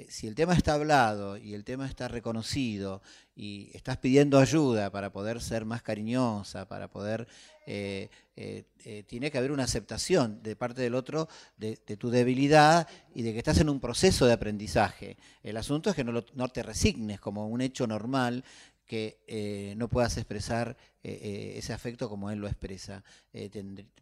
si 0.09 0.27
el 0.27 0.35
tema 0.35 0.55
está 0.55 0.75
hablado 0.75 1.37
y 1.37 1.55
el 1.55 1.65
tema 1.65 1.87
está 1.87 2.09
reconocido 2.09 3.03
y 3.35 3.71
estás 3.75 3.99
pidiendo 3.99 4.39
ayuda 4.39 4.91
para 4.91 5.13
poder 5.13 5.41
ser 5.41 5.65
más 5.65 5.83
cariñosa, 5.83 6.67
para 6.67 6.89
poder 6.89 7.27
eh, 7.67 8.09
eh, 8.37 8.65
eh, 8.85 9.05
tiene 9.07 9.31
que 9.31 9.39
haber 9.39 9.53
una 9.53 9.65
aceptación 9.65 10.43
de 10.43 10.57
parte 10.57 10.81
del 10.81 10.95
otro 10.95 11.29
de, 11.59 11.77
tu 11.77 12.11
debilidad 12.11 12.89
y 13.15 13.23
de 13.23 13.33
que 13.33 13.39
estás 13.39 13.61
en 13.61 13.69
un 13.69 13.81
proceso 13.81 14.27
de 14.27 14.33
aprendizaje. 14.33 15.19
El 15.43 15.57
asunto 15.57 15.91
es 15.91 15.97
que 15.97 16.03
no, 16.03 16.49
te 16.49 16.63
resignes 16.63 17.21
como 17.21 17.47
un 17.49 17.61
hecho 17.61 17.87
normal 17.87 18.43
que 18.91 19.75
no 19.77 19.87
puedas 19.87 20.17
expresar 20.17 20.77
ese 21.01 21.73
afecto 21.73 22.09
como 22.09 22.29
él 22.31 22.41
lo 22.41 22.49
expresa, 22.49 23.05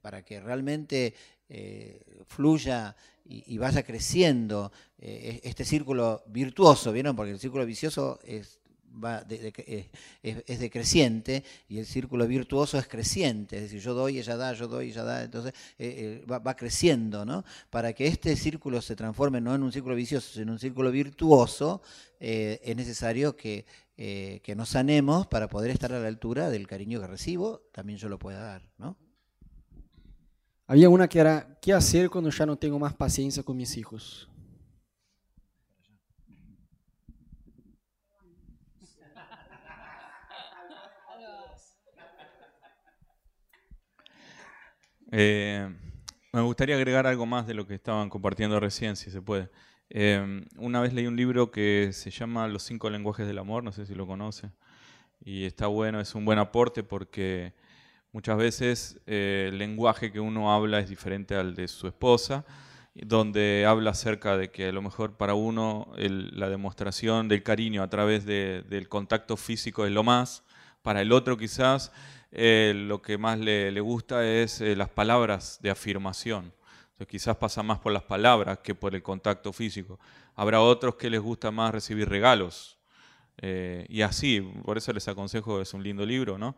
para 0.01 0.25
que 0.25 0.41
realmente 0.41 1.13
fluya 2.27 2.97
y, 3.27 3.59
vaya 3.59 3.83
creciendo 3.83 4.73
este 4.99 5.67
círculo 5.67 6.23
virtuoso, 6.29 6.91
¿vieron? 6.91 7.15
Porque 7.15 7.33
el 7.33 7.39
círculo 7.39 7.67
vicioso 7.67 8.19
es 8.25 8.59
va 8.93 9.25
eh, 9.29 9.91
es, 10.23 10.59
decreciente 10.59 11.45
y 11.69 11.79
el 11.79 11.87
círculo 11.87 12.27
virtuoso 12.27 12.79
es 12.79 12.87
creciente, 12.87 13.57
es 13.57 13.63
decir, 13.63 13.81
yo 13.81 13.95
doy, 13.95 14.19
ella 14.19 14.37
da, 14.37 14.53
yo 14.53 14.69
doy, 14.69 14.91
ella 14.91 15.05
da, 15.05 15.25
entonces 15.25 15.55
eh, 15.79 16.23
eh, 16.23 16.27
va, 16.27 16.57
creciendo, 16.57 17.25
¿no? 17.25 17.45
Para 17.71 17.93
que 17.93 18.07
este 18.07 18.37
círculo 18.37 18.83
se 18.83 18.97
transforme 18.97 19.41
no 19.41 19.55
en 19.55 19.63
un 19.63 19.73
círculo 19.73 19.95
vicioso, 19.95 20.31
sino 20.33 20.45
en 20.45 20.51
un 20.51 20.59
círculo 20.59 20.91
virtuoso, 20.91 21.83
es 22.21 22.75
necesario 22.75 23.37
que, 23.37 23.65
que 23.99 24.55
nos 24.57 24.69
sanemos 24.69 25.27
para 25.27 25.49
poder 25.49 25.73
estar 25.73 25.93
a 25.93 25.99
la 25.99 26.07
altura 26.07 26.51
del 26.51 26.69
cariño 26.69 27.01
que 27.01 27.09
recibo, 27.09 27.69
también 27.73 27.99
yo 27.99 28.09
lo 28.09 28.17
pueda 28.17 28.41
dar, 28.41 28.63
¿no? 28.79 28.97
Había 30.69 30.89
una 30.89 31.09
que 31.09 31.19
era, 31.19 31.59
¿qué 31.61 31.73
hacer 31.73 32.09
cuando 32.09 32.31
ya 32.31 32.47
no 32.47 32.57
tengo 32.57 32.79
más 32.79 32.95
paciencia 32.95 33.43
con 33.43 33.57
mis 33.57 33.77
hijos? 33.77 34.29
Eh, 45.11 45.75
me 46.33 46.43
gustaría 46.43 46.77
agregar 46.77 47.07
algo 47.07 47.27
más 47.27 47.47
de 47.47 47.55
lo 47.55 47.67
que 47.67 47.75
estaban 47.75 48.11
compartiendo 48.11 48.61
recién, 48.61 48.95
si 48.95 49.11
se 49.11 49.21
puede. 49.21 49.51
Eh, 49.91 50.45
una 50.57 50.81
vez 50.81 50.93
leí 50.93 51.07
un 51.07 51.17
libro 51.17 51.51
que 51.51 51.91
se 51.93 52.11
llama 52.11 52.47
Los 52.49 52.63
cinco 52.63 52.91
lenguajes 52.91 53.27
del 53.27 53.39
amor, 53.39 53.65
no 53.65 53.73
sé 53.73 53.87
si 53.87 53.95
lo 53.95 54.07
conoce, 54.07 54.51
y 55.25 55.45
está 55.45 55.67
bueno, 55.67 56.01
es 56.01 56.15
un 56.15 56.25
buen 56.25 56.39
aporte 56.39 56.83
porque 56.83 57.55
muchas 58.13 58.37
veces 58.37 59.01
eh, 59.07 59.47
el 59.49 59.59
lenguaje 59.59 60.13
que 60.13 60.21
uno 60.21 60.53
habla 60.53 60.81
es 60.81 60.89
diferente 60.89 61.35
al 61.35 61.55
de 61.55 61.69
su 61.69 61.87
esposa, 61.87 62.45
donde 62.95 63.65
habla 63.67 63.91
acerca 63.91 64.37
de 64.37 64.51
que 64.51 64.69
a 64.69 64.73
lo 64.73 64.83
mejor 64.83 65.17
para 65.17 65.35
uno 65.35 65.93
la 65.97 66.49
demostración 66.49 67.29
del 67.29 67.43
cariño 67.43 67.83
a 67.83 67.89
través 67.89 68.25
del 68.27 68.89
contacto 68.89 69.37
físico 69.37 69.87
es 69.87 69.93
lo 69.93 70.03
más, 70.03 70.43
para 70.83 71.01
el 71.03 71.13
otro 71.13 71.37
quizás 71.37 71.93
eh, 72.33 72.73
lo 72.75 73.01
que 73.01 73.19
más 73.19 73.39
le, 73.39 73.81
gusta 73.81 74.27
es 74.27 74.61
eh, 74.61 74.77
las 74.77 74.89
palabras 74.89 75.59
de 75.63 75.71
afirmación. 75.71 76.53
Quizás 77.07 77.37
pasa 77.37 77.63
más 77.63 77.79
por 77.79 77.93
las 77.93 78.03
palabras 78.03 78.59
que 78.59 78.75
por 78.75 78.95
el 78.95 79.03
contacto 79.03 79.53
físico. 79.53 79.99
Habrá 80.35 80.61
otros 80.61 80.97
que 80.97 81.11
les 81.11 81.21
gusta 81.21 81.51
más 81.51 81.73
recibir 81.73 82.09
regalos. 82.09 82.79
Eh, 83.41 83.87
y 83.89 84.03
así, 84.03 84.41
por 84.65 84.79
eso 84.79 84.93
les 84.93 85.07
aconsejo, 85.07 85.61
es 85.61 85.75
un 85.75 85.83
lindo 85.83 86.05
libro, 86.05 86.39
¿no? 86.39 86.57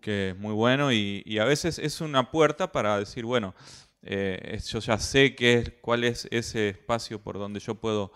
que 0.00 0.30
es 0.30 0.38
muy 0.38 0.52
bueno 0.52 0.92
y, 0.92 1.38
a 1.40 1.44
veces 1.44 1.80
es 1.80 2.00
una 2.00 2.30
puerta 2.30 2.70
para 2.70 2.98
decir, 2.98 3.24
bueno, 3.24 3.54
yo 4.02 4.78
ya 4.78 4.98
sé 4.98 5.34
qué 5.34 5.78
cuál 5.80 6.04
es 6.04 6.28
ese 6.30 6.68
espacio 6.68 7.20
por 7.20 7.38
donde 7.38 7.58
yo 7.58 7.74
puedo 7.74 8.12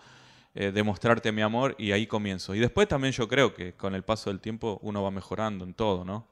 demostrarte 0.53 1.33
mi 1.33 1.41
amor 1.41 1.75
y 1.77 1.91
ahí 1.91 2.07
comienzo. 2.07 2.55
Y 2.55 2.59
después 2.59 2.87
también 2.87 3.11
yo 3.13 3.27
creo 3.27 3.53
que 3.53 3.73
con 3.73 3.93
el 3.93 4.03
paso 4.03 4.29
del 4.29 4.39
tiempo 4.39 4.79
uno 4.83 5.03
va 5.03 5.11
mejorando 5.11 5.65
en 5.65 5.73
todo, 5.73 6.05
¿no? 6.05 6.29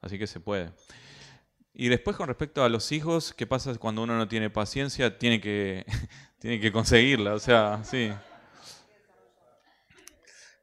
Así 0.00 0.18
que 0.18 0.26
se 0.26 0.40
puede. 0.40 0.72
Y 1.78 1.90
después 1.90 2.16
con 2.16 2.26
respecto 2.26 2.64
a 2.64 2.70
los 2.70 2.90
hijos, 2.90 3.34
¿qué 3.34 3.46
pasa 3.46 3.74
cuando 3.74 4.02
uno 4.02 4.16
no 4.16 4.26
tiene 4.26 4.48
paciencia? 4.48 5.18
Tiene 5.18 5.42
que, 5.42 5.84
tiene 6.38 6.58
que 6.58 6.72
conseguirla, 6.72 7.34
o 7.34 7.38
sea, 7.38 7.84
sí. 7.84 8.10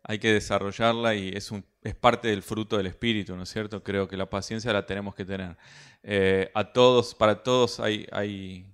Hay 0.02 0.18
que 0.18 0.34
desarrollarla 0.34 1.14
y 1.14 1.30
es, 1.30 1.52
un, 1.52 1.64
es 1.84 1.94
parte 1.94 2.30
del 2.30 2.42
fruto 2.42 2.78
del 2.78 2.88
espíritu, 2.88 3.36
¿no 3.36 3.44
es 3.44 3.50
cierto? 3.50 3.84
Creo 3.84 4.08
que 4.08 4.18
la 4.18 4.28
paciencia 4.28 4.74
la 4.74 4.88
tenemos 4.88 5.14
que 5.14 5.24
tener. 5.24 5.56
Eh, 6.02 6.50
a 6.56 6.74
todos, 6.74 7.14
para 7.14 7.44
todos 7.44 7.80
hay, 7.80 8.08
hay, 8.12 8.66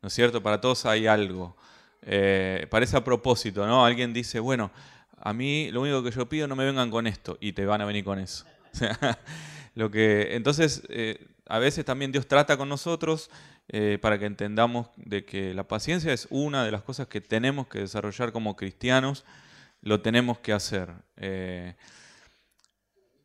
¿no 0.00 0.06
es 0.06 0.12
cierto? 0.12 0.40
Para 0.40 0.60
todos 0.60 0.86
hay 0.86 1.08
algo. 1.08 1.56
Eh, 2.02 2.68
parece 2.70 2.96
a 2.96 3.02
propósito, 3.02 3.66
¿no? 3.66 3.84
Alguien 3.84 4.12
dice, 4.12 4.38
bueno, 4.38 4.70
a 5.16 5.32
mí 5.32 5.68
lo 5.72 5.80
único 5.80 6.04
que 6.04 6.12
yo 6.12 6.28
pido 6.28 6.46
no 6.46 6.54
me 6.54 6.64
vengan 6.64 6.92
con 6.92 7.08
esto 7.08 7.38
y 7.40 7.54
te 7.54 7.66
van 7.66 7.80
a 7.80 7.84
venir 7.86 8.04
con 8.04 8.20
eso. 8.20 8.44
Lo 9.78 9.92
que, 9.92 10.34
entonces, 10.34 10.82
eh, 10.88 11.24
a 11.48 11.58
veces 11.58 11.84
también 11.84 12.12
Dios 12.12 12.26
trata 12.26 12.56
con 12.56 12.68
nosotros 12.68 13.30
eh, 13.68 13.98
para 14.00 14.18
que 14.18 14.26
entendamos 14.26 14.88
de 14.96 15.24
que 15.24 15.54
la 15.54 15.66
paciencia 15.66 16.12
es 16.12 16.26
una 16.30 16.64
de 16.64 16.70
las 16.70 16.82
cosas 16.82 17.08
que 17.08 17.20
tenemos 17.20 17.66
que 17.68 17.80
desarrollar 17.80 18.32
como 18.32 18.56
cristianos, 18.56 19.24
lo 19.80 20.00
tenemos 20.00 20.38
que 20.38 20.52
hacer. 20.52 20.90
Eh, 21.16 21.74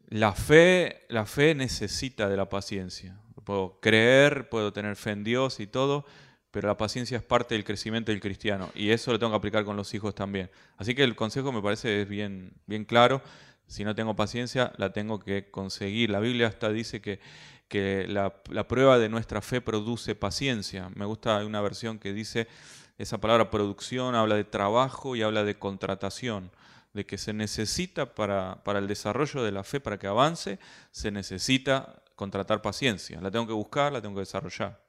la, 0.08 0.34
fe, 0.34 1.06
la 1.10 1.26
fe 1.26 1.56
necesita 1.56 2.30
de 2.30 2.38
la 2.38 2.50
paciencia. 2.50 3.18
Puedo 3.44 3.80
creer, 3.82 4.48
puedo 4.50 4.72
tener 4.72 4.96
fe 4.96 5.12
en 5.12 5.24
Dios 5.24 5.60
y 5.60 5.68
todo, 5.68 6.06
pero 6.52 6.68
la 6.68 6.78
paciencia 6.78 7.18
es 7.18 7.24
parte 7.24 7.56
del 7.56 7.66
crecimiento 7.66 8.12
del 8.12 8.22
cristiano 8.22 8.70
y 8.74 8.92
eso 8.92 9.12
lo 9.12 9.20
tengo 9.20 9.32
que 9.34 9.38
aplicar 9.38 9.66
con 9.66 9.76
los 9.76 9.94
hijos 9.94 10.16
también. 10.16 10.50
Así 10.78 10.96
que 10.96 11.04
el 11.04 11.16
consejo 11.16 11.52
me 11.52 11.62
parece 11.62 12.06
bien, 12.06 12.54
bien 12.68 12.86
claro 12.86 13.22
si 13.68 13.84
no 13.84 13.96
tengo 13.96 14.16
paciencia, 14.16 14.72
la 14.78 14.94
tengo 14.94 15.20
que 15.20 15.50
conseguir. 15.50 16.10
La 16.10 16.20
Biblia 16.20 16.48
hasta 16.48 16.70
dice 16.70 17.02
que, 17.02 17.20
que 17.74 18.06
la, 18.08 18.30
prueba 18.68 19.00
de 19.00 19.10
nuestra 19.10 19.42
fe 19.42 19.60
produce 19.60 20.14
paciencia. 20.14 20.92
Me 20.94 21.06
gusta 21.06 21.44
una 21.44 21.60
versión 21.60 21.98
que 21.98 22.14
dice, 22.14 22.48
esa 23.00 23.18
palabra 23.18 23.50
producción 23.50 24.14
habla 24.14 24.36
de 24.36 24.44
trabajo 24.44 25.16
y 25.16 25.24
habla 25.24 25.44
de 25.44 25.58
contratación, 25.58 26.52
de 26.94 27.08
que 27.08 27.18
se 27.18 27.34
necesita 27.34 28.14
para, 28.14 28.64
para 28.64 28.78
el 28.78 28.88
desarrollo 28.88 29.42
de 29.42 29.52
la 29.52 29.64
fe, 29.64 29.80
para 29.80 29.98
que 29.98 30.06
avance, 30.06 30.60
se 30.92 31.10
necesita 31.10 32.04
contratar 32.16 32.62
paciencia. 32.62 33.20
La 33.20 33.32
tengo 33.32 33.48
que 33.48 33.54
buscar, 33.54 33.92
la 33.92 34.04
tengo 34.04 34.14
que 34.14 34.22
desarrollar. 34.22 34.80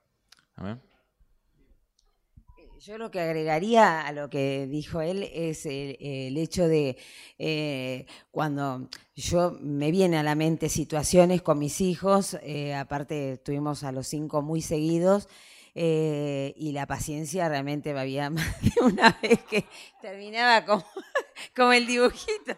Yo 2.87 2.99
lo 2.99 3.11
que 3.11 3.19
agregaría 3.19 4.03
a 4.03 4.13
lo 4.13 4.29
que 4.29 4.67
dijo 4.67 5.01
él 5.01 5.23
es 5.33 5.65
el, 5.65 6.37
hecho 6.37 6.69
de 6.69 6.99
eh, 7.39 8.05
cuando 8.31 8.91
yo 9.17 9.57
me 9.59 9.91
viene 9.91 10.19
a 10.19 10.23
la 10.23 10.35
mente 10.35 10.69
situaciones 10.69 11.41
con 11.41 11.59
mis 11.59 11.81
hijos, 11.81 12.37
eh, 12.43 12.75
aparte 12.75 13.39
tuvimos 13.39 13.85
a 13.85 13.93
los 13.93 14.07
cinco 14.07 14.43
muy 14.43 14.61
seguidos, 14.61 15.31
eh, 15.75 16.53
y 16.59 16.73
la 16.73 16.87
paciencia 16.87 17.49
realmente 17.49 17.99
había 17.99 18.29
más 18.31 18.61
de 18.61 18.83
una 18.83 19.19
vez 19.23 19.43
que 19.45 19.65
terminaba 20.03 20.67
como, 20.67 20.85
como 21.57 21.73
el 21.73 21.87
dibujito 21.87 22.55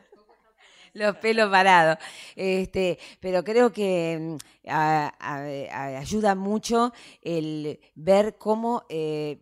los 0.96 1.16
pelos 1.18 1.50
parados. 1.50 1.98
Este, 2.34 2.98
pero 3.20 3.44
creo 3.44 3.72
que 3.72 4.36
mm, 4.66 5.70
ayuda 5.96 6.35
mucho 6.35 6.92
el 7.22 7.81
ver 7.94 8.37
cómo, 8.37 8.85
eh, 8.88 9.38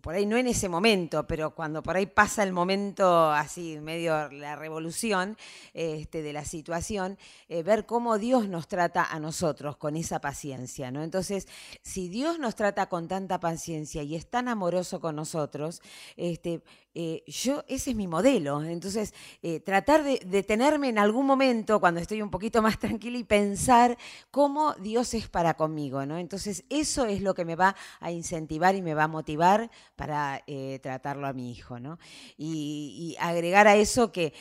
por 0.00 0.14
ahí 0.14 0.26
no 0.26 0.36
en 0.36 0.48
ese 0.48 0.68
momento, 0.68 1.26
pero 1.26 1.54
cuando 1.54 1.82
por 1.82 1.96
ahí 1.96 2.06
pasa 2.06 2.42
el 2.42 2.52
momento 2.52 3.30
así, 3.30 3.78
medio 3.80 4.30
la 4.30 4.56
revolución 4.56 5.36
este, 5.72 6.22
de 6.22 6.32
la 6.32 6.44
situación, 6.44 7.18
eh, 7.48 7.62
ver 7.62 7.86
cómo 7.86 8.18
Dios 8.18 8.48
nos 8.48 8.68
trata 8.68 9.04
a 9.04 9.18
nosotros 9.18 9.76
con 9.76 9.96
esa 9.96 10.20
paciencia. 10.20 10.90
¿no? 10.90 11.02
Entonces, 11.02 11.46
si 11.82 12.08
Dios 12.08 12.38
nos 12.38 12.54
trata 12.54 12.88
con 12.88 13.08
tanta 13.08 13.40
paciencia 13.40 14.02
y 14.02 14.14
es 14.14 14.26
tan 14.28 14.48
amoroso 14.48 15.00
con 15.00 15.16
nosotros, 15.16 15.80
este, 16.16 16.62
eh, 16.96 17.24
yo, 17.26 17.64
ese 17.66 17.90
es 17.90 17.96
mi 17.96 18.06
modelo. 18.06 18.62
Entonces, 18.62 19.14
eh, 19.42 19.58
tratar 19.60 20.04
de 20.04 20.20
detenerme 20.24 20.88
en 20.88 20.98
algún 20.98 21.26
momento 21.26 21.80
cuando 21.80 22.00
estoy 22.00 22.22
un 22.22 22.30
poquito 22.30 22.62
más 22.62 22.78
tranquila 22.78 23.18
y 23.18 23.24
pensar 23.24 23.98
cómo 24.30 24.74
Dios 24.74 25.14
es 25.14 25.28
para 25.28 25.54
conmigo, 25.54 26.06
¿no? 26.06 26.18
Entonces, 26.18 26.64
eso 26.70 27.06
es 27.06 27.22
lo 27.22 27.34
que 27.34 27.44
me 27.44 27.56
va 27.56 27.76
a 28.00 28.10
incentivar 28.10 28.74
y 28.74 28.82
me 28.82 28.94
va 28.94 29.04
a 29.04 29.08
motivar 29.08 29.70
para 29.96 30.42
eh, 30.46 30.78
tratarlo 30.82 31.26
a 31.26 31.32
mi 31.32 31.50
hijo, 31.50 31.78
¿no? 31.78 31.98
Y, 32.36 33.16
agregar 33.20 33.68
a 33.68 33.76
eso 33.76 34.12
que 34.12 34.34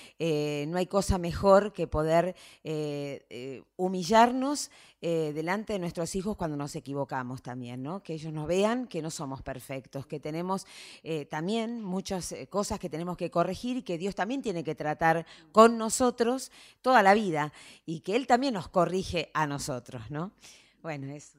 no 0.67 0.77
hay 0.77 0.87
cosa 0.87 1.17
mejor 1.17 1.73
que 1.73 1.87
poder 1.87 2.35
humillarnos 3.75 4.71
eh, 5.05 5.33
delante 5.33 5.73
de 5.73 5.79
nuestros 5.79 6.15
hijos 6.15 6.37
cuando 6.37 6.55
nos 6.55 6.77
equivocamos 6.77 7.41
también. 7.41 7.85
Que 8.05 8.13
ellos 8.13 8.31
nos 8.31 8.47
vean 8.47 8.87
que 8.87 9.01
no 9.01 9.11
somos 9.11 9.41
perfectos, 9.41 10.05
que 10.05 10.17
tenemos 10.17 10.65
eh, 11.03 11.25
también 11.25 11.83
muchas 11.83 12.31
eh, 12.31 12.47
cosas 12.47 12.79
que 12.79 12.89
tenemos 12.89 13.17
que 13.17 13.29
corregir 13.29 13.75
y 13.75 13.81
que 13.81 13.97
Dios 13.97 14.15
también 14.15 14.41
tiene 14.41 14.63
que 14.63 14.75
tratar 14.75 15.25
con 15.51 15.77
nosotros 15.77 16.53
toda 16.81 17.03
la 17.03 17.15
vida 17.15 17.51
y 17.85 17.99
que 17.99 18.15
Él 18.15 18.27
también 18.27 18.53
nos 18.53 18.69
corrige 18.69 19.29
a 19.33 19.45
nosotros, 19.45 20.09
¿no? 20.09 20.31
Bueno, 20.81 21.13
eso. 21.13 21.37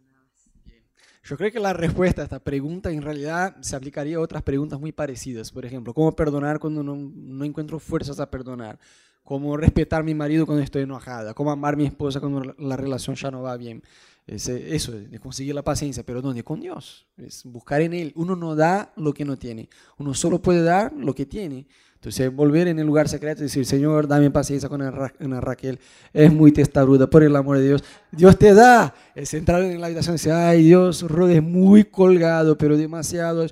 Yo 1.22 1.38
creo 1.38 1.50
que 1.50 1.58
la 1.58 1.72
respuesta 1.72 2.20
a 2.20 2.24
esta 2.24 2.40
pregunta 2.40 2.90
en 2.90 3.00
realidad 3.00 3.56
se 3.62 3.76
aplicaría 3.76 4.18
a 4.18 4.20
otras 4.20 4.42
preguntas 4.42 4.78
muy 4.78 4.92
parecidas. 4.92 5.50
Por 5.50 5.64
ejemplo, 5.64 5.94
¿cómo 5.94 6.14
perdonar 6.14 6.58
cuando 6.58 6.82
no 6.82 7.44
encuentro 7.46 7.78
fuerzas 7.78 8.20
a 8.20 8.30
perdonar? 8.30 8.78
Cómo 9.24 9.56
respetar 9.56 10.02
a 10.02 10.04
mi 10.04 10.14
marido 10.14 10.46
cuando 10.46 10.62
estoy 10.62 10.82
enojada, 10.82 11.34
cómo 11.34 11.50
amar 11.50 11.74
a 11.74 11.76
mi 11.76 11.86
esposa 11.86 12.20
cuando 12.20 12.54
la 12.58 12.76
relación 12.76 13.16
ya 13.16 13.30
no 13.30 13.42
va 13.42 13.56
bien. 13.56 13.82
eso, 14.26 14.92
de 14.92 15.18
conseguir 15.18 15.54
la 15.54 15.62
paciencia, 15.62 16.04
pero 16.04 16.22
¿dónde? 16.22 16.44
Con 16.44 16.60
Dios. 16.60 17.06
Es 17.16 17.44
buscar 17.44 17.80
en 17.80 17.94
Él. 17.94 18.12
Uno 18.14 18.36
no 18.36 18.54
da 18.54 18.92
lo 18.96 19.12
que 19.12 19.24
no 19.24 19.36
tiene. 19.36 19.68
Uno 19.98 20.14
solo 20.14 20.40
puede 20.40 20.62
dar 20.62 20.92
lo 20.92 21.14
que 21.14 21.26
tiene. 21.26 21.66
Entonces, 21.94 22.30
volver 22.34 22.68
en 22.68 22.78
el 22.78 22.86
lugar 22.86 23.08
secreto 23.08 23.40
y 23.40 23.44
decir, 23.44 23.64
Señor, 23.64 24.06
dame 24.06 24.30
paciencia 24.30 24.68
con 24.68 24.82
Ana 24.82 25.40
Raquel. 25.40 25.80
Es 26.12 26.30
muy 26.30 26.52
testaruda, 26.52 27.08
por 27.08 27.22
el 27.22 27.34
amor 27.34 27.56
de 27.56 27.68
Dios. 27.68 27.84
Dios 28.12 28.38
te 28.38 28.52
da. 28.52 28.94
Es 29.14 29.32
entrar 29.32 29.62
en 29.62 29.80
la 29.80 29.86
habitación 29.86 30.12
y 30.12 30.16
decir, 30.16 30.32
ay, 30.32 30.64
Dios, 30.64 31.00
Rod 31.00 31.30
es 31.30 31.42
muy 31.42 31.84
colgado, 31.84 32.58
pero 32.58 32.76
demasiado. 32.76 33.46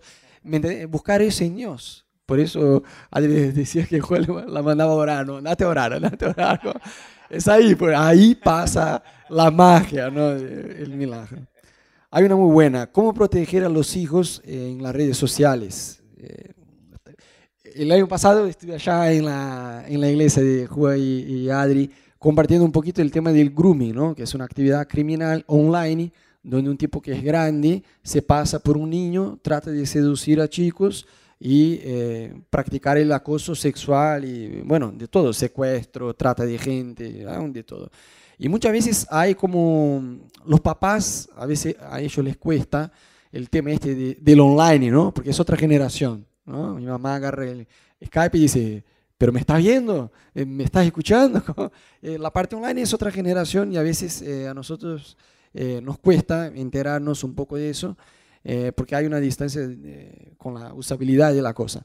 Buscar 0.91 1.23
eso 1.23 1.45
en 1.45 1.57
Dios. 1.57 2.02
Por 2.33 2.41
eso 2.41 2.83
Adri 3.11 3.51
decía 3.53 3.85
que 3.85 4.01
Juan 4.01 4.27
la 4.49 4.63
mandaba 4.63 4.93
a 4.93 4.95
orar, 4.95 5.27
¿no? 5.27 5.43
Date 5.43 5.65
a 5.65 5.69
orar, 5.69 5.93
a 5.93 6.29
orar. 6.31 6.81
Es 7.29 7.47
ahí, 7.47 7.75
pues, 7.75 7.95
ahí 7.95 8.35
pasa 8.35 9.03
la 9.29 9.51
magia, 9.51 10.09
¿no? 10.09 10.31
El 10.31 10.95
milagro. 10.97 11.41
Hay 12.11 12.25
una 12.25 12.35
muy 12.35 12.51
buena, 12.51 12.87
¿cómo 12.87 13.13
proteger 13.13 13.65
a 13.65 13.69
los 13.69 13.95
hijos 13.97 14.41
en 14.47 14.83
las 14.83 14.95
redes 14.95 15.19
sociales? 15.19 16.03
Eh, 16.17 16.53
el 17.75 17.93
año 17.93 18.09
pasado 18.09 18.47
estuve 18.47 18.77
allá 18.77 19.13
en 19.13 19.27
la, 19.27 19.85
en 19.87 20.01
la 20.01 20.09
iglesia 20.09 20.43
de 20.43 20.67
Juan 20.67 20.97
y, 20.99 21.51
Adri 21.51 21.91
compartiendo 22.19 22.65
un 22.65 22.73
poquito 22.73 23.03
el 23.03 23.11
tema 23.11 23.31
del 23.31 23.51
grooming, 23.51 23.95
¿no? 23.95 24.15
que 24.15 24.23
es 24.23 24.33
una 24.33 24.47
actividad 24.47 24.89
criminal 24.89 25.45
online 25.49 26.11
donde 26.43 26.71
un 26.71 26.79
tipo 26.79 27.03
que 27.03 27.13
es 27.13 27.23
grande 27.23 27.83
se 28.03 28.23
pasa 28.23 28.59
por 28.59 28.79
un 28.79 28.89
niño, 28.89 29.39
trata 29.43 29.71
de 29.71 29.85
seducir 29.85 30.41
a 30.41 30.49
chicos 30.49 31.07
y 31.45 31.81
eh, 31.83 32.33
practicar 32.51 32.97
el 32.99 33.11
acoso 33.11 33.57
sexual 33.57 34.25
y, 34.25 34.61
bueno, 34.61 34.93
de 34.93 35.09
todo, 35.09 35.33
secuestro, 35.33 36.15
trata 36.15 36.47
de 36.47 36.57
gente, 36.57 37.11
de 37.13 37.63
todo. 37.65 37.91
Y 38.39 38.49
muchas 38.49 38.71
veces 38.71 39.09
hay 39.11 39.35
como, 39.35 40.21
los 40.47 40.61
papás, 40.61 41.29
a 41.35 41.45
veces 41.45 41.75
a 41.81 42.01
ellos 42.01 42.25
les 42.25 42.37
cuesta 42.37 42.93
el 43.33 43.51
tema 43.51 43.73
este 43.73 44.15
del 44.21 44.39
online, 44.39 44.89
¿no? 44.93 45.13
Porque 45.13 45.31
es 45.31 45.41
otra 45.41 45.57
generación, 45.57 46.25
¿no? 46.47 46.77
Mi 46.77 46.87
mamá 46.87 47.17
agarra 47.17 47.45
el 47.45 47.67
Skype 48.07 48.39
y 48.39 48.43
dice, 48.43 48.85
pero 49.19 49.33
me 49.33 49.41
estás 49.41 49.59
viendo, 49.59 50.13
eh, 50.37 50.45
me 50.47 50.63
estás 50.63 50.87
escuchando. 50.87 51.43
Eh, 52.05 52.19
la 52.19 52.33
parte 52.33 52.57
online 52.57 52.83
es 52.83 52.95
otra 52.95 53.13
generación 53.13 53.73
y 53.73 53.77
a 53.77 53.83
veces 53.83 54.25
a 54.49 54.55
nosotros 54.55 55.17
nos 55.55 55.99
cuesta 55.99 56.49
enterarnos 56.49 57.23
un 57.23 57.35
poco 57.35 57.57
de 57.57 57.71
eso. 57.71 57.97
Eh, 58.45 58.73
porque 58.75 58.97
hay 58.97 59.07
una 59.07 59.21
distancia 59.21 59.63
eh, 59.63 60.35
con 60.37 60.55
la 60.55 60.75
usabilidad 60.75 61.33
de 61.33 61.43
la 61.43 61.55
cosa. 61.55 61.85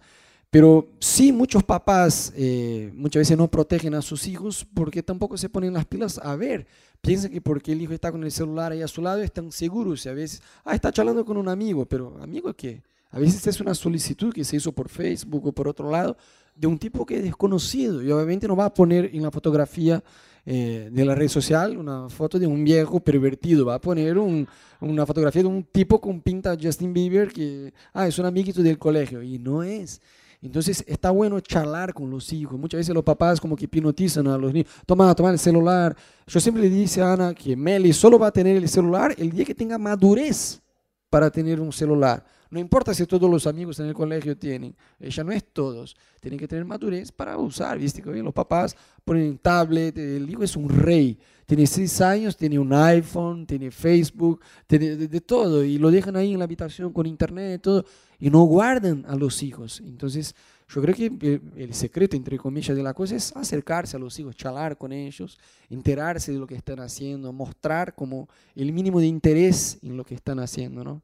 Pero 0.49 0.87
sí, 0.99 1.31
muchos 1.31 1.63
papás 1.63 2.31
eh, 2.35 2.91
muchas 2.95 3.21
veces 3.21 3.37
no 3.37 3.49
protegen 3.49 3.93
a 3.93 4.01
sus 4.01 4.27
hijos 4.27 4.65
porque 4.73 5.03
tampoco 5.03 5.37
se 5.37 5.49
ponen 5.49 5.73
las 5.73 5.85
pilas 5.85 6.19
a 6.23 6.35
ver. 6.35 6.65
Piensan 7.01 7.31
que 7.31 7.41
porque 7.41 7.73
el 7.73 7.81
hijo 7.81 7.93
está 7.93 8.11
con 8.11 8.23
el 8.23 8.31
celular 8.31 8.71
ahí 8.71 8.81
a 8.81 8.87
su 8.87 9.01
lado 9.01 9.21
están 9.21 9.51
seguros. 9.51 10.05
Y 10.05 10.09
a 10.09 10.13
veces, 10.13 10.41
ah, 10.63 10.73
está 10.73 10.91
charlando 10.91 11.25
con 11.25 11.37
un 11.37 11.49
amigo, 11.49 11.85
pero 11.85 12.17
¿amigo 12.21 12.53
qué? 12.53 12.81
A 13.11 13.19
veces 13.19 13.45
es 13.45 13.59
una 13.61 13.73
solicitud 13.73 14.33
que 14.33 14.43
se 14.43 14.55
hizo 14.55 14.71
por 14.71 14.89
Facebook 14.89 15.47
o 15.47 15.51
por 15.51 15.67
otro 15.67 15.91
lado 15.91 16.17
de 16.55 16.67
un 16.67 16.77
tipo 16.77 17.05
que 17.05 17.17
es 17.17 17.23
desconocido 17.23 18.01
y 18.01 18.11
obviamente 18.11 18.47
no 18.47 18.55
va 18.55 18.65
a 18.65 18.73
poner 18.73 19.11
en 19.13 19.21
la 19.21 19.31
fotografía 19.31 20.03
eh, 20.49 20.87
de 20.89 21.03
la 21.03 21.13
red 21.13 21.27
social 21.27 21.75
una 21.75 22.07
foto 22.07 22.39
de 22.39 22.47
un 22.47 22.63
viejo 22.63 23.01
pervertido, 23.01 23.65
va 23.65 23.75
a 23.75 23.81
poner 23.81 24.17
una 24.17 25.05
fotografía 25.05 25.41
de 25.41 25.49
un 25.49 25.61
tipo 25.61 25.99
con 25.99 26.21
pinta 26.21 26.55
Justin 26.57 26.93
Bieber 26.93 27.33
que, 27.33 27.73
ah, 27.91 28.07
es 28.07 28.17
un 28.17 28.27
amiguito 28.27 28.63
del 28.63 28.77
colegio, 28.77 29.21
y 29.21 29.39
no 29.39 29.61
es. 29.61 29.99
Entonces 30.41 30.85
está 30.87 31.11
bueno 31.11 31.41
charlar 31.41 31.93
con 31.93 32.09
los 32.09 32.31
hijos. 32.31 32.57
Muchas 32.57 32.77
veces 32.77 32.95
los 32.95 33.03
papás 33.03 33.41
como 33.41 33.57
que 33.57 33.65
hipnotizan 33.65 34.25
a 34.27 34.37
los 34.37 34.53
niños. 34.53 34.71
Toma, 34.85 35.13
toma 35.13 35.31
el 35.31 35.39
celular. 35.39 35.93
Yo 36.25 36.39
siempre 36.39 36.63
le 36.63 36.69
dice 36.69 37.01
a 37.01 37.11
Ana 37.11 37.33
que 37.33 37.57
Meli 37.57 37.91
solo 37.91 38.17
va 38.17 38.27
a 38.27 38.31
tener 38.31 38.55
el 38.55 38.69
celular 38.69 39.13
el 39.17 39.31
día 39.31 39.43
que 39.43 39.53
tenga 39.53 39.77
madurez 39.77 40.61
para 41.09 41.29
tener 41.29 41.59
un 41.59 41.73
celular. 41.73 42.23
No 42.49 42.59
importa 42.59 42.93
si 42.93 43.05
todos 43.05 43.29
los 43.29 43.45
amigos 43.47 43.79
en 43.79 43.87
el 43.87 43.93
colegio 43.93 44.37
tienen, 44.37 44.75
ella 44.99 45.23
no 45.23 45.31
es 45.31 45.43
todos. 45.43 45.95
Tienen 46.19 46.39
que 46.39 46.47
tener 46.47 46.65
madurez 46.65 47.11
para 47.11 47.37
usar, 47.37 47.77
¿viste? 47.77 48.01
Que 48.01 48.11
los 48.11 48.33
papás 48.33 48.75
ponen 49.03 49.37
tablet, 49.37 49.97
el 49.97 50.29
hijo 50.29 50.43
es 50.43 50.55
un 50.55 50.69
rey. 50.69 51.17
Tiene 51.45 51.65
seis 51.65 52.01
años, 52.01 52.35
tiene 52.35 52.59
un 52.59 52.73
iPhone, 52.73 53.45
tiene 53.45 53.71
Facebook, 53.71 54.41
tiene 54.65 54.95
de, 54.95 55.21
todo. 55.21 55.63
Y 55.63 55.77
lo 55.77 55.91
dejan 55.91 56.15
ahí 56.15 56.33
en 56.33 56.39
la 56.39 56.45
habitación 56.45 56.91
con 56.91 57.05
internet 57.05 57.61
todo. 57.61 57.85
Y 58.19 58.29
no 58.29 58.43
guardan 58.43 59.05
a 59.07 59.15
los 59.15 59.41
hijos. 59.43 59.81
Entonces, 59.85 60.35
yo 60.69 60.81
creo 60.81 60.95
que 60.95 61.41
el 61.55 61.73
secreto, 61.73 62.17
entre 62.17 62.37
comillas, 62.37 62.75
de 62.75 62.83
la 62.83 62.93
cosa 62.93 63.15
es 63.15 63.33
acercarse 63.35 63.95
a 63.95 63.99
los 63.99 64.19
hijos, 64.19 64.35
charlar 64.35 64.77
con 64.77 64.91
ellos, 64.91 65.37
enterarse 65.69 66.33
de 66.33 66.39
lo 66.39 66.47
que 66.47 66.55
están 66.55 66.81
haciendo, 66.81 67.31
mostrar 67.31 67.95
como 67.95 68.27
el 68.53 68.73
mínimo 68.73 68.99
de 68.99 69.07
interés 69.07 69.77
en 69.81 69.95
lo 69.95 70.03
que 70.03 70.15
están 70.15 70.39
haciendo, 70.39 70.83
¿no? 70.83 71.01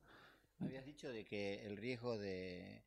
De 1.11 1.25
que 1.25 1.65
el 1.65 1.77
riesgo 1.77 2.17
de, 2.17 2.81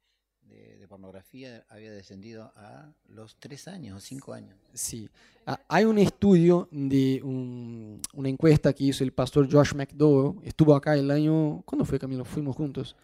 pornografía 0.89 1.67
había 1.69 1.91
descendido 1.91 2.53
a 2.55 2.93
los 3.09 3.37
tres 3.41 3.67
años 3.67 3.97
o 3.97 4.01
cinco 4.01 4.33
años. 4.33 4.57
Sí, 4.73 5.11
ah, 5.45 5.61
hay 5.69 5.85
un 5.85 5.99
estudio 5.99 6.69
de 6.71 7.21
una 7.23 8.29
encuesta 8.29 8.73
que 8.73 8.85
hizo 8.85 9.03
el 9.03 9.13
pastor 9.13 9.53
Josh 9.53 9.75
McDowell, 9.75 10.39
estuvo 10.45 10.75
acá 10.75 10.95
el 10.95 11.11
año, 11.11 11.63
¿cuándo 11.67 11.85
fue 11.85 11.99
Camilo? 11.99 12.25
Fuimos 12.25 12.55
juntos, 12.55 12.95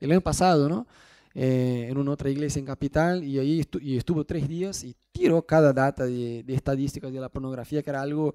el 0.00 0.10
año 0.12 0.22
pasado, 0.22 0.68
¿no? 0.68 0.86
Eh, 1.34 1.88
en 1.90 1.98
una 1.98 2.12
otra 2.12 2.30
iglesia 2.30 2.58
en 2.58 2.64
Capital 2.64 3.22
y 3.22 3.38
ahí 3.38 3.62
y 3.82 3.98
estuvo 3.98 4.24
tres 4.24 4.48
días 4.48 4.82
y 4.82 4.96
tiró 5.12 5.42
cada 5.42 5.74
data 5.74 6.06
de, 6.06 6.42
de 6.42 6.54
estadísticas 6.54 7.12
de 7.12 7.20
la 7.20 7.28
pornografía 7.28 7.82
que 7.82 7.90
era 7.90 8.00
algo 8.00 8.34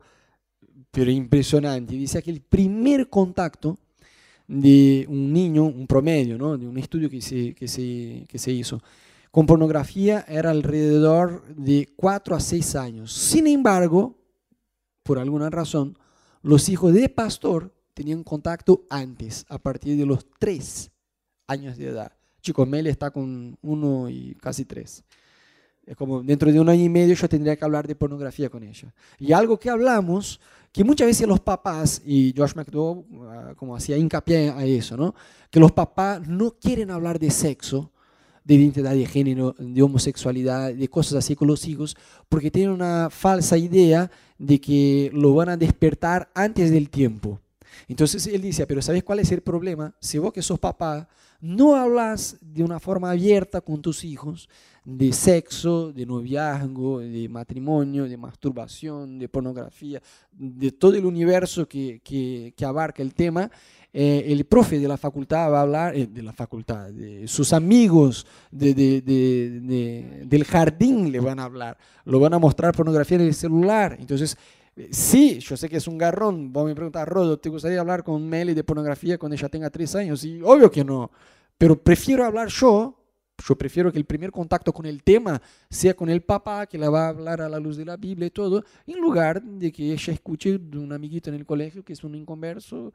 pero 0.92 1.10
impresionante. 1.10 1.96
Dice 1.96 2.22
que 2.22 2.30
el 2.30 2.42
primer 2.42 3.10
contacto 3.10 3.80
de 4.52 5.06
un 5.08 5.32
niño, 5.32 5.64
un 5.64 5.88
promedio, 5.88 6.38
¿no? 6.38 6.58
de 6.58 6.68
un 6.68 6.78
estudio 6.78 7.10
que 7.10 7.22
se, 7.22 7.56
que, 7.56 7.70
se, 7.70 8.26
que 8.28 8.38
se 8.38 8.52
hizo, 8.52 8.82
con 9.32 9.46
pornografía 9.46 10.26
era 10.28 10.52
alrededor 10.52 11.46
de 11.56 11.88
4 11.96 12.36
a 12.36 12.40
6 12.42 12.76
años. 12.76 13.14
Sin 13.14 13.48
embargo, 13.48 14.18
por 15.04 15.20
alguna 15.20 15.50
razón, 15.50 15.98
los 16.42 16.68
hijos 16.68 16.94
de 16.94 17.08
pastor 17.08 17.74
tenían 17.94 18.24
contacto 18.24 18.84
antes, 18.90 19.46
a 19.48 19.58
partir 19.58 19.98
de 19.98 20.06
los 20.06 20.26
3 20.38 20.92
años 21.48 21.78
de 21.78 21.88
edad. 21.88 22.12
Chicos, 22.42 22.68
Meli 22.68 22.90
está 22.90 23.12
con 23.12 23.58
uno 23.62 24.10
y 24.10 24.36
casi 24.42 24.66
tres. 24.66 25.04
Es 25.92 25.98
como 25.98 26.24
dentro 26.24 26.50
de 26.50 26.58
un 26.58 26.70
año 26.70 26.86
y 26.86 26.88
medio 26.88 27.14
yo 27.16 27.28
tendría 27.28 27.58
que 27.58 27.66
hablar 27.66 27.86
de 27.86 27.96
pornografía 27.96 28.50
con 28.50 28.64
ella. 28.64 28.94
Y 29.20 29.34
algo 29.34 29.60
que 29.60 29.70
hablamos, 29.70 30.40
que 30.72 30.86
muchas 30.86 31.06
veces 31.06 31.28
los 31.28 31.42
papás, 31.42 32.02
y 32.06 32.34
Josh 32.34 32.54
McDowell 32.56 33.04
ah, 33.28 33.54
como 33.58 33.76
hacía 33.76 33.98
hincapié 33.98 34.52
a 34.52 34.64
eso, 34.64 34.96
¿no? 34.96 35.14
que 35.50 35.60
los 35.60 35.74
papás 35.74 36.26
no 36.26 36.52
quieren 36.52 36.92
hablar 36.92 37.20
de 37.20 37.30
sexo, 37.30 37.92
de 38.46 38.54
identidad 38.54 38.94
de 38.94 39.06
género, 39.06 39.54
de 39.60 39.84
homosexualidad, 39.84 40.74
de 40.74 40.88
cosas 40.88 41.16
así 41.16 41.36
con 41.36 41.50
los 41.50 41.68
hijos, 41.68 41.98
porque 42.30 42.50
tienen 42.50 42.72
una 42.72 43.10
falsa 43.10 43.58
idea 43.58 44.10
de 44.38 44.62
que 44.62 45.12
lo 45.14 45.36
van 45.36 45.50
a 45.50 45.58
despertar 45.58 46.30
antes 46.34 46.72
del 46.72 46.90
tiempo. 46.90 47.42
Entonces 47.88 48.28
él 48.28 48.42
dice, 48.42 48.66
pero 48.68 48.82
¿sabes 48.82 49.04
cuál 49.04 49.20
es 49.20 49.32
el 49.32 49.42
problema? 49.42 49.94
Si 50.00 50.18
vos 50.18 50.34
que 50.34 50.42
sos 50.42 50.60
papá, 50.60 51.08
no 51.42 51.76
hablas 51.76 52.38
de 52.40 52.64
una 52.64 52.80
forma 52.80 53.12
abierta 53.12 53.62
con 53.62 53.82
tus 53.82 54.04
hijos 54.04 54.48
de 54.84 55.12
sexo, 55.14 55.92
de 55.92 56.06
noviazgo, 56.06 57.00
de 57.00 57.28
matrimonio, 57.30 58.08
de 58.08 58.18
masturbación, 58.18 59.20
de 59.20 59.28
pornografía, 59.30 60.02
de 60.32 60.72
todo 60.72 60.96
el 60.96 61.06
universo 61.06 61.68
que, 61.68 62.02
que, 62.04 62.66
abarca 62.66 63.02
el 63.02 63.14
tema, 63.14 63.50
eh, 63.94 64.26
el 64.28 64.46
profe 64.46 64.80
de 64.80 64.88
la 64.88 64.98
facultad 64.98 65.52
va 65.52 65.60
a 65.60 65.62
hablar, 65.62 65.96
eh, 65.96 66.08
de 66.08 66.24
la 66.24 66.34
facultad, 66.34 66.90
sus 67.26 67.54
amigos 67.54 68.26
de, 68.50 68.74
de, 68.74 69.02
de, 69.02 70.24
del 70.26 70.44
jardín 70.46 71.12
le 71.12 71.20
van 71.20 71.40
a 71.40 71.44
hablar, 71.44 71.78
lo 72.06 72.20
van 72.20 72.34
a 72.34 72.40
mostrar 72.40 72.76
pornografía 72.76 73.18
en 73.18 73.26
el 73.26 73.34
celular. 73.34 73.98
Entonces, 74.00 74.38
sí, 74.92 75.40
yo 75.40 75.58
sé 75.58 75.70
que 75.70 75.78
es 75.78 75.88
un 75.88 75.98
garrón. 75.98 76.52
Vos 76.52 76.66
me 76.66 76.76
preguntas, 76.76 77.08
Rodo, 77.08 77.38
¿te 77.40 77.50
gustaría 77.50 77.80
hablar 77.80 78.04
con 78.04 78.28
Meli 78.28 78.54
de 78.54 78.64
pornografía 78.64 79.18
cuando 79.18 79.36
ella 79.36 79.50
tenga 79.50 79.70
tres 79.70 79.96
años? 79.96 80.24
Y 80.24 80.42
obvio 80.42 80.72
que 80.72 80.84
no. 80.84 81.12
Pero 81.58 81.82
prefiero 81.82 82.26
hablar 82.26 82.48
yo. 82.48 82.98
Yo 83.48 83.58
prefiero 83.58 83.92
que 83.92 83.98
el 83.98 84.06
primer 84.06 84.32
contacto 84.32 84.72
con 84.72 84.86
el 84.86 85.02
tema 85.02 85.42
sea 85.68 85.96
con 85.96 86.10
el 86.10 86.22
papá, 86.22 86.68
que 86.68 86.78
le 86.78 86.88
va 86.88 87.06
a 87.06 87.10
hablar 87.10 87.42
a 87.42 87.50
la 87.50 87.60
luz 87.60 87.76
de 87.76 87.86
la 87.86 87.98
Biblia 87.98 88.28
y 88.28 88.30
todo, 88.30 88.64
en 88.86 89.00
lugar 89.00 89.42
de 89.42 89.72
que 89.72 89.92
ella 89.92 90.14
escuche 90.14 90.60
de 90.60 90.78
un 90.78 90.94
amiguito 90.94 91.32
en 91.32 91.38
el 91.38 91.46
colegio 91.46 91.84
que 91.84 91.94
es 91.94 92.04
un 92.04 92.14
inconverso 92.14 92.94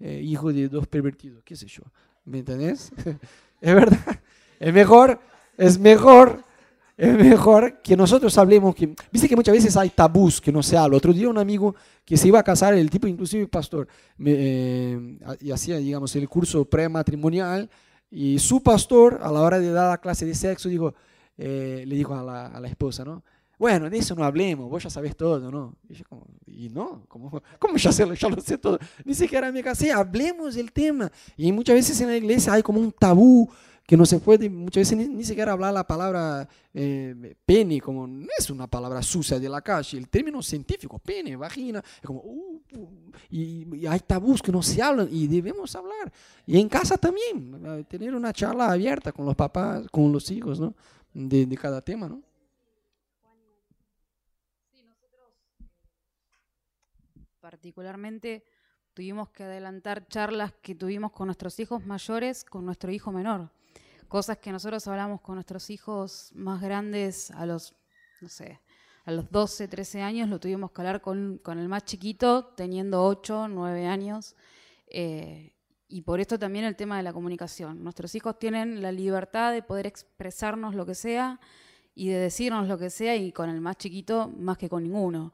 eh, 0.00 0.20
hijo 0.20 0.52
de 0.52 0.68
dos 0.68 0.88
pervertidos, 0.88 1.44
qué 1.44 1.54
sé 1.54 1.66
yo. 1.66 1.82
¿Me 2.24 2.40
entendés? 2.40 2.92
es 3.60 3.74
verdad. 3.74 4.20
Es 4.58 4.72
mejor, 4.72 5.20
es 5.56 5.78
mejor, 5.78 6.44
es 6.96 7.14
mejor 7.14 7.80
que 7.82 7.96
nosotros 7.96 8.36
hablemos. 8.38 8.74
Que, 8.74 8.94
Viste 9.10 9.28
que 9.28 9.36
muchas 9.36 9.54
veces 9.54 9.76
hay 9.76 9.90
tabús 9.90 10.40
que 10.40 10.52
no 10.52 10.62
se 10.62 10.76
habla. 10.76 10.96
Otro 10.96 11.12
día 11.12 11.28
un 11.28 11.38
amigo 11.38 11.74
que 12.04 12.16
se 12.16 12.28
iba 12.28 12.38
a 12.38 12.42
casar, 12.42 12.74
el 12.74 12.90
tipo 12.90 13.06
inclusive 13.06 13.46
pastor, 13.48 13.88
eh, 14.24 15.18
y 15.40 15.50
hacía, 15.50 15.78
digamos, 15.78 16.14
el 16.16 16.28
curso 16.28 16.64
prematrimonial, 16.64 17.68
y 18.10 18.38
su 18.38 18.62
pastor, 18.62 19.18
a 19.22 19.32
la 19.32 19.40
hora 19.40 19.58
de 19.58 19.70
dar 19.70 19.90
la 19.90 19.98
clase 19.98 20.24
de 20.24 20.34
sexo, 20.34 20.68
dijo, 20.68 20.94
eh, 21.36 21.84
le 21.86 21.96
dijo 21.96 22.14
a 22.14 22.22
la, 22.22 22.46
a 22.46 22.60
la 22.60 22.68
esposa, 22.68 23.04
¿no? 23.04 23.24
Bueno, 23.58 23.88
de 23.88 23.98
eso 23.98 24.14
no 24.14 24.24
hablemos, 24.24 24.68
vos 24.68 24.82
ya 24.82 24.90
sabés 24.90 25.16
todo, 25.16 25.50
¿no? 25.50 25.76
Y, 25.88 25.94
yo 25.94 26.04
como, 26.08 26.26
y 26.46 26.68
no, 26.70 27.04
¿cómo, 27.08 27.42
cómo 27.58 27.76
ya, 27.76 27.92
sé, 27.92 28.04
ya 28.16 28.28
lo 28.28 28.40
sé 28.40 28.58
todo? 28.58 28.78
Ni 29.04 29.14
siquiera 29.14 29.50
me 29.52 29.62
casé, 29.62 29.92
hablemos 29.92 30.56
del 30.56 30.72
tema. 30.72 31.10
Y 31.36 31.52
muchas 31.52 31.76
veces 31.76 32.00
en 32.00 32.08
la 32.08 32.16
iglesia 32.16 32.52
hay 32.52 32.62
como 32.62 32.80
un 32.80 32.90
tabú 32.92 33.48
que 33.86 33.96
no 33.96 34.06
se 34.06 34.18
puede, 34.18 34.48
muchas 34.48 34.90
veces 34.90 35.08
ni, 35.08 35.24
siquiera 35.24 35.52
hablar 35.52 35.74
la 35.74 35.86
palabra 35.86 36.48
eh, 36.72 37.34
pene, 37.44 37.80
como 37.80 38.06
no 38.06 38.26
es 38.38 38.48
una 38.48 38.66
palabra 38.66 39.02
sucia 39.02 39.38
de 39.38 39.48
la 39.48 39.60
calle, 39.60 39.98
el 39.98 40.08
término 40.08 40.42
científico, 40.42 40.98
pene, 40.98 41.36
vagina, 41.36 41.80
es 41.80 42.06
como, 42.06 42.20
uh, 42.20 42.62
uh, 42.72 43.12
y, 43.28 43.76
y, 43.76 43.86
hay 43.86 44.00
tabús 44.00 44.40
que 44.40 44.50
no 44.50 44.62
se 44.62 44.80
hablan 44.80 45.08
y 45.10 45.26
debemos 45.26 45.74
hablar. 45.76 46.10
Y 46.46 46.58
en 46.58 46.68
casa 46.68 46.96
también, 46.96 47.60
eh, 47.64 47.84
tener 47.86 48.14
una 48.14 48.32
charla 48.32 48.72
abierta 48.72 49.12
con 49.12 49.26
los 49.26 49.36
papás, 49.36 49.86
con 49.90 50.10
los 50.10 50.30
hijos, 50.30 50.58
¿no? 50.58 50.74
De, 51.12 51.46
de 51.46 51.56
cada 51.56 51.80
tema, 51.80 52.08
¿no? 52.08 52.22
particularmente 57.44 58.42
tuvimos 58.94 59.28
que 59.28 59.44
adelantar 59.44 60.08
charlas 60.08 60.54
que 60.62 60.74
tuvimos 60.74 61.12
con 61.12 61.26
nuestros 61.26 61.60
hijos 61.60 61.84
mayores, 61.84 62.42
con 62.42 62.64
nuestro 62.64 62.90
hijo 62.90 63.12
menor. 63.12 63.50
Cosas 64.14 64.38
que 64.38 64.52
nosotros 64.52 64.86
hablamos 64.86 65.20
con 65.22 65.34
nuestros 65.34 65.70
hijos 65.70 66.30
más 66.36 66.62
grandes 66.62 67.32
a 67.32 67.46
los, 67.46 67.74
no 68.20 68.28
sé, 68.28 68.60
a 69.04 69.10
los 69.10 69.28
12, 69.28 69.66
13 69.66 70.02
años, 70.02 70.28
lo 70.28 70.38
tuvimos 70.38 70.70
que 70.70 70.82
hablar 70.82 71.00
con, 71.00 71.38
con 71.38 71.58
el 71.58 71.68
más 71.68 71.84
chiquito, 71.84 72.44
teniendo 72.56 73.02
8, 73.02 73.48
9 73.48 73.88
años. 73.88 74.36
Eh, 74.86 75.52
y 75.88 76.02
por 76.02 76.20
esto 76.20 76.38
también 76.38 76.64
el 76.64 76.76
tema 76.76 76.96
de 76.96 77.02
la 77.02 77.12
comunicación. 77.12 77.82
Nuestros 77.82 78.14
hijos 78.14 78.38
tienen 78.38 78.82
la 78.82 78.92
libertad 78.92 79.50
de 79.50 79.64
poder 79.64 79.88
expresarnos 79.88 80.76
lo 80.76 80.86
que 80.86 80.94
sea 80.94 81.40
y 81.96 82.06
de 82.06 82.18
decirnos 82.18 82.68
lo 82.68 82.78
que 82.78 82.90
sea, 82.90 83.16
y 83.16 83.32
con 83.32 83.50
el 83.50 83.60
más 83.60 83.78
chiquito 83.78 84.32
más 84.38 84.58
que 84.58 84.68
con 84.68 84.84
ninguno 84.84 85.32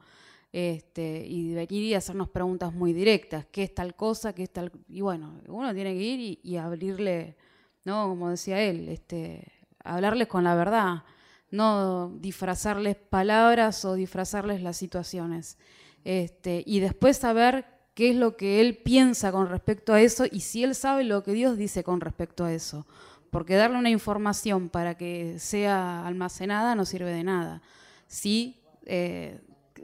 este, 0.51 1.23
y 1.27 1.53
venir 1.53 1.83
y 1.83 1.93
hacernos 1.93 2.29
preguntas 2.29 2.73
muy 2.73 2.93
directas, 2.93 3.45
qué 3.51 3.61
es 3.61 3.75
tal 3.75 3.95
cosa, 3.95 4.33
qué 4.33 4.41
es 4.41 4.49
tal... 4.49 4.71
Y 4.89 5.01
bueno, 5.01 5.39
uno 5.47 5.71
tiene 5.71 5.93
que 5.93 6.01
ir 6.01 6.39
y, 6.41 6.57
abrirle, 6.57 7.37
¿no? 7.83 8.07
Como 8.07 8.29
decía 8.29 8.61
él, 8.61 8.89
este, 8.89 9.51
hablarles 9.83 10.27
con 10.27 10.43
la 10.43 10.55
verdad, 10.55 11.03
no 11.49 12.09
disfrazarles 12.19 12.95
palabras 12.95 13.83
o 13.85 13.95
disfrazarles 13.95 14.61
las 14.61 14.77
situaciones. 14.77 15.57
Este, 16.03 16.63
y 16.65 16.79
después 16.79 17.17
saber 17.17 17.65
qué 17.93 18.11
es 18.11 18.15
lo 18.15 18.37
que 18.37 18.61
él 18.61 18.77
piensa 18.77 19.31
con 19.31 19.49
respecto 19.49 19.93
a 19.93 20.01
eso 20.01 20.25
y 20.31 20.41
si 20.41 20.63
él 20.63 20.75
sabe 20.75 21.03
lo 21.03 21.23
que 21.23 21.33
Dios 21.33 21.57
dice 21.57 21.83
con 21.83 22.01
respecto 22.01 22.45
a 22.45 22.53
eso. 22.53 22.85
Porque 23.29 23.55
darle 23.55 23.77
una 23.77 23.89
información 23.89 24.69
para 24.69 24.95
que 24.95 25.39
sea 25.39 26.05
almacenada 26.05 26.75
no 26.75 26.83
sirve 26.85 27.11
de 27.11 27.23
nada. 27.23 27.61
Sí, 28.07 28.61
eh, 28.85 29.39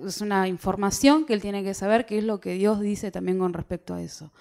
es 0.05 0.21
una 0.21 0.47
información 0.47 1.25
que 1.25 1.33
él 1.33 1.41
tiene 1.41 1.63
que 1.63 1.73
saber 1.73 2.05
qué 2.05 2.17
es 2.17 2.23
lo 2.23 2.39
que 2.39 2.53
Dios 2.53 2.81
dice 2.81 3.09
también 3.09 3.39
con 3.39 3.53
respecto 3.53 3.93
a 3.93 4.01
eso. 4.01 4.31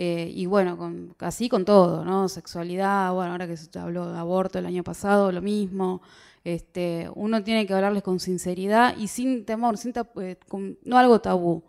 Eh, 0.00 0.30
y 0.32 0.46
bueno, 0.46 0.78
con, 0.78 1.16
así 1.18 1.48
con 1.48 1.64
todo, 1.64 2.04
¿no? 2.04 2.28
Sexualidad, 2.28 3.12
bueno, 3.12 3.32
ahora 3.32 3.48
que 3.48 3.56
se 3.56 3.76
habló 3.80 4.12
de 4.12 4.16
aborto 4.16 4.60
el 4.60 4.66
año 4.66 4.84
pasado, 4.84 5.32
lo 5.32 5.42
mismo. 5.42 6.02
Este, 6.44 7.10
uno 7.16 7.42
tiene 7.42 7.66
que 7.66 7.74
hablarles 7.74 8.04
con 8.04 8.20
sinceridad 8.20 8.96
y 8.96 9.08
sin 9.08 9.44
temor, 9.44 9.76
sin 9.76 9.92
eh, 10.20 10.38
no 10.84 10.98
algo 10.98 11.20
tabú. 11.20 11.64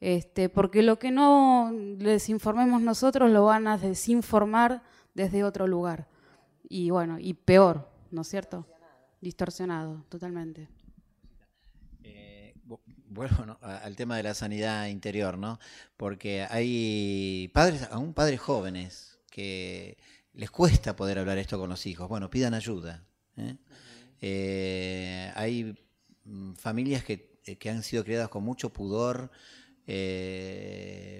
Este, 0.00 0.48
porque 0.48 0.82
lo 0.82 0.98
que 0.98 1.12
no 1.12 1.70
les 1.72 2.28
informemos 2.28 2.82
nosotros 2.82 3.30
lo 3.30 3.44
van 3.44 3.68
a 3.68 3.78
desinformar 3.78 4.82
desde 5.14 5.44
otro 5.44 5.68
lugar. 5.68 6.08
Y 6.68 6.90
bueno, 6.90 7.20
y 7.20 7.34
peor, 7.34 7.88
¿no 8.10 8.22
es 8.22 8.28
cierto? 8.28 8.66
Distorsionado, 9.20 10.02
totalmente 10.08 10.68
vuelvo 13.10 13.58
al 13.60 13.96
tema 13.96 14.16
de 14.16 14.22
la 14.22 14.34
sanidad 14.34 14.86
interior, 14.86 15.36
¿no? 15.36 15.58
Porque 15.96 16.46
hay 16.48 17.50
padres, 17.52 17.88
aún 17.90 18.14
padres 18.14 18.40
jóvenes, 18.40 19.18
que 19.30 19.98
les 20.32 20.50
cuesta 20.50 20.96
poder 20.96 21.18
hablar 21.18 21.38
esto 21.38 21.58
con 21.58 21.68
los 21.68 21.84
hijos. 21.86 22.08
Bueno, 22.08 22.30
pidan 22.30 22.54
ayuda. 22.54 23.04
¿eh? 23.36 23.56
Eh, 24.20 25.32
hay 25.34 25.76
mm, 26.24 26.54
familias 26.54 27.04
que, 27.04 27.38
eh, 27.44 27.56
que, 27.56 27.70
han 27.70 27.82
sido 27.82 28.04
criadas 28.04 28.28
con 28.28 28.44
mucho 28.44 28.72
pudor, 28.72 29.30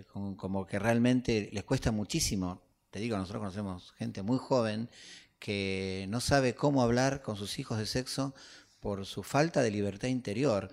como 0.07 0.67
que 0.67 0.79
realmente 0.79 1.51
les 1.53 1.65
cuesta 1.65 1.91
muchísimo. 1.91 2.63
Te 2.91 3.01
digo, 3.01 3.17
nosotros 3.17 3.41
conocemos 3.41 3.93
gente 3.93 4.23
muy 4.23 4.39
joven 4.39 4.89
que 5.41 6.07
no 6.09 6.21
sabe 6.21 6.55
cómo 6.55 6.83
hablar 6.83 7.23
con 7.23 7.37
sus 7.37 7.59
hijos 7.59 7.79
de 7.79 7.87
sexo 7.87 8.33
por 8.79 9.07
su 9.07 9.23
falta 9.25 9.63
de 9.63 9.73
libertad 9.73 10.09
interior. 10.09 10.71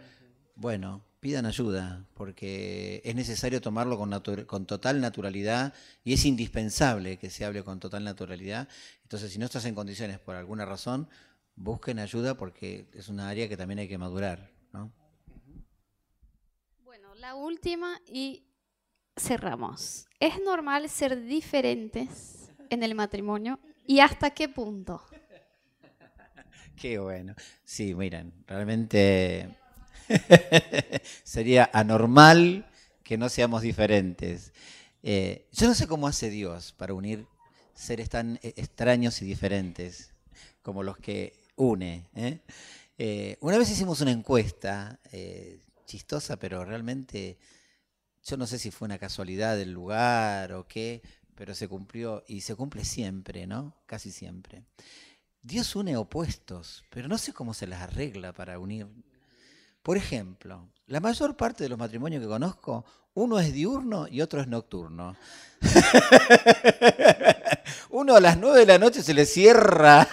Bueno, 0.59 1.05
pidan 1.19 1.45
ayuda, 1.45 2.03
porque 2.15 2.99
es 3.05 3.13
necesario 3.13 3.61
tomarlo 3.61 3.95
con, 3.95 4.09
con, 4.47 4.65
total 4.65 4.99
naturalidad 4.99 5.71
y 6.03 6.13
es 6.13 6.25
indispensable 6.25 7.17
que 7.17 7.29
se 7.29 7.45
hable 7.45 7.61
con 7.61 7.79
total 7.79 8.03
naturalidad. 8.03 8.67
Entonces, 9.03 9.31
si 9.31 9.37
no 9.37 9.45
estás 9.45 9.65
en 9.65 9.75
condiciones 9.75 10.17
por 10.17 10.35
alguna 10.35 10.65
razón, 10.65 11.07
busquen 11.55 11.99
ayuda 11.99 12.35
porque 12.37 12.87
es 12.93 13.07
una 13.07 13.29
área 13.29 13.47
que 13.47 13.55
también 13.55 13.77
hay 13.77 13.87
que 13.87 13.99
madurar. 13.99 14.49
¿no? 14.73 14.91
Bueno, 16.83 17.13
la 17.13 17.35
última 17.35 18.01
y 18.07 18.43
cerramos. 19.15 20.07
¿Es 20.19 20.41
normal 20.43 20.89
ser 20.89 21.23
diferentes 21.23 22.51
en 22.71 22.81
el 22.81 22.95
matrimonio 22.95 23.59
y 23.85 23.99
hasta 23.99 24.31
qué 24.31 24.49
punto? 24.49 25.03
Qué 26.75 26.97
bueno. 26.97 27.35
Sí, 27.63 27.93
miren, 27.93 28.33
realmente 28.47 29.55
Sería 31.23 31.69
anormal 31.73 32.69
que 33.03 33.17
no 33.17 33.29
seamos 33.29 33.61
diferentes. 33.61 34.53
Eh, 35.03 35.47
yo 35.51 35.67
no 35.67 35.73
sé 35.73 35.87
cómo 35.87 36.07
hace 36.07 36.29
Dios 36.29 36.73
para 36.73 36.93
unir 36.93 37.25
seres 37.73 38.09
tan 38.09 38.39
eh, 38.41 38.53
extraños 38.57 39.21
y 39.21 39.25
diferentes 39.25 40.11
como 40.61 40.83
los 40.83 40.97
que 40.97 41.39
une. 41.55 42.05
¿eh? 42.15 43.37
una 43.41 43.57
vez 43.57 43.69
hicimos 43.69 44.01
una 44.01 44.11
encuesta 44.11 44.99
chistosa, 45.85 46.37
pero 46.37 46.65
realmente 46.65 47.37
yo 48.23 48.37
no 48.37 48.45
sé 48.47 48.59
si 48.59 48.71
fue 48.71 48.87
una 48.87 48.97
casualidad 48.97 49.55
del 49.55 49.71
lugar 49.71 50.51
o 50.53 50.67
qué, 50.67 51.01
pero 51.35 51.53
se 51.53 51.67
cumplió 51.67 52.23
y 52.27 52.41
se 52.41 52.55
cumple 52.55 52.83
siempre, 52.83 53.47
¿no? 53.47 53.75
Casi 53.85 54.11
siempre. 54.11 54.63
Dios 55.41 55.75
une 55.75 55.95
opuestos, 55.95 56.83
pero 56.89 57.07
no 57.07 57.17
sé 57.17 57.31
cómo 57.31 57.53
se 57.53 57.67
las 57.67 57.81
arregla 57.81 58.33
para 58.33 58.59
unir. 58.59 58.87
Por 59.87 59.95
ejemplo, 59.95 60.67
la 60.87 60.99
mayor 60.99 61.37
parte 61.37 61.63
de 61.63 61.69
los 61.69 61.79
matrimonios 61.79 62.21
que 62.21 62.27
conozco, 62.27 62.83
uno 63.13 63.39
es 63.39 63.53
diurno 63.53 64.05
y 64.09 64.19
otro 64.19 64.41
es 64.41 64.47
nocturno. 64.49 65.15
Uno 67.91 68.17
a 68.17 68.19
las 68.19 68.37
nueve 68.37 68.59
de 68.59 68.65
la 68.65 68.77
noche 68.77 69.01
se 69.01 69.13
le 69.13 69.25
cierra 69.25 70.05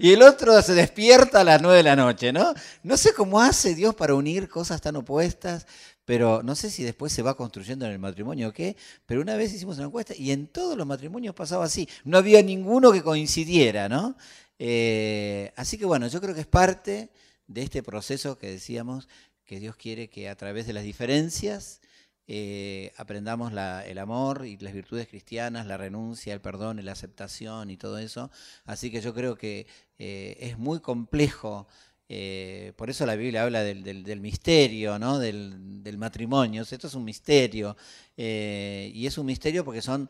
y 0.00 0.12
el 0.12 0.22
otro 0.22 0.60
se 0.62 0.74
despierta 0.74 1.42
a 1.42 1.44
las 1.44 1.62
nueve 1.62 1.76
de 1.76 1.84
la 1.84 1.94
noche, 1.94 2.32
¿no? 2.32 2.52
No 2.82 2.96
sé 2.96 3.14
cómo 3.14 3.40
hace 3.40 3.76
Dios 3.76 3.94
para 3.94 4.16
unir 4.16 4.48
cosas 4.48 4.80
tan 4.80 4.96
opuestas, 4.96 5.68
pero 6.04 6.42
no 6.42 6.56
sé 6.56 6.68
si 6.68 6.82
después 6.82 7.12
se 7.12 7.22
va 7.22 7.36
construyendo 7.36 7.86
en 7.86 7.92
el 7.92 8.00
matrimonio 8.00 8.48
o 8.48 8.52
qué, 8.52 8.76
pero 9.06 9.20
una 9.20 9.36
vez 9.36 9.52
hicimos 9.52 9.76
una 9.76 9.86
encuesta 9.86 10.12
y 10.16 10.32
en 10.32 10.48
todos 10.48 10.76
los 10.76 10.88
matrimonios 10.88 11.36
pasaba 11.36 11.66
así, 11.66 11.88
no 12.02 12.18
había 12.18 12.42
ninguno 12.42 12.90
que 12.90 13.04
coincidiera, 13.04 13.88
¿no? 13.88 14.16
Eh, 14.58 15.52
así 15.54 15.78
que 15.78 15.84
bueno, 15.84 16.08
yo 16.08 16.20
creo 16.20 16.34
que 16.34 16.40
es 16.40 16.48
parte 16.48 17.10
de 17.46 17.62
este 17.62 17.82
proceso 17.82 18.38
que 18.38 18.50
decíamos 18.50 19.08
que 19.44 19.60
Dios 19.60 19.76
quiere 19.76 20.08
que 20.08 20.28
a 20.28 20.36
través 20.36 20.66
de 20.66 20.72
las 20.72 20.84
diferencias 20.84 21.80
eh, 22.26 22.90
aprendamos 22.96 23.52
el 23.52 23.98
amor 23.98 24.46
y 24.46 24.56
las 24.56 24.72
virtudes 24.72 25.08
cristianas, 25.08 25.66
la 25.66 25.76
renuncia, 25.76 26.32
el 26.32 26.40
perdón, 26.40 26.82
la 26.84 26.92
aceptación 26.92 27.70
y 27.70 27.76
todo 27.76 27.98
eso. 27.98 28.30
Así 28.64 28.90
que 28.90 29.00
yo 29.00 29.14
creo 29.14 29.36
que 29.36 29.66
eh, 29.98 30.36
es 30.40 30.58
muy 30.58 30.80
complejo. 30.80 31.66
Eh, 32.08 32.72
por 32.76 32.90
eso 32.90 33.04
la 33.06 33.16
Biblia 33.16 33.42
habla 33.42 33.62
del, 33.62 34.20
misterio, 34.20 34.98
¿no? 34.98 35.18
del, 35.18 35.96
matrimonio. 35.98 36.62
Esto 36.62 36.86
es 36.86 36.94
un 36.94 37.04
misterio. 37.04 37.76
y 38.16 39.06
es 39.06 39.18
un 39.18 39.26
misterio 39.26 39.64
porque 39.64 39.82
son 39.82 40.08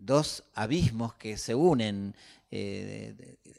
dos 0.00 0.44
abismos 0.54 1.14
que 1.14 1.36
se 1.36 1.54
unen. 1.54 2.14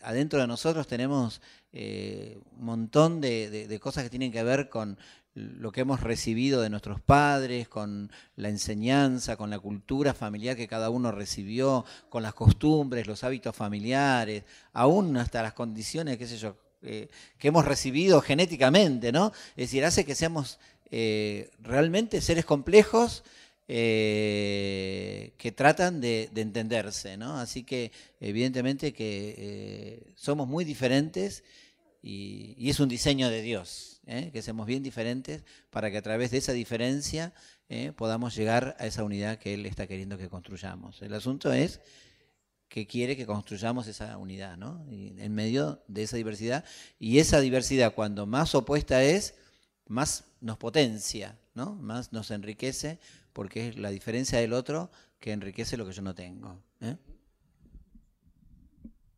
adentro 0.02 0.40
de 0.40 0.48
nosotros 0.48 0.88
tenemos 0.88 1.42
un 1.74 2.66
montón 2.66 3.22
de, 3.22 3.80
cosas 3.82 4.04
que 4.04 4.10
tienen 4.10 4.32
que 4.32 4.44
ver 4.44 4.70
con 4.70 4.98
lo 5.38 5.72
que 5.72 5.82
hemos 5.82 6.02
recibido 6.02 6.62
de 6.62 6.70
nuestros 6.70 7.00
padres, 7.00 7.68
con 7.68 8.12
la 8.36 8.50
enseñanza, 8.50 9.38
con 9.38 9.52
la 9.52 9.60
cultura 9.60 10.16
familiar 10.16 10.56
que 10.56 10.68
cada 10.68 10.90
uno 10.90 11.12
recibió, 11.12 11.86
con 12.10 12.24
las 12.24 12.34
costumbres, 12.34 13.06
los 13.06 13.24
hábitos 13.24 13.56
familiares, 13.56 14.44
aún 14.74 15.16
hasta 15.18 15.44
las 15.44 15.54
condiciones, 15.54 16.18
eh, 16.82 17.08
que 17.38 17.48
hemos 17.48 17.66
recibido 17.66 18.22
genéticamente, 18.22 19.12
¿no? 19.12 19.32
Es 19.56 19.70
decir, 19.70 19.86
hace 19.86 20.06
que 20.06 20.16
seamos 20.16 20.60
eh, 20.90 21.52
realmente 21.60 22.22
seres 22.22 22.46
complejos 22.46 23.24
eh, 23.68 25.34
que 25.38 25.52
tratan 25.52 26.02
de, 26.02 26.30
entenderse, 26.36 27.18
¿no? 27.18 27.38
Así 27.38 27.64
que 27.64 27.92
evidentemente 28.20 28.94
que 28.94 30.14
somos 30.16 30.48
muy 30.48 30.66
diferentes 30.66 31.44
y 32.02 32.70
es 32.70 32.80
un 32.80 32.90
diseño 32.90 33.30
de 33.30 33.42
Dios. 33.42 33.98
¿eh? 34.08 34.32
que 34.32 34.42
seamos 34.42 34.66
bien 34.66 34.82
diferentes, 34.82 35.44
para 35.70 35.92
que 35.92 35.98
a 35.98 36.02
través 36.02 36.32
de 36.32 36.38
esa 36.38 36.54
diferencia 36.54 37.34
¿eh? 37.70 37.92
podamos 37.96 38.36
llegar 38.36 38.76
a 38.80 38.88
esa 38.88 39.04
unidad 39.04 39.38
que 39.38 39.54
Él 39.54 39.66
está 39.66 39.86
queriendo 39.86 40.18
que 40.18 40.30
construyamos. 40.30 41.02
El 41.02 41.14
asunto 41.14 41.54
es 41.54 41.82
que 42.70 42.88
quiere 42.88 43.16
que 43.16 43.26
construyamos 43.26 43.88
esa 43.88 44.18
unidad, 44.18 44.58
¿no? 44.58 44.86
en 44.90 45.34
medio 45.34 45.84
de 45.88 46.04
esa 46.04 46.18
diversidad. 46.18 46.66
Y 47.00 47.20
esa 47.20 47.40
diversidad, 47.40 47.94
cuando 47.94 48.26
más 48.26 48.56
opuesta 48.56 49.04
es, 49.04 49.36
más 49.88 50.26
nos 50.42 50.58
potencia, 50.58 51.38
¿no? 51.54 51.76
Más 51.76 52.12
nos 52.12 52.30
enriquece, 52.30 53.00
porque 53.38 53.68
es 53.68 53.78
la 53.78 53.92
diferencia 53.92 54.40
del 54.40 54.52
otro 54.52 54.90
que 55.20 55.32
enriquece 55.32 55.78
lo 55.78 55.86
que 55.86 55.92
yo 55.92 56.02
no 56.02 56.16
tengo. 56.16 56.60
¿eh? 56.82 56.96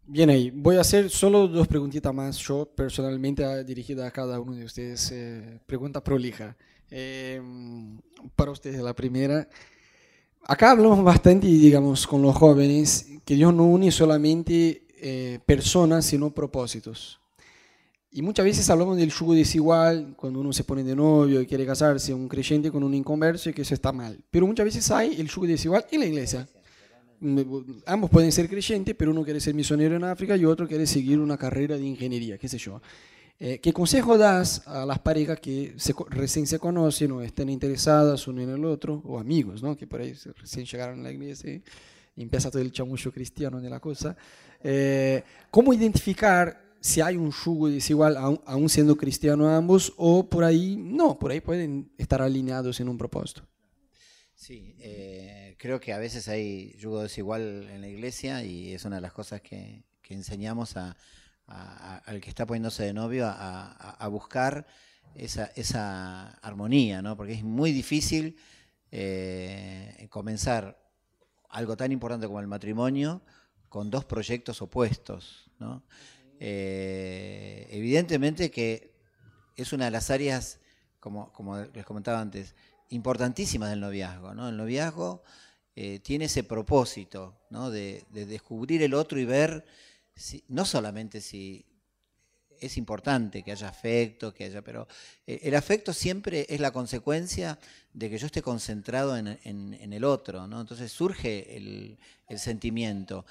Bien 0.06 0.30
ahí, 0.30 0.52
voy 0.52 0.76
a 0.76 0.82
hacer 0.82 1.10
solo 1.10 1.48
dos 1.48 1.70
preguntitas 1.70 2.14
más 2.14 2.38
yo 2.38 2.66
personalmente 2.66 3.46
ah, 3.46 3.64
dirigida 3.64 4.06
a 4.06 4.12
cada 4.12 4.42
uno 4.42 4.52
de 4.56 4.66
ustedes. 4.66 5.10
Eh, 5.14 5.62
pregunta 5.66 6.04
prolija. 6.04 6.58
Eh, 6.92 7.42
para 8.36 8.52
ustedes 8.52 8.82
la 8.82 8.94
primera. 8.94 9.48
Acá 10.44 10.72
hablamos 10.72 11.02
bastante, 11.02 11.48
digamos, 11.48 12.06
con 12.06 12.22
los 12.22 12.36
jóvenes, 12.36 13.08
que 13.24 13.36
Dios 13.36 13.54
no 13.54 13.68
une 13.68 13.90
solamente 13.90 14.84
eh, 14.98 15.40
personas, 15.46 16.04
sino 16.04 16.34
propósitos. 16.34 17.22
Y 18.12 18.22
muchas 18.22 18.46
veces 18.46 18.70
hablamos 18.70 18.98
del 18.98 19.12
yugo 19.12 19.34
desigual, 19.34 20.16
cuando 20.18 20.40
uno 20.40 20.52
se 20.52 20.64
pone 20.64 20.84
de 20.84 20.96
novio 20.96 21.42
y 21.42 21.46
quiere 21.46 21.66
casarse, 21.66 22.14
un 22.14 22.28
creyente 22.28 22.72
con 22.72 22.84
un 22.84 22.94
inconverso, 22.94 23.50
y 23.50 23.54
que 23.54 23.62
eso 23.62 23.74
está 23.74 23.92
mal. 23.92 24.20
Pero 24.32 24.48
muchas 24.48 24.66
veces 24.66 24.90
hay 24.92 25.20
el 25.20 25.28
yugo 25.28 25.46
desigual 25.46 25.86
en 25.92 26.00
la 26.00 26.06
iglesia 26.06 26.48
ambos 27.86 28.10
pueden 28.10 28.32
ser 28.32 28.50
creyentes, 28.50 28.96
pero 28.96 29.12
uno 29.12 29.24
quiere 29.24 29.40
ser 29.40 29.54
misionero 29.54 29.96
en 29.96 30.04
África 30.04 30.38
y 30.38 30.46
otro 30.46 30.68
quiere 30.68 30.88
seguir 30.88 31.20
una 31.20 31.38
carrera 31.38 31.78
de 31.78 31.84
ingeniería, 31.84 32.38
qué 32.38 32.48
sé 32.48 32.58
yo. 32.58 32.82
Eh, 33.42 33.60
¿Qué 33.60 33.72
consejo 33.72 34.18
das 34.18 34.68
a 34.68 34.86
las 34.86 35.00
parejas 35.00 35.40
que 35.40 35.74
recién 36.10 36.46
se 36.46 36.60
conocen 36.60 37.12
o 37.12 37.22
estén 37.22 37.50
interesadas 37.50 38.28
uno 38.28 38.42
en 38.42 38.50
el 38.50 38.66
otro, 38.66 39.02
o 39.06 39.18
amigos, 39.18 39.64
¿no? 39.64 39.78
que 39.78 39.88
por 39.88 40.02
ahí 40.02 40.14
recién 40.36 40.66
llegaron 40.66 41.00
a 41.00 41.04
la 41.04 41.12
iglesia 41.12 41.62
y 42.16 42.22
empieza 42.22 42.52
todo 42.52 42.62
el 42.62 42.72
chamucho 42.72 43.14
cristiano 43.14 43.62
de 43.62 43.70
la 43.70 43.80
cosa? 43.80 44.16
Eh, 44.62 45.24
¿Cómo 45.50 45.74
identificar 45.74 46.69
si 46.82 47.02
hay 47.02 47.18
un 47.18 47.32
yugo 47.32 47.70
desigual, 47.70 48.18
aún 48.18 48.70
siendo 48.70 48.96
cristiano 48.96 49.50
ambos, 49.50 49.94
o 49.98 50.30
por 50.30 50.44
ahí 50.44 50.78
no, 50.78 51.20
por 51.20 51.32
ahí 51.32 51.42
pueden 51.42 51.92
estar 51.98 52.22
alineados 52.22 52.80
en 52.80 52.90
un 52.90 52.98
propósito? 52.98 53.44
Sí, 54.34 54.76
eh, 54.80 55.56
creo 55.60 55.80
que 55.80 55.92
a 55.92 56.00
veces 56.00 56.30
hay 56.30 56.74
yugo 56.78 57.02
desigual 57.02 57.68
en 57.70 57.82
la 57.82 57.90
iglesia 57.90 58.44
y 58.44 58.74
es 58.74 58.86
una 58.86 58.96
de 58.96 59.02
las 59.02 59.12
cosas 59.12 59.42
que, 59.42 59.84
enseñamos 60.10 60.76
al 60.76 62.20
que 62.20 62.30
está 62.30 62.48
poniéndose 62.48 62.84
de 62.84 62.94
novio 62.94 63.28
a, 63.28 64.08
buscar 64.10 64.66
esa, 65.14 66.32
armonía, 66.42 67.04
¿no? 67.04 67.16
porque 67.16 67.34
es 67.34 67.44
muy 67.44 67.72
difícil 67.72 68.36
eh, 68.90 70.08
comenzar 70.10 70.82
algo 71.50 71.78
tan 71.78 71.92
importante 71.92 72.26
como 72.26 72.40
el 72.40 72.48
matrimonio 72.48 73.22
con 73.68 73.92
dos 73.92 74.06
proyectos 74.06 74.64
opuestos. 74.64 75.52
¿no? 75.60 75.84
Eh, 76.40 77.68
evidentemente 77.72 78.50
que 78.50 78.94
es 79.56 79.74
una 79.74 79.86
de 79.86 79.92
las 79.92 80.10
áreas, 80.10 80.60
como, 81.00 81.32
les 81.74 81.86
comentaba 81.86 82.22
antes, 82.22 82.56
importantísimas 82.90 83.70
del 83.70 83.82
noviazgo. 83.82 84.34
¿no? 84.34 84.50
El 84.50 84.58
noviazgo 84.58 85.24
eh, 85.76 86.00
tiene 86.00 86.26
ese 86.26 86.44
propósito 86.44 87.40
¿no? 87.50 87.70
de, 87.70 88.04
descubrir 88.12 88.82
el 88.84 88.94
otro 88.94 89.20
y 89.20 89.26
ver 89.26 89.66
si, 90.16 90.44
no 90.48 90.66
solamente 90.66 91.22
si 91.22 91.66
es 92.60 92.78
importante 92.78 93.44
que 93.44 93.52
haya 93.52 93.70
afecto, 93.70 94.34
que 94.34 94.46
haya, 94.46 94.62
pero 94.62 94.88
eh, 95.26 95.40
el 95.44 95.56
afecto 95.56 95.94
siempre 95.94 96.46
es 96.50 96.60
la 96.60 96.72
consecuencia 96.72 97.58
de 97.94 98.10
que 98.10 98.18
yo 98.18 98.26
esté 98.26 98.42
concentrado 98.42 99.18
en, 99.18 99.38
el 99.94 100.04
otro, 100.04 100.48
¿no? 100.48 100.62
Entonces 100.62 100.92
surge 100.92 101.56
el, 101.56 101.98
sentimiento. 102.38 103.26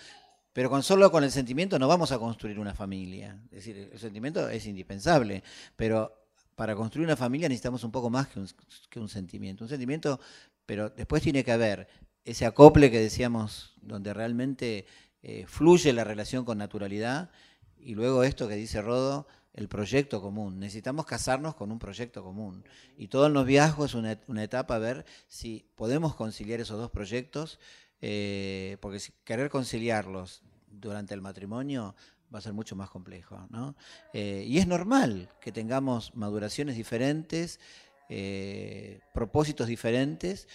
Pero 0.58 0.70
con 0.70 0.82
solo 0.82 1.12
con 1.12 1.22
el 1.22 1.30
sentimiento 1.30 1.78
no 1.78 1.86
vamos 1.86 2.10
a 2.10 2.18
construir 2.18 2.58
una 2.58 2.74
familia. 2.74 3.38
Es 3.44 3.58
decir, 3.64 3.90
el 3.92 3.98
sentimiento 4.00 4.48
es 4.48 4.66
indispensable, 4.66 5.44
pero 5.76 6.26
para 6.56 6.74
construir 6.74 7.06
una 7.06 7.16
familia 7.16 7.48
necesitamos 7.48 7.84
un 7.84 7.92
poco 7.92 8.10
más 8.10 8.26
que 8.26 8.98
un, 8.98 9.08
sentimiento. 9.08 9.62
Un 9.62 9.70
sentimiento, 9.70 10.18
pero 10.66 10.90
después 10.90 11.22
tiene 11.22 11.44
que 11.44 11.52
haber 11.52 11.86
ese 12.24 12.44
acople 12.44 12.90
que 12.90 12.98
decíamos, 12.98 13.76
donde 13.82 14.12
realmente 14.12 14.86
eh, 15.22 15.44
fluye 15.46 15.92
la 15.92 16.02
relación 16.02 16.44
con 16.44 16.58
naturalidad, 16.58 17.30
y 17.78 17.94
luego 17.94 18.24
esto 18.24 18.48
que 18.48 18.56
dice 18.56 18.82
Rodo, 18.82 19.28
el 19.54 19.68
proyecto 19.68 20.20
común. 20.20 20.58
Necesitamos 20.58 21.06
casarnos 21.06 21.54
con 21.54 21.70
un 21.70 21.78
proyecto 21.78 22.24
común. 22.24 22.64
Y 22.96 23.06
todo 23.06 23.28
el 23.28 23.32
noviazgo 23.32 23.84
es 23.84 23.94
una, 23.94 24.42
etapa 24.42 24.74
a 24.74 24.78
ver 24.80 25.04
si 25.28 25.68
podemos 25.76 26.16
conciliar 26.16 26.58
esos 26.58 26.78
dos 26.78 26.90
proyectos, 26.90 27.60
eh, 28.00 28.76
porque 28.80 28.98
si 28.98 29.12
querer 29.24 29.50
conciliarlos 29.50 30.42
durante 30.80 31.14
el 31.14 31.20
matrimonio 31.20 31.94
va 32.32 32.38
a 32.38 32.42
ser 32.42 32.52
mucho 32.52 32.76
más 32.76 32.90
complejo. 32.90 33.46
¿no? 33.50 33.74
Eh, 34.12 34.44
y 34.46 34.58
es 34.58 34.66
normal 34.66 35.28
que 35.40 35.52
tengamos 35.52 36.14
maduraciones 36.14 36.76
diferentes, 36.76 37.60
eh, 38.08 39.00
propósitos 39.14 39.66
diferentes, 39.66 40.48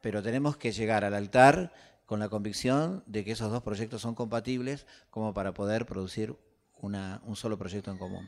pero 0.00 0.22
tenemos 0.22 0.56
que 0.56 0.72
llegar 0.72 1.04
al 1.04 1.14
altar 1.14 1.72
con 2.06 2.20
la 2.20 2.28
convicción 2.28 3.02
de 3.06 3.24
que 3.24 3.32
esos 3.32 3.50
dos 3.50 3.62
proyectos 3.62 4.00
son 4.00 4.14
compatibles 4.14 4.86
como 5.10 5.34
para 5.34 5.52
poder 5.52 5.86
producir 5.86 6.34
un 6.80 7.36
solo 7.36 7.58
proyecto 7.58 7.90
en 7.90 7.98
común. 7.98 8.26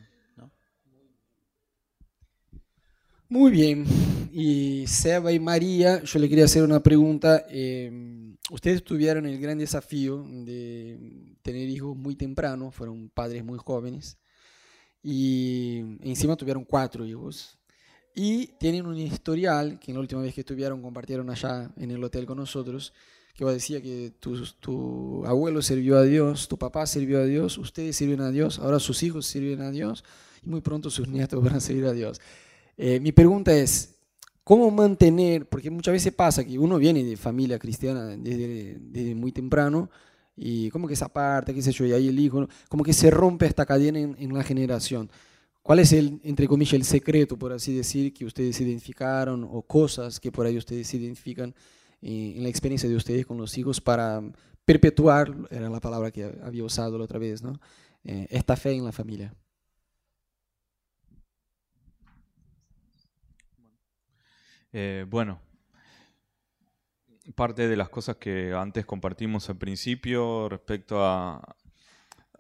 Muy 3.31 3.53
bien. 3.53 3.85
Y 4.33 4.89
Seba 4.89 5.31
y 5.31 5.39
María, 5.39 6.03
yo 6.03 6.19
le 6.19 6.29
quería 6.29 6.47
hacer 6.47 6.65
una 6.65 6.83
pregunta. 6.83 7.47
Em, 7.49 8.30
ustedes 8.51 8.83
tuvieron 8.83 9.27
el 9.27 9.39
gran 9.39 9.59
desafío 9.59 10.25
de 10.27 11.37
tener 11.43 11.69
hijos 11.69 11.97
muy 11.97 12.17
temprano, 12.17 12.71
fueron 12.71 13.11
padres 13.11 13.45
muy 13.45 13.59
jóvenes 13.59 14.19
y 15.03 15.79
encima 16.03 16.37
tuvieron 16.37 16.65
cuatro 16.65 17.07
hijos. 17.07 17.59
Y 18.15 18.49
tienen 18.59 18.87
un 18.87 18.99
historial, 18.99 19.79
que 19.79 19.93
en 19.93 19.97
la 19.97 20.01
última 20.01 20.21
vez 20.21 20.35
que 20.35 20.41
estuvieron 20.41 20.83
compartieron 20.83 21.31
allá 21.31 21.71
en 21.77 21.91
el 21.91 22.03
hotel 22.03 22.27
con 22.27 22.39
nosotros, 22.39 22.93
que 23.35 23.45
decía 23.45 23.81
que 23.81 24.13
tu, 24.19 24.45
tu 24.59 25.25
abuelo 25.25 25.63
sirvió 25.63 25.97
a 25.97 26.03
Dios, 26.03 26.49
tu 26.49 26.59
papá 26.59 26.87
sirvió 26.87 27.21
a 27.21 27.25
Dios, 27.25 27.57
ustedes 27.57 27.97
sirven 27.97 28.21
a 28.21 28.31
Dios, 28.31 28.59
ahora 28.59 28.81
sus 28.81 29.03
hijos 29.03 29.27
sirven 29.27 29.63
a 29.63 29.71
Dios 29.71 30.05
y 30.43 30.49
muy 30.49 30.61
pronto 30.61 30.91
sus 30.91 31.09
nietos 31.09 31.43
van 31.45 31.55
a 31.55 31.61
servir 31.61 31.87
a 31.87 31.93
Dios. 31.93 32.21
Eh, 32.77 33.01
mi 33.01 33.13
pregunta 33.13 33.55
es, 33.55 34.00
¿cómo 34.51 34.69
mantener, 34.73 35.49
porque 35.49 35.71
muchas 35.71 35.93
veces 35.93 36.13
pasa 36.13 36.45
que 36.45 36.59
uno 36.59 36.77
viene 36.77 37.05
de 37.05 37.17
familia 37.17 37.57
cristiana 37.57 38.17
desde, 38.17 38.79
desde 38.81 39.15
muy 39.15 39.31
temprano, 39.31 39.89
y 40.35 40.71
como 40.71 40.89
que 40.89 40.95
esa 40.95 41.09
parte, 41.09 41.55
qué 41.55 41.63
sé 41.63 41.71
yo, 41.71 41.87
y 41.87 41.93
ahí 41.93 42.09
el 42.09 42.19
hijo, 42.19 42.49
como 42.69 42.83
que 42.83 42.93
se 42.93 43.13
rompe 43.13 43.47
esta 43.47 43.65
cadena 43.65 44.01
en, 44.01 44.17
en, 44.19 44.35
la 44.35 44.43
generación. 44.43 45.09
¿Cuál 45.63 45.79
es 45.79 45.93
el, 45.93 46.21
entre 46.25 46.49
comillas, 46.49 46.75
el 46.75 46.83
secreto, 46.83 47.39
por 47.39 47.53
así 47.53 47.77
decir, 47.77 48.13
que 48.13 48.25
ustedes 48.25 48.61
identificaron 48.61 49.49
o 49.49 49.63
cosas 49.63 50.19
que 50.19 50.33
por 50.33 50.47
ahí 50.47 50.57
ustedes 50.57 50.93
identifican 50.95 51.55
en, 52.03 52.39
en 52.39 52.43
la 52.43 52.49
experiencia 52.49 52.89
de 52.89 52.97
ustedes 52.97 53.27
con 53.27 53.37
los 53.37 53.57
hijos 53.57 53.81
para 53.81 54.21
perpetuar, 54.65 55.33
era 55.51 55.71
la 55.71 55.79
palabra 55.79 56.11
que 56.11 56.25
había 56.43 56.65
usado 56.65 56.99
la 56.99 57.05
otra 57.05 57.21
vez, 57.21 57.41
¿no? 57.41 57.61
Eh, 58.03 58.27
esta 58.31 58.57
fe 58.57 58.73
en 58.73 58.85
la 58.85 58.91
familia? 58.91 59.33
Eh, 64.73 65.05
bueno, 65.09 65.41
parte 67.35 67.67
de 67.67 67.77
las 67.77 67.89
cosas 67.89 68.17
que 68.17 68.53
antes 68.55 68.87
compartimos 68.87 69.51
al 69.51 69.57
principio 69.57 70.49
respecto 70.49 71.05
a, 71.05 71.57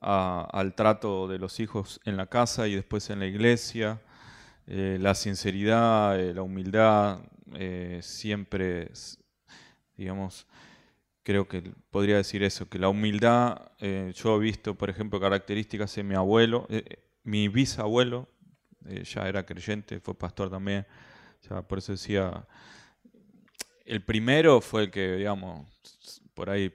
al 0.01 0.74
trato 0.76 1.26
de 1.26 1.39
los 1.39 1.59
hijos 1.59 2.01
en 2.05 2.16
la 2.16 2.26
casa 2.26 2.68
y 2.68 2.76
después 2.76 3.11
en 3.11 3.18
la 3.18 3.26
iglesia, 3.26 4.01
eh, 4.68 4.99
la 5.01 5.14
sinceridad, 5.16 6.20
eh, 6.20 6.33
la 6.33 6.43
humildad, 6.43 7.20
siempre, 8.01 8.93
digamos, 9.97 10.47
creo 11.24 11.49
que 11.49 11.74
podría 11.91 12.16
decir 12.16 12.45
eso, 12.45 12.68
que 12.68 12.78
la 12.78 12.89
humildad, 12.89 13.72
yo 14.14 14.37
he 14.37 14.39
visto, 14.39 14.76
por 14.76 14.89
ejemplo, 14.89 15.18
características 15.18 15.99
en 15.99 16.07
mi 16.07 16.14
abuelo, 16.14 16.68
mi 17.24 17.49
bisabuelo, 17.49 18.28
ya 19.03 19.28
era 19.28 19.45
creyente, 19.45 19.99
fue 19.99 20.16
pastor 20.16 20.49
también, 20.49 20.87
por 21.68 21.78
eso 21.78 21.93
decía, 21.93 22.47
el 23.84 24.03
primero 24.03 24.61
fue 24.61 24.84
el 24.84 24.91
que, 24.91 25.16
digamos, 25.16 25.66
por 26.34 26.49
ahí 26.49 26.72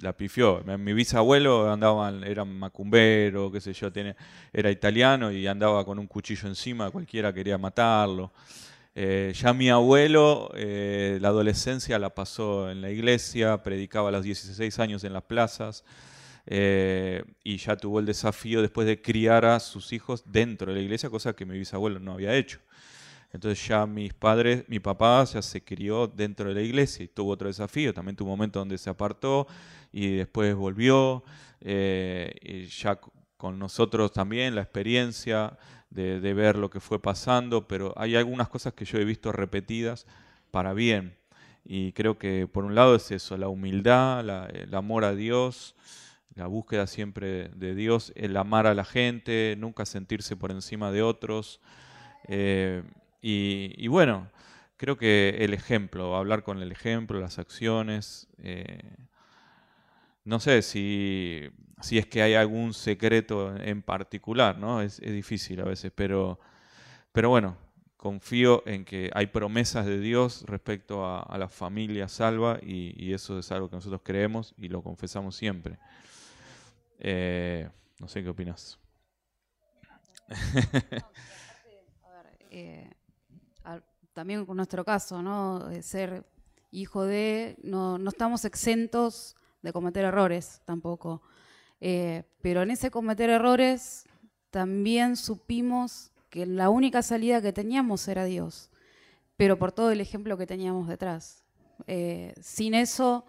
la 0.00 0.16
pifió. 0.16 0.62
Mi 0.78 0.92
bisabuelo 0.92 1.70
andaba, 1.72 2.12
era 2.24 2.44
macumbero, 2.44 3.50
qué 3.50 3.60
sé 3.60 3.72
yo, 3.72 3.92
tiene, 3.92 4.14
era 4.52 4.70
italiano 4.70 5.32
y 5.32 5.46
andaba 5.46 5.84
con 5.84 5.98
un 5.98 6.06
cuchillo 6.06 6.48
encima, 6.48 6.90
cualquiera 6.90 7.32
quería 7.32 7.58
matarlo. 7.58 8.32
Eh, 8.94 9.32
ya 9.34 9.52
mi 9.52 9.70
abuelo, 9.70 10.50
eh, 10.54 11.18
la 11.20 11.28
adolescencia 11.28 11.98
la 11.98 12.14
pasó 12.14 12.70
en 12.70 12.80
la 12.80 12.90
iglesia, 12.90 13.62
predicaba 13.62 14.08
a 14.08 14.12
los 14.12 14.24
16 14.24 14.78
años 14.80 15.04
en 15.04 15.12
las 15.12 15.22
plazas 15.22 15.84
eh, 16.46 17.22
y 17.44 17.58
ya 17.58 17.76
tuvo 17.76 18.00
el 18.00 18.06
desafío 18.06 18.62
después 18.62 18.86
de 18.86 19.00
criar 19.00 19.44
a 19.44 19.60
sus 19.60 19.92
hijos 19.92 20.24
dentro 20.26 20.72
de 20.72 20.78
la 20.78 20.84
iglesia, 20.84 21.10
cosa 21.10 21.32
que 21.32 21.46
mi 21.46 21.58
bisabuelo 21.58 22.00
no 22.00 22.12
había 22.12 22.34
hecho. 22.34 22.60
Entonces 23.32 23.66
ya 23.66 23.86
mis 23.86 24.14
padres, 24.14 24.64
mi 24.68 24.80
papá 24.80 25.22
ya 25.24 25.42
se 25.42 25.62
crió 25.62 26.06
dentro 26.06 26.48
de 26.48 26.54
la 26.54 26.62
iglesia 26.62 27.04
y 27.04 27.08
tuvo 27.08 27.32
otro 27.32 27.48
desafío. 27.48 27.92
También 27.92 28.16
tuvo 28.16 28.30
un 28.30 28.38
momento 28.38 28.58
donde 28.58 28.78
se 28.78 28.88
apartó 28.88 29.46
y 29.92 30.16
después 30.16 30.54
volvió. 30.54 31.22
Eh, 31.60 32.68
ya 32.70 32.98
con 33.36 33.58
nosotros 33.58 34.12
también 34.12 34.54
la 34.54 34.62
experiencia 34.62 35.58
de, 35.90 36.34
ver 36.34 36.56
lo 36.56 36.70
que 36.70 36.80
fue 36.80 37.00
pasando, 37.00 37.66
pero 37.66 37.94
hay 37.96 38.16
algunas 38.16 38.48
cosas 38.48 38.74
que 38.74 38.84
yo 38.84 38.98
he 38.98 39.04
visto 39.04 39.32
repetidas 39.32 40.06
para 40.50 40.72
bien. 40.72 41.16
Y 41.64 41.92
creo 41.92 42.18
que 42.18 42.46
por 42.46 42.64
un 42.64 42.74
lado 42.74 42.94
es 42.94 43.10
eso, 43.10 43.36
la 43.36 43.48
humildad, 43.48 44.20
el 44.54 44.74
amor 44.74 45.04
a 45.04 45.14
Dios, 45.14 45.74
la 46.34 46.46
búsqueda 46.46 46.86
siempre 46.86 47.48
de 47.50 47.74
Dios, 47.74 48.12
el 48.16 48.36
amar 48.36 48.66
a 48.66 48.74
la 48.74 48.84
gente, 48.84 49.54
nunca 49.58 49.84
sentirse 49.84 50.36
por 50.36 50.50
encima 50.50 50.90
de 50.90 51.02
otros. 51.02 51.60
Eh, 52.26 52.82
y, 53.20 53.86
bueno, 53.88 54.28
creo 54.76 54.96
que 54.96 55.36
el 55.40 55.54
ejemplo, 55.54 56.16
hablar 56.16 56.42
con 56.42 56.62
el 56.62 56.72
ejemplo, 56.72 57.20
las 57.20 57.38
acciones, 57.38 58.28
eh, 58.38 58.96
no 60.24 60.40
sé 60.40 60.62
si, 60.62 61.48
si, 61.80 61.98
es 61.98 62.06
que 62.06 62.22
hay 62.22 62.34
algún 62.34 62.74
secreto 62.74 63.56
en 63.56 63.82
particular, 63.82 64.58
¿no? 64.58 64.82
Es, 64.82 65.00
difícil 65.00 65.60
a 65.60 65.64
veces, 65.64 65.90
pero, 65.94 66.38
pero, 67.12 67.30
bueno, 67.30 67.56
confío 67.96 68.62
en 68.66 68.84
que 68.84 69.10
hay 69.14 69.26
promesas 69.26 69.86
de 69.86 69.98
Dios 69.98 70.44
respecto 70.46 71.04
a, 71.06 71.36
la 71.38 71.48
familia 71.48 72.08
salva 72.08 72.58
y, 72.62 72.94
y, 72.96 73.14
eso 73.14 73.38
es 73.38 73.50
algo 73.52 73.68
que 73.70 73.76
nosotros 73.76 74.02
creemos 74.04 74.54
y 74.58 74.68
lo 74.68 74.82
confesamos 74.82 75.34
siempre. 75.36 75.78
Eh, 77.00 77.68
no 78.00 78.08
sé 78.08 78.22
qué 78.22 78.28
opinas. 78.28 78.78
eh, 82.50 82.87
también 84.12 84.44
con 84.46 84.56
nuestro 84.56 84.84
caso, 84.84 85.22
¿no? 85.22 85.68
De 85.68 85.82
ser 85.82 86.24
hijo 86.70 87.04
de, 87.04 87.56
no, 87.62 87.98
no, 87.98 88.10
estamos 88.10 88.44
exentos 88.44 89.36
de 89.62 89.72
cometer 89.72 90.04
errores 90.04 90.60
tampoco. 90.64 91.22
Eh, 91.80 92.24
pero 92.42 92.62
en 92.62 92.70
ese 92.70 92.90
cometer 92.90 93.30
errores 93.30 94.06
también 94.50 95.16
supimos 95.16 96.12
que 96.30 96.46
la 96.46 96.70
única 96.70 97.02
salida 97.02 97.40
que 97.40 97.52
teníamos 97.52 98.06
era 98.08 98.24
Dios, 98.24 98.70
pero 99.36 99.58
por 99.58 99.72
todo 99.72 99.90
el 99.90 100.00
ejemplo 100.00 100.36
que 100.36 100.46
teníamos 100.46 100.88
detrás. 100.88 101.44
Eh, 101.86 102.34
sin 102.42 102.74
eso, 102.74 103.24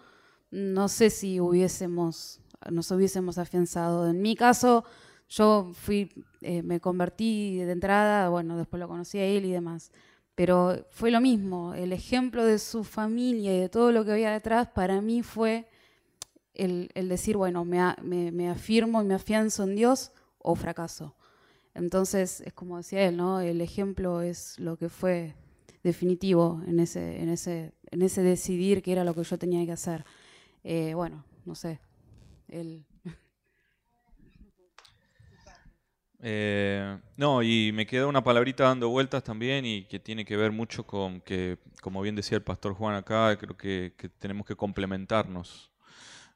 no 0.52 0.88
sé 0.90 1.10
si 1.10 1.40
hubiésemos, 1.40 2.42
nos 2.70 2.92
hubiésemos 2.92 3.38
afianzado. 3.38 4.10
En 4.10 4.22
mi 4.22 4.36
caso, 4.36 4.84
yo 5.30 5.72
fui, 5.74 6.12
eh, 6.42 6.64
me 6.64 6.80
convertí 6.80 7.58
de 7.60 7.72
entrada, 7.72 8.30
bueno, 8.30 8.58
después 8.58 8.80
lo 8.80 8.88
conocí 8.88 9.20
a 9.20 9.26
él 9.26 9.46
y 9.46 9.52
demás 9.52 9.92
pero 10.40 10.86
fue 10.92 11.12
lo 11.12 11.20
mismo, 11.20 11.74
el 11.74 11.92
ejemplo 11.92 12.46
de 12.46 12.60
su 12.60 12.86
familia 12.86 13.54
y 13.54 13.60
de 13.60 13.68
todo 13.68 13.92
lo 13.92 14.06
que 14.06 14.14
había 14.14 14.32
detrás 14.32 14.70
para 14.70 15.02
mí 15.02 15.22
fue 15.22 15.68
el, 16.54 16.90
el 16.94 17.10
decir, 17.10 17.36
bueno, 17.36 17.66
me, 17.66 17.94
me, 18.02 18.32
me, 18.32 18.50
afirmo 18.50 19.02
y 19.02 19.06
me 19.06 19.16
afianzo 19.16 19.64
en 19.64 19.76
Dios 19.76 20.14
o 20.38 20.56
fracaso. 20.56 21.14
Entonces, 21.74 22.40
es 22.40 22.54
como 22.54 22.78
decía 22.78 23.06
él, 23.06 23.18
¿no? 23.18 23.42
El 23.42 23.60
ejemplo 23.60 24.22
es 24.22 24.58
lo 24.60 24.78
que 24.78 24.88
fue 24.88 25.36
definitivo 25.84 26.62
en 26.66 26.80
ese, 26.80 27.22
en 27.22 27.28
ese, 27.28 27.74
en 27.92 28.02
ese 28.02 28.24
decidir 28.24 28.82
qué 28.82 28.94
era 28.94 29.04
lo 29.04 29.14
que 29.14 29.24
yo 29.24 29.38
tenía 29.38 29.66
que 29.66 29.74
hacer. 29.74 30.06
Eh, 30.64 30.94
bueno, 30.94 31.26
no 31.44 31.54
sé, 31.54 31.82
él 32.48 32.86
Eh, 36.22 36.98
no, 37.16 37.42
y 37.44 37.72
me 37.74 37.86
queda 37.86 38.08
una 38.08 38.24
palabrita 38.24 38.66
dando 38.66 38.90
vueltas 38.90 39.24
también 39.24 39.66
y 39.66 39.84
que 39.86 40.00
tiene 40.00 40.26
que 40.26 40.36
ver 40.36 40.52
mucho 40.52 40.86
con 40.86 41.22
que, 41.22 41.58
como 41.82 42.02
bien 42.02 42.16
decía 42.16 42.38
el 42.38 42.44
pastor 42.44 42.74
Juan 42.74 42.96
acá, 42.96 43.38
creo 43.38 43.56
que, 43.56 43.94
tenemos 44.20 44.46
que 44.46 44.56
complementarnos. 44.56 45.72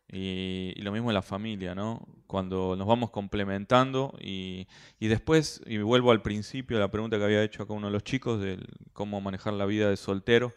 Y, 0.08 0.74
y, 0.76 0.82
lo 0.84 0.92
mismo 0.92 1.10
en 1.10 1.16
la 1.16 1.22
familia, 1.24 1.74
¿no? 1.74 2.08
Cuando 2.28 2.76
nos 2.76 2.88
vamos 2.88 3.10
complementando 3.10 4.14
y, 4.22 4.68
y, 5.00 5.08
después, 5.08 5.62
y 5.66 5.80
vuelvo 5.80 6.12
al 6.12 6.22
principio, 6.22 6.78
la 6.80 6.92
pregunta 6.92 7.18
que 7.18 7.24
había 7.24 7.44
hecho 7.44 7.64
acá 7.64 7.74
uno 7.74 7.88
de 7.88 7.94
los 7.94 8.04
chicos, 8.04 8.40
de 8.40 8.60
cómo 8.94 9.22
manejar 9.22 9.54
la 9.54 9.66
vida 9.66 9.90
de 9.90 9.98
soltero, 9.98 10.54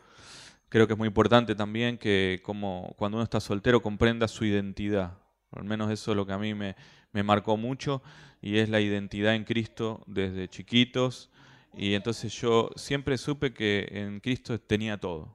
creo 0.69 0.87
que 0.87 0.93
es 0.93 0.99
muy 0.99 1.09
importante 1.09 1.55
también 1.55 1.97
que 1.99 2.41
como 2.43 2.95
cuando 2.99 3.17
uno 3.17 3.25
está 3.25 3.41
soltero 3.41 3.83
comprenda 3.83 4.29
su 4.29 4.45
identidad. 4.45 5.19
Al 5.53 5.65
menos 5.65 5.91
eso 5.91 6.11
es 6.11 6.17
lo 6.17 6.27
que 6.27 6.33
a 6.33 6.39
mí 6.39 6.55
me, 6.55 6.75
marcó 7.13 7.57
mucho 7.57 8.03
y 8.43 8.59
es 8.59 8.69
la 8.69 8.81
identidad 8.81 9.35
en 9.35 9.45
Cristo 9.45 10.03
desde 10.07 10.49
chiquitos. 10.49 11.31
Y 11.75 11.95
entonces 11.95 12.33
yo 12.35 12.71
siempre 12.77 13.17
supe 13.19 13.55
que 13.55 13.89
en 13.91 14.21
Cristo 14.21 14.59
tenía 14.61 14.99
todo. 14.99 15.35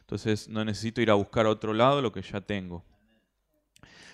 Entonces 0.00 0.48
no 0.48 0.64
necesito 0.64 1.00
ir 1.00 1.10
a 1.10 1.14
buscar 1.14 1.46
a 1.46 1.50
otro 1.50 1.74
lado 1.74 2.00
lo 2.00 2.12
que 2.12 2.22
ya 2.22 2.40
tengo. 2.40 2.84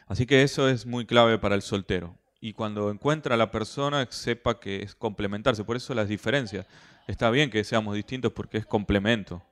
Así 0.06 0.26
que 0.26 0.42
eso 0.42 0.68
es 0.68 0.86
muy 0.86 1.06
clave 1.06 1.38
para 1.38 1.54
el 1.54 1.62
soltero. 1.62 2.16
Y 2.40 2.52
cuando 2.52 2.90
encuentra 2.90 3.34
a 3.34 3.38
la 3.38 3.50
persona, 3.50 4.06
sepa 4.10 4.60
que 4.60 4.82
es 4.82 4.94
complementarse. 4.94 5.64
Por 5.64 5.76
eso 5.76 5.94
las 5.94 6.08
diferencias. 6.08 6.66
Está 7.06 7.30
bien 7.30 7.50
que 7.50 7.64
seamos 7.64 7.94
distintos 7.94 8.32
porque 8.32 8.58
es 8.58 8.66
complemento. 8.66 9.42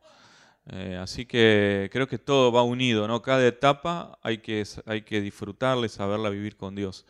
Eh, 0.67 0.97
así 1.01 1.27
que 1.27 1.91
creo 1.93 2.07
que 2.07 2.19
todo 2.19 2.53
va 2.53 2.63
unido, 2.63 3.09
¿no? 3.09 3.21
Cada 3.21 3.47
etapa 3.47 4.19
hay 4.23 4.39
que, 4.39 4.65
hay 4.87 5.03
que 5.03 5.21
disfrutarla 5.21 5.87
y 5.87 5.89
saberla 5.89 6.31
vivir 6.31 6.57
con 6.57 6.75
Dios 6.75 7.05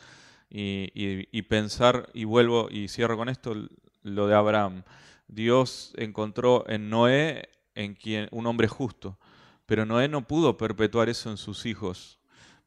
y, 0.49 0.91
y, 0.95 1.43
pensar, 1.43 2.09
y 2.15 2.25
vuelvo 2.25 2.69
y 2.71 2.89
cierro 2.89 3.17
con 3.17 3.29
esto, 3.29 3.55
lo 4.03 4.27
de 4.27 4.35
Abraham. 4.35 4.83
Dios 5.29 5.93
encontró 5.97 6.65
en 6.69 6.91
Noé 6.91 7.49
en 7.75 7.95
quien, 7.95 8.29
un 8.33 8.47
hombre 8.47 8.69
justo, 8.69 9.19
pero 9.67 9.87
Noé 9.87 10.09
no 10.09 10.27
pudo 10.27 10.57
perpetuar 10.57 11.09
eso 11.09 11.31
en 11.31 11.37
sus 11.37 11.65
hijos. 11.65 12.19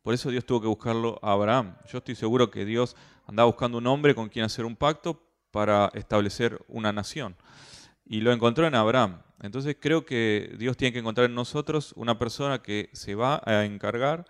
Por 0.01 0.13
eso 0.13 0.29
Dios 0.29 0.45
tuvo 0.45 0.61
que 0.61 0.67
buscarlo 0.67 1.19
a 1.21 1.31
Abraham. 1.31 1.75
Yo 1.91 1.99
estoy 1.99 2.15
seguro 2.15 2.49
que 2.49 2.65
Dios 2.65 2.95
andaba 3.27 3.47
buscando 3.47 3.77
un 3.77 3.87
hombre 3.87 4.15
con 4.15 4.29
quien 4.29 4.45
hacer 4.45 4.65
un 4.65 4.75
pacto 4.75 5.21
para 5.51 5.89
establecer 5.93 6.63
una 6.67 6.91
nación. 6.91 7.35
Y 8.05 8.21
lo 8.21 8.31
encontró 8.31 8.67
en 8.67 8.75
Abraham. 8.75 9.21
Entonces 9.41 9.75
creo 9.79 10.05
que 10.05 10.55
Dios 10.57 10.77
tiene 10.77 10.93
que 10.93 10.99
encontrar 10.99 11.29
en 11.29 11.35
nosotros 11.35 11.93
una 11.95 12.17
persona 12.17 12.61
que 12.61 12.89
se 12.93 13.15
va 13.15 13.41
a 13.45 13.65
encargar 13.65 14.25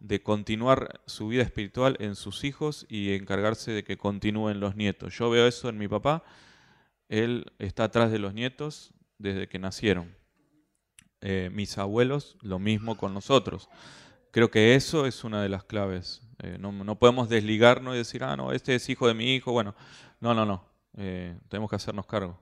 de 0.00 0.22
continuar 0.22 1.00
su 1.06 1.28
vida 1.28 1.42
espiritual 1.42 1.96
en 2.00 2.14
sus 2.14 2.44
hijos 2.44 2.86
y 2.88 3.14
encargarse 3.14 3.72
de 3.72 3.84
que 3.84 3.96
continúen 3.96 4.60
los 4.60 4.76
nietos. 4.76 5.16
Yo 5.16 5.28
veo 5.30 5.46
eso 5.46 5.68
en 5.68 5.78
mi 5.78 5.88
papá, 5.88 6.22
él 7.08 7.52
está 7.58 7.84
atrás 7.84 8.10
de 8.12 8.18
los 8.18 8.34
nietos 8.34 8.92
desde 9.18 9.48
que 9.48 9.58
nacieron. 9.58 10.14
Eh, 11.20 11.50
mis 11.52 11.78
abuelos, 11.78 12.36
lo 12.42 12.58
mismo 12.58 12.96
con 12.96 13.12
nosotros. 13.12 13.68
Creo 14.30 14.50
que 14.50 14.74
eso 14.76 15.06
es 15.06 15.24
una 15.24 15.42
de 15.42 15.48
las 15.48 15.64
claves. 15.64 16.22
Eh, 16.40 16.58
no, 16.60 16.98
podemos 16.98 17.28
desligarnos 17.28 17.94
y 17.94 17.98
decir, 17.98 18.22
ah, 18.22 18.36
no, 18.36 18.52
este 18.52 18.74
es 18.76 18.88
hijo 18.88 19.08
de 19.08 19.14
mi 19.14 19.34
hijo. 19.34 19.50
Bueno, 19.50 19.74
no, 20.20 20.34
no, 20.34 20.46
no. 20.46 20.64
Eh, 20.96 21.36
tenemos 21.48 21.70
que 21.70 21.76
hacernos 21.76 22.06
cargo. 22.06 22.38